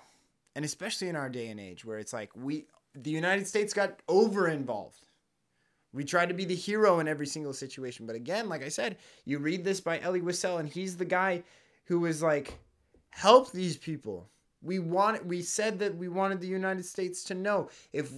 [0.56, 4.00] And especially in our day and age where it's like we the United States got
[4.08, 5.08] over involved.
[5.94, 8.08] We tried to be the hero in every single situation.
[8.08, 11.44] But again, like I said, you read this by Elie Wiesel, and he's the guy
[11.86, 12.58] who was like,
[13.12, 14.28] help these people.
[14.62, 18.12] We want we said that we wanted the United States to know if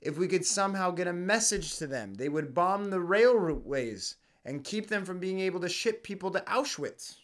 [0.00, 4.16] if we could somehow get a message to them, they would bomb the railways
[4.48, 7.16] and keep them from being able to ship people to Auschwitz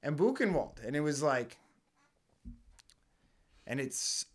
[0.00, 0.86] and Buchenwald.
[0.86, 1.58] And it was like
[3.66, 4.26] and it's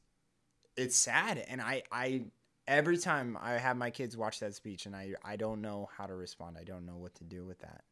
[0.75, 2.23] it's sad and I I
[2.67, 6.05] every time I have my kids watch that speech and I I don't know how
[6.05, 6.57] to respond.
[6.59, 7.85] I don't know what to do with that.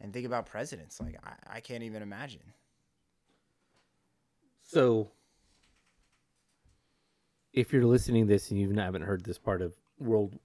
[0.00, 1.00] And think about presidents.
[1.00, 2.52] Like I, I can't even imagine.
[4.62, 5.10] So,
[7.52, 10.38] if you're listening to this and you haven't heard this part of World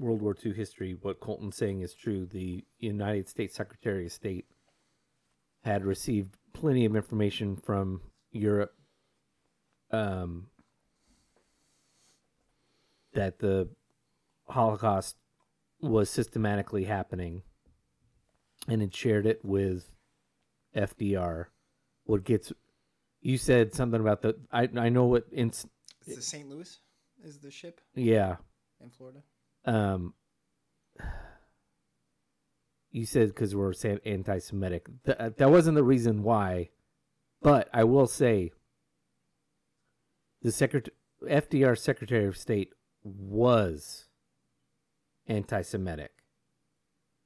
[0.00, 2.26] World War II history, what Colton's saying is true.
[2.26, 4.46] The United States Secretary of State
[5.62, 8.00] had received plenty of information from
[8.32, 8.74] Europe
[9.90, 10.46] um,
[13.12, 13.68] that the
[14.48, 15.16] Holocaust
[15.80, 17.42] was systematically happening
[18.66, 19.90] and had shared it with
[20.74, 21.46] FDR.
[22.04, 22.52] What gets
[23.20, 25.66] you said something about the I I know what in It's
[26.06, 26.48] the St.
[26.48, 26.78] Louis
[27.22, 28.36] is the ship yeah
[28.80, 29.22] in Florida.
[29.64, 30.14] Um
[32.92, 33.72] you said because we're
[34.04, 34.88] anti-Semitic.
[35.04, 36.70] Th- that wasn't the reason why,
[37.40, 38.50] but I will say
[40.42, 40.88] the secret
[41.22, 42.72] FDR Secretary of State
[43.04, 44.06] was
[45.26, 46.12] anti-Semitic,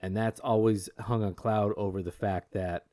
[0.01, 2.85] and that's always hung a cloud over the fact that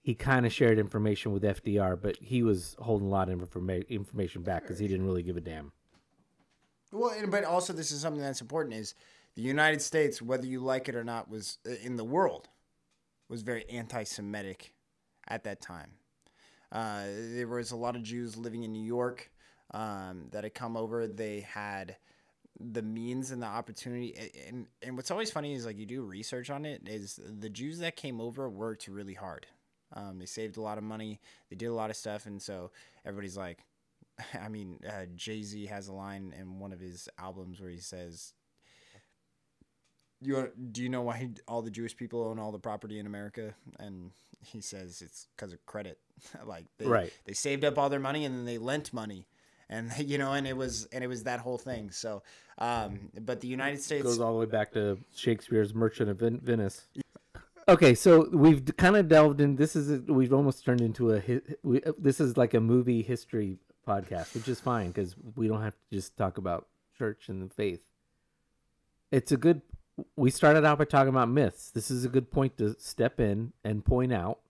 [0.00, 3.88] he kind of shared information with FDR, but he was holding a lot of informa-
[3.88, 5.72] information back because he didn't really give a damn.
[6.92, 8.94] Well, and- but also this is something that's important is
[9.34, 12.48] the United States, whether you like it or not, was in the world
[13.28, 14.72] was very anti-Semitic
[15.28, 15.92] at that time.
[16.72, 17.04] Uh,
[17.34, 19.30] there was a lot of Jews living in New York
[19.72, 21.06] um, that had come over.
[21.06, 21.96] They had
[22.58, 24.14] the means and the opportunity.
[24.48, 27.78] And and what's always funny is like you do research on it is the Jews
[27.80, 29.46] that came over worked really hard.
[29.92, 31.20] Um, they saved a lot of money.
[31.50, 32.70] They did a lot of stuff, and so
[33.06, 33.64] everybody's like,
[34.40, 37.78] I mean, uh, Jay Z has a line in one of his albums where he
[37.78, 38.32] says,
[40.20, 43.06] "You are- do you know why all the Jewish people own all the property in
[43.06, 45.98] America?" And he says it's because of credit.
[46.44, 47.12] like they Right.
[47.24, 49.26] they saved up all their money and then they lent money,
[49.68, 51.90] and you know, and it was and it was that whole thing.
[51.90, 52.22] So,
[52.58, 56.40] um, but the United States goes all the way back to Shakespeare's Merchant of Ven-
[56.40, 56.88] Venice.
[57.68, 59.54] Okay, so we've kind of delved in.
[59.56, 61.22] This is a, we've almost turned into a
[61.62, 63.58] we, uh, this is like a movie history
[63.88, 66.66] podcast, which is fine because we don't have to just talk about
[66.98, 67.80] church and the faith.
[69.10, 69.62] It's a good.
[70.14, 71.70] We started out by talking about myths.
[71.70, 74.40] This is a good point to step in and point out.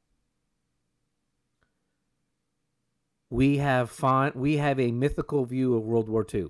[3.30, 6.48] We have fond, we have a mythical view of World War II.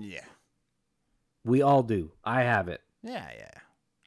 [0.00, 0.24] yeah,
[1.44, 2.12] We all do.
[2.24, 2.82] I have it.
[3.02, 3.50] yeah, yeah.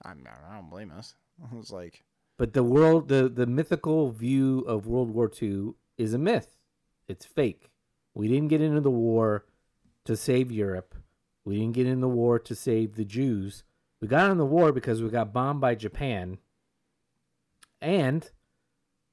[0.05, 1.15] I'm, I don't blame us.
[1.51, 2.03] I was like,
[2.37, 6.55] But the world, the the mythical view of World War II is a myth.
[7.09, 7.71] It's fake.
[8.13, 9.45] We didn't get into the war
[10.05, 10.93] to save Europe.
[11.43, 13.63] We didn't get in the war to save the Jews.
[13.99, 16.37] We got in the war because we got bombed by Japan.
[17.81, 18.29] And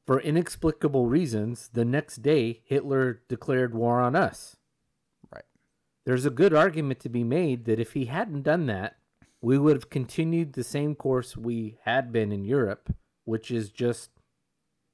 [0.07, 4.57] for inexplicable reasons, the next day Hitler declared war on us.
[5.35, 5.45] right.
[6.05, 8.99] There's a good argument to be made that if he hadn't done that,
[9.41, 12.95] we would have continued the same course we had been in Europe,
[13.25, 14.11] which is just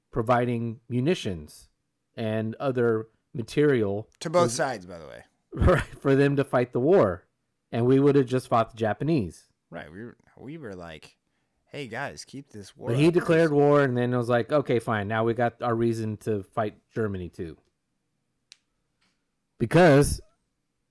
[0.09, 1.69] providing munitions
[2.15, 5.23] and other material To both sides, by the way.
[5.53, 7.25] right, for them to fight the war.
[7.71, 9.45] And we would have just fought the Japanese.
[9.69, 9.91] Right.
[9.91, 11.17] We were we were like,
[11.71, 12.89] hey guys, keep this war.
[12.89, 15.07] But he up." declared war, and then it was like, okay, fine.
[15.07, 17.57] Now we got our reason to fight Germany too.
[19.57, 20.21] Because,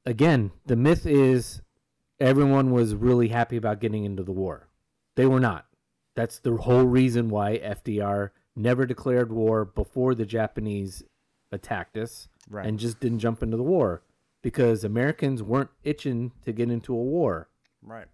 [0.06, 1.62] again, the myth is
[2.18, 4.68] everyone was really happy about getting into the war.
[5.14, 5.66] They were not.
[6.14, 11.02] That's the whole reason why FDR never declared war before the Japanese
[11.52, 12.66] attacked us Right.
[12.66, 14.02] and just didn't jump into the war
[14.42, 17.48] because Americans weren't itching to get into a war
[17.82, 18.06] Right.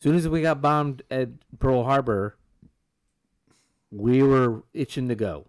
[0.00, 1.28] As soon as we got bombed at
[1.58, 2.36] Pearl Harbor,
[3.90, 5.46] we were itching to go.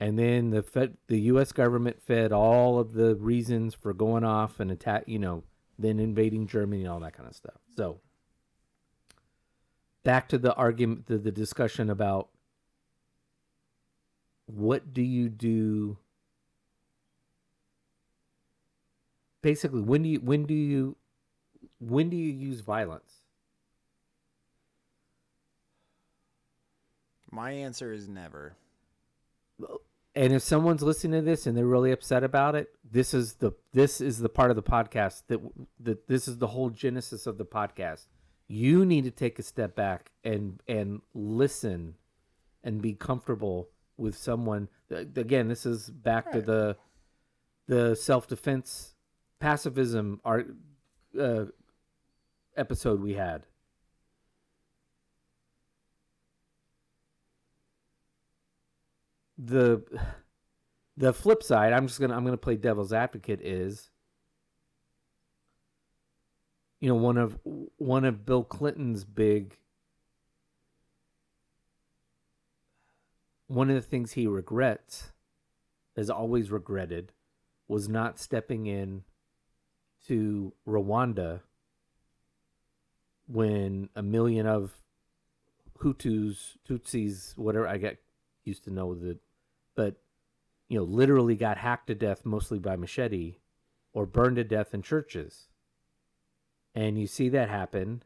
[0.00, 1.52] And then the Fed, the U.S.
[1.52, 5.44] government fed all of the reasons for going off and attack, you know,
[5.78, 7.54] then invading Germany and all that kind of stuff.
[7.76, 8.00] So,
[10.02, 12.28] back to the argument, the, the discussion about
[14.46, 15.96] what do you do
[19.44, 20.96] basically when do you when do you
[21.78, 23.12] when do you use violence?
[27.30, 28.56] My answer is never.
[30.16, 33.52] And if someone's listening to this and they're really upset about it, this is the
[33.72, 35.40] this is the part of the podcast that
[35.78, 38.06] that this is the whole genesis of the podcast.
[38.48, 41.96] You need to take a step back and and listen
[42.62, 43.68] and be comfortable
[43.98, 44.68] with someone.
[44.90, 46.76] Again, this is back to the
[47.66, 48.93] the self defense
[49.44, 50.48] pacifism art
[51.20, 51.44] uh,
[52.56, 53.44] episode we had.
[59.36, 59.82] the
[60.96, 63.90] the flip side i'm just gonna i'm gonna play devil's advocate is
[66.78, 67.36] you know one of
[67.76, 69.58] one of bill clinton's big
[73.48, 75.10] one of the things he regrets
[75.96, 77.10] has always regretted
[77.66, 79.02] was not stepping in
[80.06, 81.40] to rwanda
[83.26, 84.72] when a million of
[85.80, 87.98] hutus tutsis whatever i get
[88.44, 89.18] used to know that
[89.74, 89.96] but
[90.68, 93.36] you know literally got hacked to death mostly by machete
[93.94, 95.46] or burned to death in churches.
[96.74, 98.02] And you see that happen.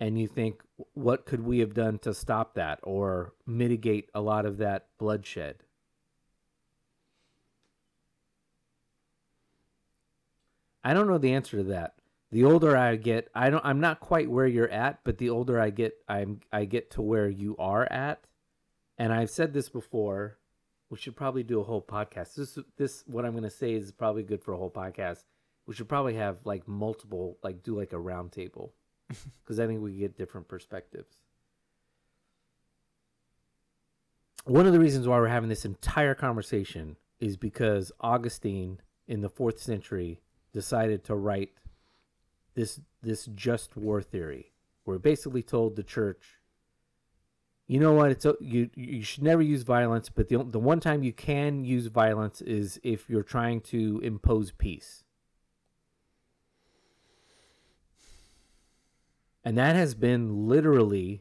[0.00, 0.62] And you think
[0.94, 5.56] what could we have done to stop that or mitigate a lot of that bloodshed
[10.84, 11.94] i don't know the answer to that
[12.30, 15.60] the older i get i don't i'm not quite where you're at but the older
[15.60, 18.24] i get i'm i get to where you are at
[18.98, 20.38] and I've said this before.
[20.90, 22.34] We should probably do a whole podcast.
[22.34, 25.24] This, this, what I'm going to say is probably good for a whole podcast.
[25.66, 28.74] We should probably have like multiple, like do like a round table,
[29.42, 31.22] because I think we get different perspectives.
[34.44, 39.28] One of the reasons why we're having this entire conversation is because Augustine in the
[39.28, 40.22] fourth century
[40.52, 41.52] decided to write
[42.54, 44.52] this this just war theory,
[44.84, 46.38] where he basically told the church
[47.68, 48.10] you know what?
[48.10, 48.70] It's you.
[48.74, 52.80] You should never use violence, but the the one time you can use violence is
[52.82, 55.04] if you're trying to impose peace,
[59.44, 61.20] and that has been literally,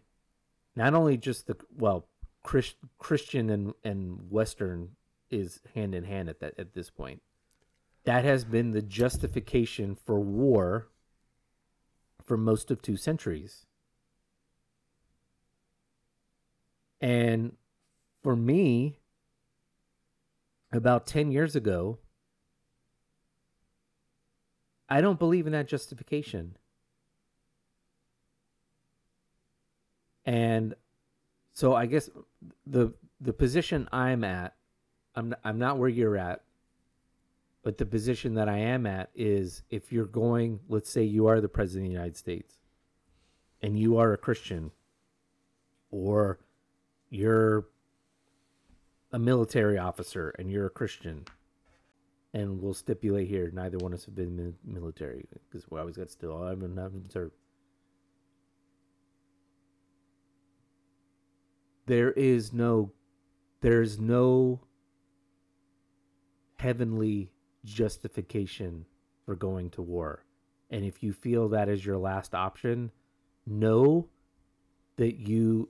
[0.74, 2.08] not only just the well,
[2.44, 4.92] Chris, Christian and and Western
[5.30, 7.22] is hand in hand at that at this point.
[8.08, 10.88] That has been the justification for war
[12.24, 13.66] for most of two centuries.
[17.02, 17.58] And
[18.24, 19.00] for me,
[20.72, 21.98] about 10 years ago,
[24.88, 26.56] I don't believe in that justification.
[30.26, 30.76] And
[31.52, 32.10] so I guess
[32.66, 34.56] the the position I'm at,
[35.14, 36.44] I'm I'm not where you're at,
[37.68, 41.42] but the position that I am at is if you're going, let's say you are
[41.42, 42.60] the president of the United States
[43.62, 44.72] and you are a Christian
[45.92, 46.40] or
[47.10, 47.68] you're
[49.12, 51.26] a military officer and you're a Christian,
[52.34, 56.10] and we'll stipulate here neither one of us have been military because we always got
[56.10, 56.42] still.
[56.42, 57.34] I haven't, served.
[61.86, 62.94] There is no,
[63.60, 64.62] there's no
[66.56, 67.30] heavenly
[67.68, 68.86] justification
[69.26, 70.24] for going to war.
[70.70, 72.92] And if you feel that is your last option,
[73.46, 74.08] know
[74.98, 75.70] that you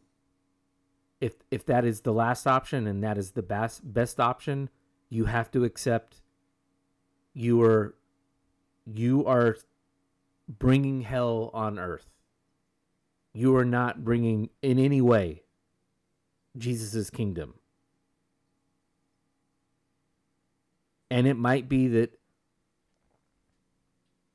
[1.20, 4.70] if if that is the last option and that is the best best option,
[5.10, 6.22] you have to accept
[7.34, 7.96] you are
[8.86, 9.58] you are
[10.48, 12.08] bringing hell on earth.
[13.34, 15.44] You are not bringing in any way
[16.58, 17.56] Jesus' kingdom.
[21.10, 22.20] And it might be that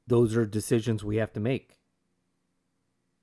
[0.07, 1.78] those are decisions we have to make.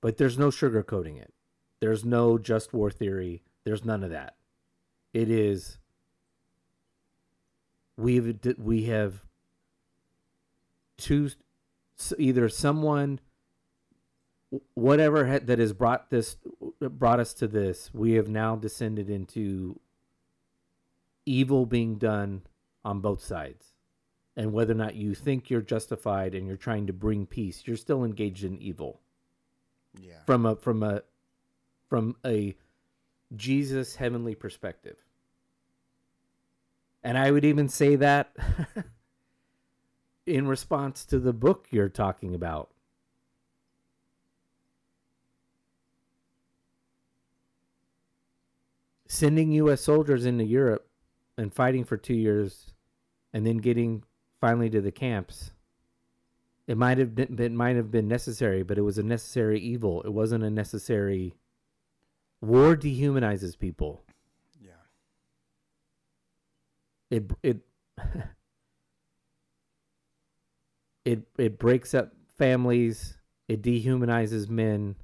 [0.02, 1.34] But there's no sugarcoating it.
[1.80, 3.44] There's no just war theory.
[3.64, 4.36] There's none of that.
[5.14, 5.78] It is
[7.98, 9.24] we've we have
[10.98, 11.30] two
[12.18, 13.20] either someone
[14.74, 16.38] whatever that has brought this
[16.80, 19.80] brought us to this we have now descended into
[21.26, 22.42] evil being done
[22.90, 23.74] on both sides
[24.36, 27.78] and whether or not you think you're justified and you're trying to bring peace you're
[27.78, 29.00] still engaged in evil
[30.02, 30.24] Yeah.
[30.26, 31.02] from a from a
[31.88, 32.56] from a
[33.36, 34.98] Jesus heavenly perspective.
[37.04, 38.36] And I would even say that
[40.26, 42.70] in response to the book you're talking about.
[49.08, 50.88] Sending US soldiers into Europe
[51.38, 52.74] and fighting for 2 years
[53.34, 54.04] and then getting
[54.40, 55.52] finally to the camps,
[56.68, 60.02] it might have been it might have been necessary, but it was a necessary evil.
[60.04, 61.36] It wasn't a necessary.
[62.42, 64.04] War dehumanizes people.
[64.62, 64.72] Yeah.
[67.10, 67.58] It it
[71.06, 73.18] it it breaks up families.
[73.48, 74.96] It dehumanizes men.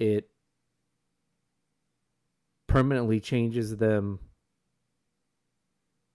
[0.00, 0.28] It
[2.66, 4.18] permanently changes them.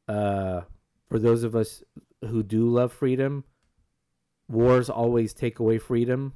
[0.08, 0.62] Uh,
[1.14, 1.84] for those of us
[2.28, 3.44] who do love freedom,
[4.50, 6.34] wars always take away freedom.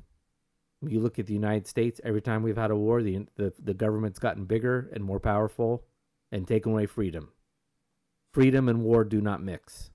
[0.88, 2.00] You look at the United States.
[2.04, 5.84] Every time we've had a war, the the, the government's gotten bigger and more powerful,
[6.32, 7.30] and taken away freedom.
[8.36, 9.90] Freedom and war do not mix,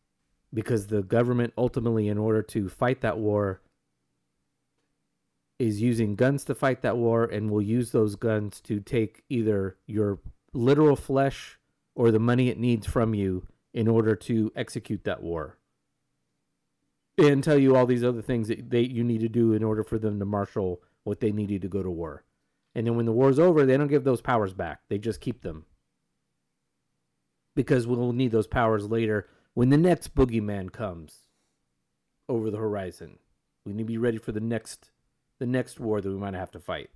[0.52, 3.62] because the government ultimately, in order to fight that war,
[5.60, 9.76] is using guns to fight that war and will use those guns to take either
[9.86, 10.18] your
[10.52, 11.60] literal flesh
[11.94, 15.58] or the money it needs from you in order to execute that war.
[17.18, 19.84] And tell you all these other things that they you need to do in order
[19.84, 22.24] for them to marshal what they needed to go to war.
[22.74, 24.80] And then when the war's over they don't give those powers back.
[24.88, 25.66] They just keep them.
[27.54, 31.28] Because we'll need those powers later when the next boogeyman comes
[32.28, 33.18] over the horizon.
[33.66, 34.90] We need to be ready for the next
[35.38, 36.90] the next war that we might have to fight.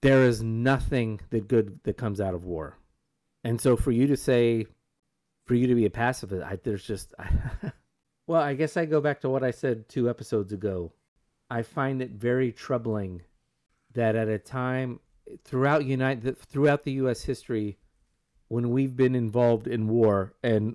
[0.00, 2.78] There is nothing that good that comes out of war.
[3.44, 4.66] And so for you to say
[5.52, 7.12] for you to be a pacifist, I, there's just
[8.26, 10.94] Well, I guess I go back to what I said 2 episodes ago.
[11.50, 13.20] I find it very troubling
[13.92, 15.00] that at a time
[15.44, 17.76] throughout United throughout the US history
[18.48, 20.74] when we've been involved in war and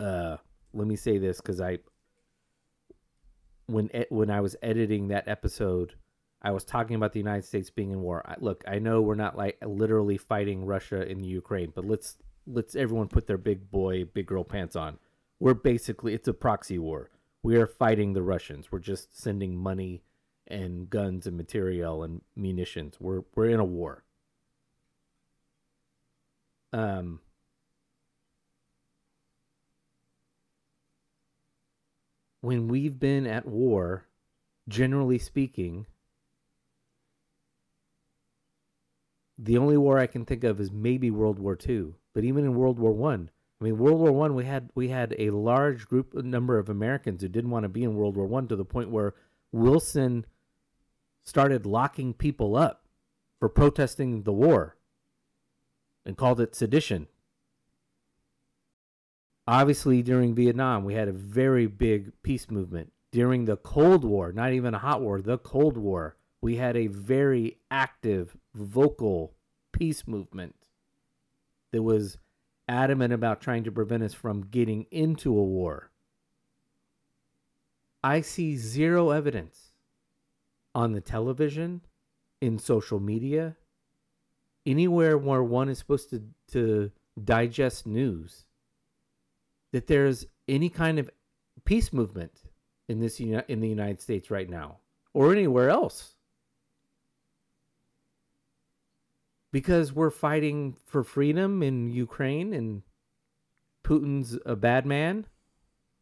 [0.00, 0.38] uh
[0.74, 1.78] let me say this cuz I
[3.66, 5.94] when when I was editing that episode,
[6.42, 8.22] I was talking about the United States being in war.
[8.26, 12.18] I, look, I know we're not like literally fighting Russia in the Ukraine, but let's
[12.46, 14.98] let's everyone put their big boy, big girl pants on.
[15.40, 17.10] We're basically it's a proxy war.
[17.42, 18.70] We are fighting the Russians.
[18.70, 20.02] We're just sending money
[20.46, 23.00] and guns and material and munitions.
[23.00, 24.04] We're we're in a war.
[26.72, 27.20] Um
[32.40, 34.06] when we've been at war,
[34.68, 35.86] generally speaking,
[39.38, 41.94] the only war I can think of is maybe World War II.
[42.14, 43.30] But even in World War One,
[43.60, 46.68] I, I mean, World War One, we had we had a large group number of
[46.68, 49.14] Americans who didn't want to be in World War One to the point where
[49.52, 50.26] Wilson
[51.24, 52.86] started locking people up
[53.38, 54.76] for protesting the war
[56.04, 57.06] and called it sedition
[59.46, 62.92] obviously during Vietnam we had a very big peace movement.
[63.10, 66.86] During the Cold War, not even a hot war, the Cold War, we had a
[66.86, 69.34] very active, vocal
[69.72, 70.54] peace movement
[71.72, 72.18] that was
[72.68, 75.90] adamant about trying to prevent us from getting into a war.
[78.04, 79.72] I see zero evidence
[80.74, 81.82] on the television,
[82.40, 83.56] in social media,
[84.66, 86.90] anywhere where one is supposed to, to
[87.22, 88.44] digest news
[89.72, 91.08] that there's any kind of
[91.64, 92.32] peace movement
[92.88, 94.78] in this in the United States right now
[95.14, 96.16] or anywhere else.
[99.52, 102.82] Because we're fighting for freedom in Ukraine and
[103.84, 105.26] Putin's a bad man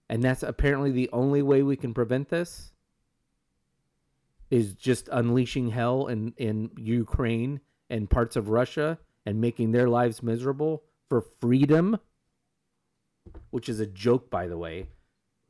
[0.09, 2.73] and that's apparently the only way we can prevent this
[4.51, 10.23] is just unleashing hell in in Ukraine and parts of Russia and making their lives
[10.23, 11.99] miserable for freedom
[13.51, 14.89] which is a joke, by the way.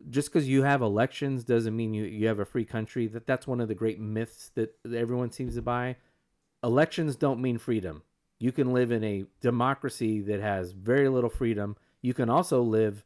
[0.08, 3.06] Just because you have elections doesn't mean you, you have a free country.
[3.06, 5.96] That that's one of the great myths that everyone seems to buy.
[6.62, 8.02] Elections don't mean freedom.
[8.38, 11.76] You can live in a democracy that has very little freedom.
[12.02, 13.04] You can also live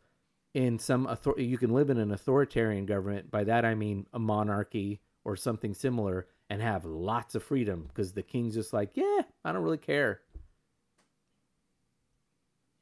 [0.55, 3.31] in some author- you can live in an authoritarian government.
[3.31, 8.13] By that I mean a monarchy or something similar and have lots of freedom because
[8.13, 10.21] the king's just like, yeah, I don't really care.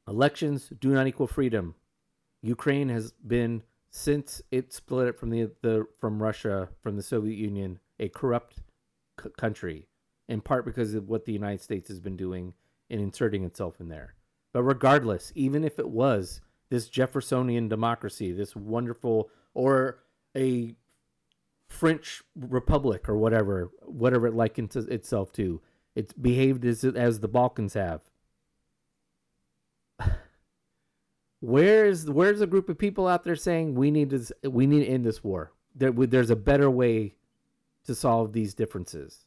[0.08, 1.74] Elections do not equal freedom.
[2.42, 7.36] Ukraine has been since it split it from the, the from Russia from the Soviet
[7.36, 8.62] Union a corrupt
[9.22, 9.86] c- country
[10.32, 12.54] in part because of what the United States has been doing
[12.88, 14.14] in inserting itself in there.
[14.52, 16.40] But regardless, even if it was
[16.70, 19.98] this Jeffersonian democracy, this wonderful or
[20.34, 20.74] a
[21.68, 25.60] French republic or whatever, whatever it likens itself to,
[25.94, 28.00] it's behaved as as the Balkans have.
[31.40, 34.90] Where's where's a group of people out there saying we need to we need to
[34.90, 35.52] end this war?
[35.74, 37.16] There, there's a better way
[37.84, 39.26] to solve these differences,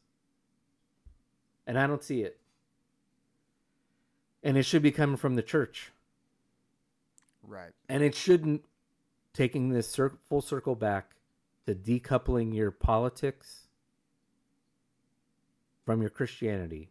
[1.68, 2.38] and I don't see it.
[4.44, 5.92] And it should be coming from the church.
[7.48, 7.74] Right.
[7.88, 8.66] and it shouldn't
[9.32, 11.12] taking this cir- full circle back
[11.68, 13.68] to decoupling your politics
[15.86, 16.90] from your christianity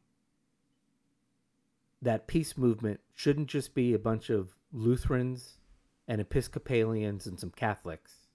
[2.01, 5.55] that peace movement shouldn't just be a bunch of lutherans
[6.07, 8.29] and episcopalians and some catholics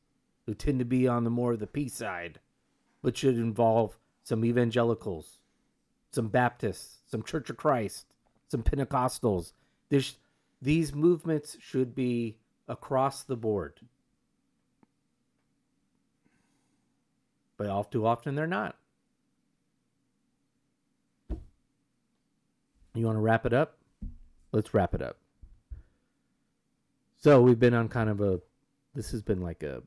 [0.45, 2.40] who tend to be on the more of the peace side
[3.02, 5.39] but should involve some evangelicals
[6.11, 8.06] some baptists some church of christ
[8.48, 9.53] some pentecostals
[9.90, 10.15] there's
[10.61, 12.38] these movements should be
[12.68, 13.80] across the board.
[17.57, 18.76] But all too often they're not.
[22.94, 23.77] You want to wrap it up?
[24.52, 25.18] Let's wrap it up.
[27.18, 28.40] So we've been on kind of a
[28.95, 29.81] this has been like a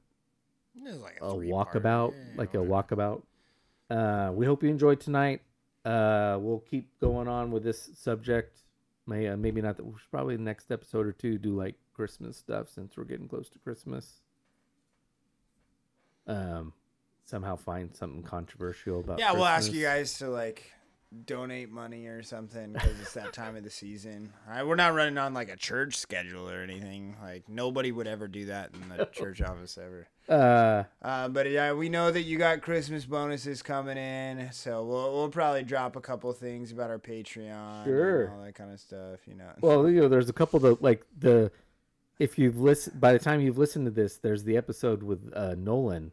[0.77, 3.23] like a three-part- walkabout, yeah, like a walkabout.
[3.91, 5.43] Uh, we hope you enjoyed tonight.
[5.85, 8.59] Uh, we'll keep going on with this subject.
[9.07, 9.77] May uh, maybe not.
[9.77, 13.05] The, we should probably the next episode or two do like Christmas stuff since we're
[13.05, 14.21] getting close to Christmas.
[16.27, 16.73] Um,
[17.25, 19.19] somehow find something controversial about.
[19.19, 20.73] Yeah, we'll ask you guys to like
[21.27, 24.33] donate money or something because it's that time of the season.
[24.49, 27.17] All right, we're not running on like a church schedule or anything.
[27.23, 30.09] Like nobody would ever do that in the church office ever.
[30.29, 35.13] Uh, Uh, but yeah, we know that you got Christmas bonuses coming in, so we'll
[35.13, 38.25] we'll probably drop a couple things about our Patreon, Sure.
[38.25, 39.21] and all that kind of stuff.
[39.27, 39.51] You know.
[39.61, 41.51] well, you know, there's a couple that like the
[42.19, 45.55] if you've listened by the time you've listened to this, there's the episode with uh,
[45.59, 46.13] Nolan,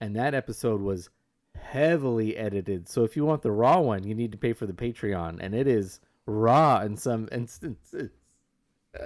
[0.00, 1.10] and that episode was
[1.54, 2.88] heavily edited.
[2.88, 5.54] So if you want the raw one, you need to pay for the Patreon, and
[5.54, 8.10] it is raw in some instances.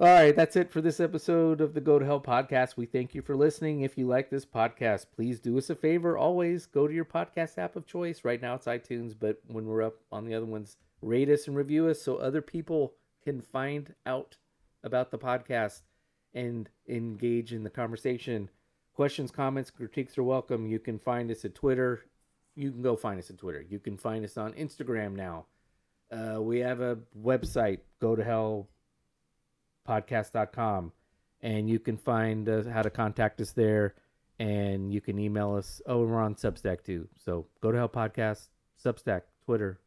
[0.00, 2.78] All right, that's it for this episode of the Go to Hell podcast.
[2.78, 3.82] We thank you for listening.
[3.82, 6.16] If you like this podcast, please do us a favor.
[6.16, 8.24] Always go to your podcast app of choice.
[8.24, 11.54] Right now it's iTunes, but when we're up on the other ones, rate us and
[11.54, 14.38] review us so other people can find out
[14.82, 15.82] about the podcast
[16.32, 18.48] and engage in the conversation.
[19.00, 20.66] Questions, comments, critiques are welcome.
[20.66, 22.04] You can find us at Twitter.
[22.54, 23.64] You can go find us at Twitter.
[23.66, 25.46] You can find us on Instagram now.
[26.12, 28.68] Uh, we have a website, go to hell
[29.88, 30.92] podcast.com
[31.40, 33.94] and you can find uh, how to contact us there
[34.38, 37.88] and you can email us oh and we're on substack too so go to hell
[37.88, 38.48] podcast
[38.84, 39.80] substack twitter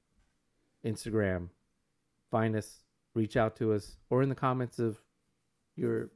[0.84, 1.50] instagram
[2.32, 2.80] find us
[3.14, 4.98] reach out to us or in the comments of
[5.76, 6.10] your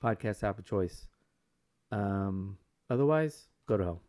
[0.00, 1.08] podcast app of choice
[1.90, 2.56] um
[2.90, 4.02] otherwise go to hell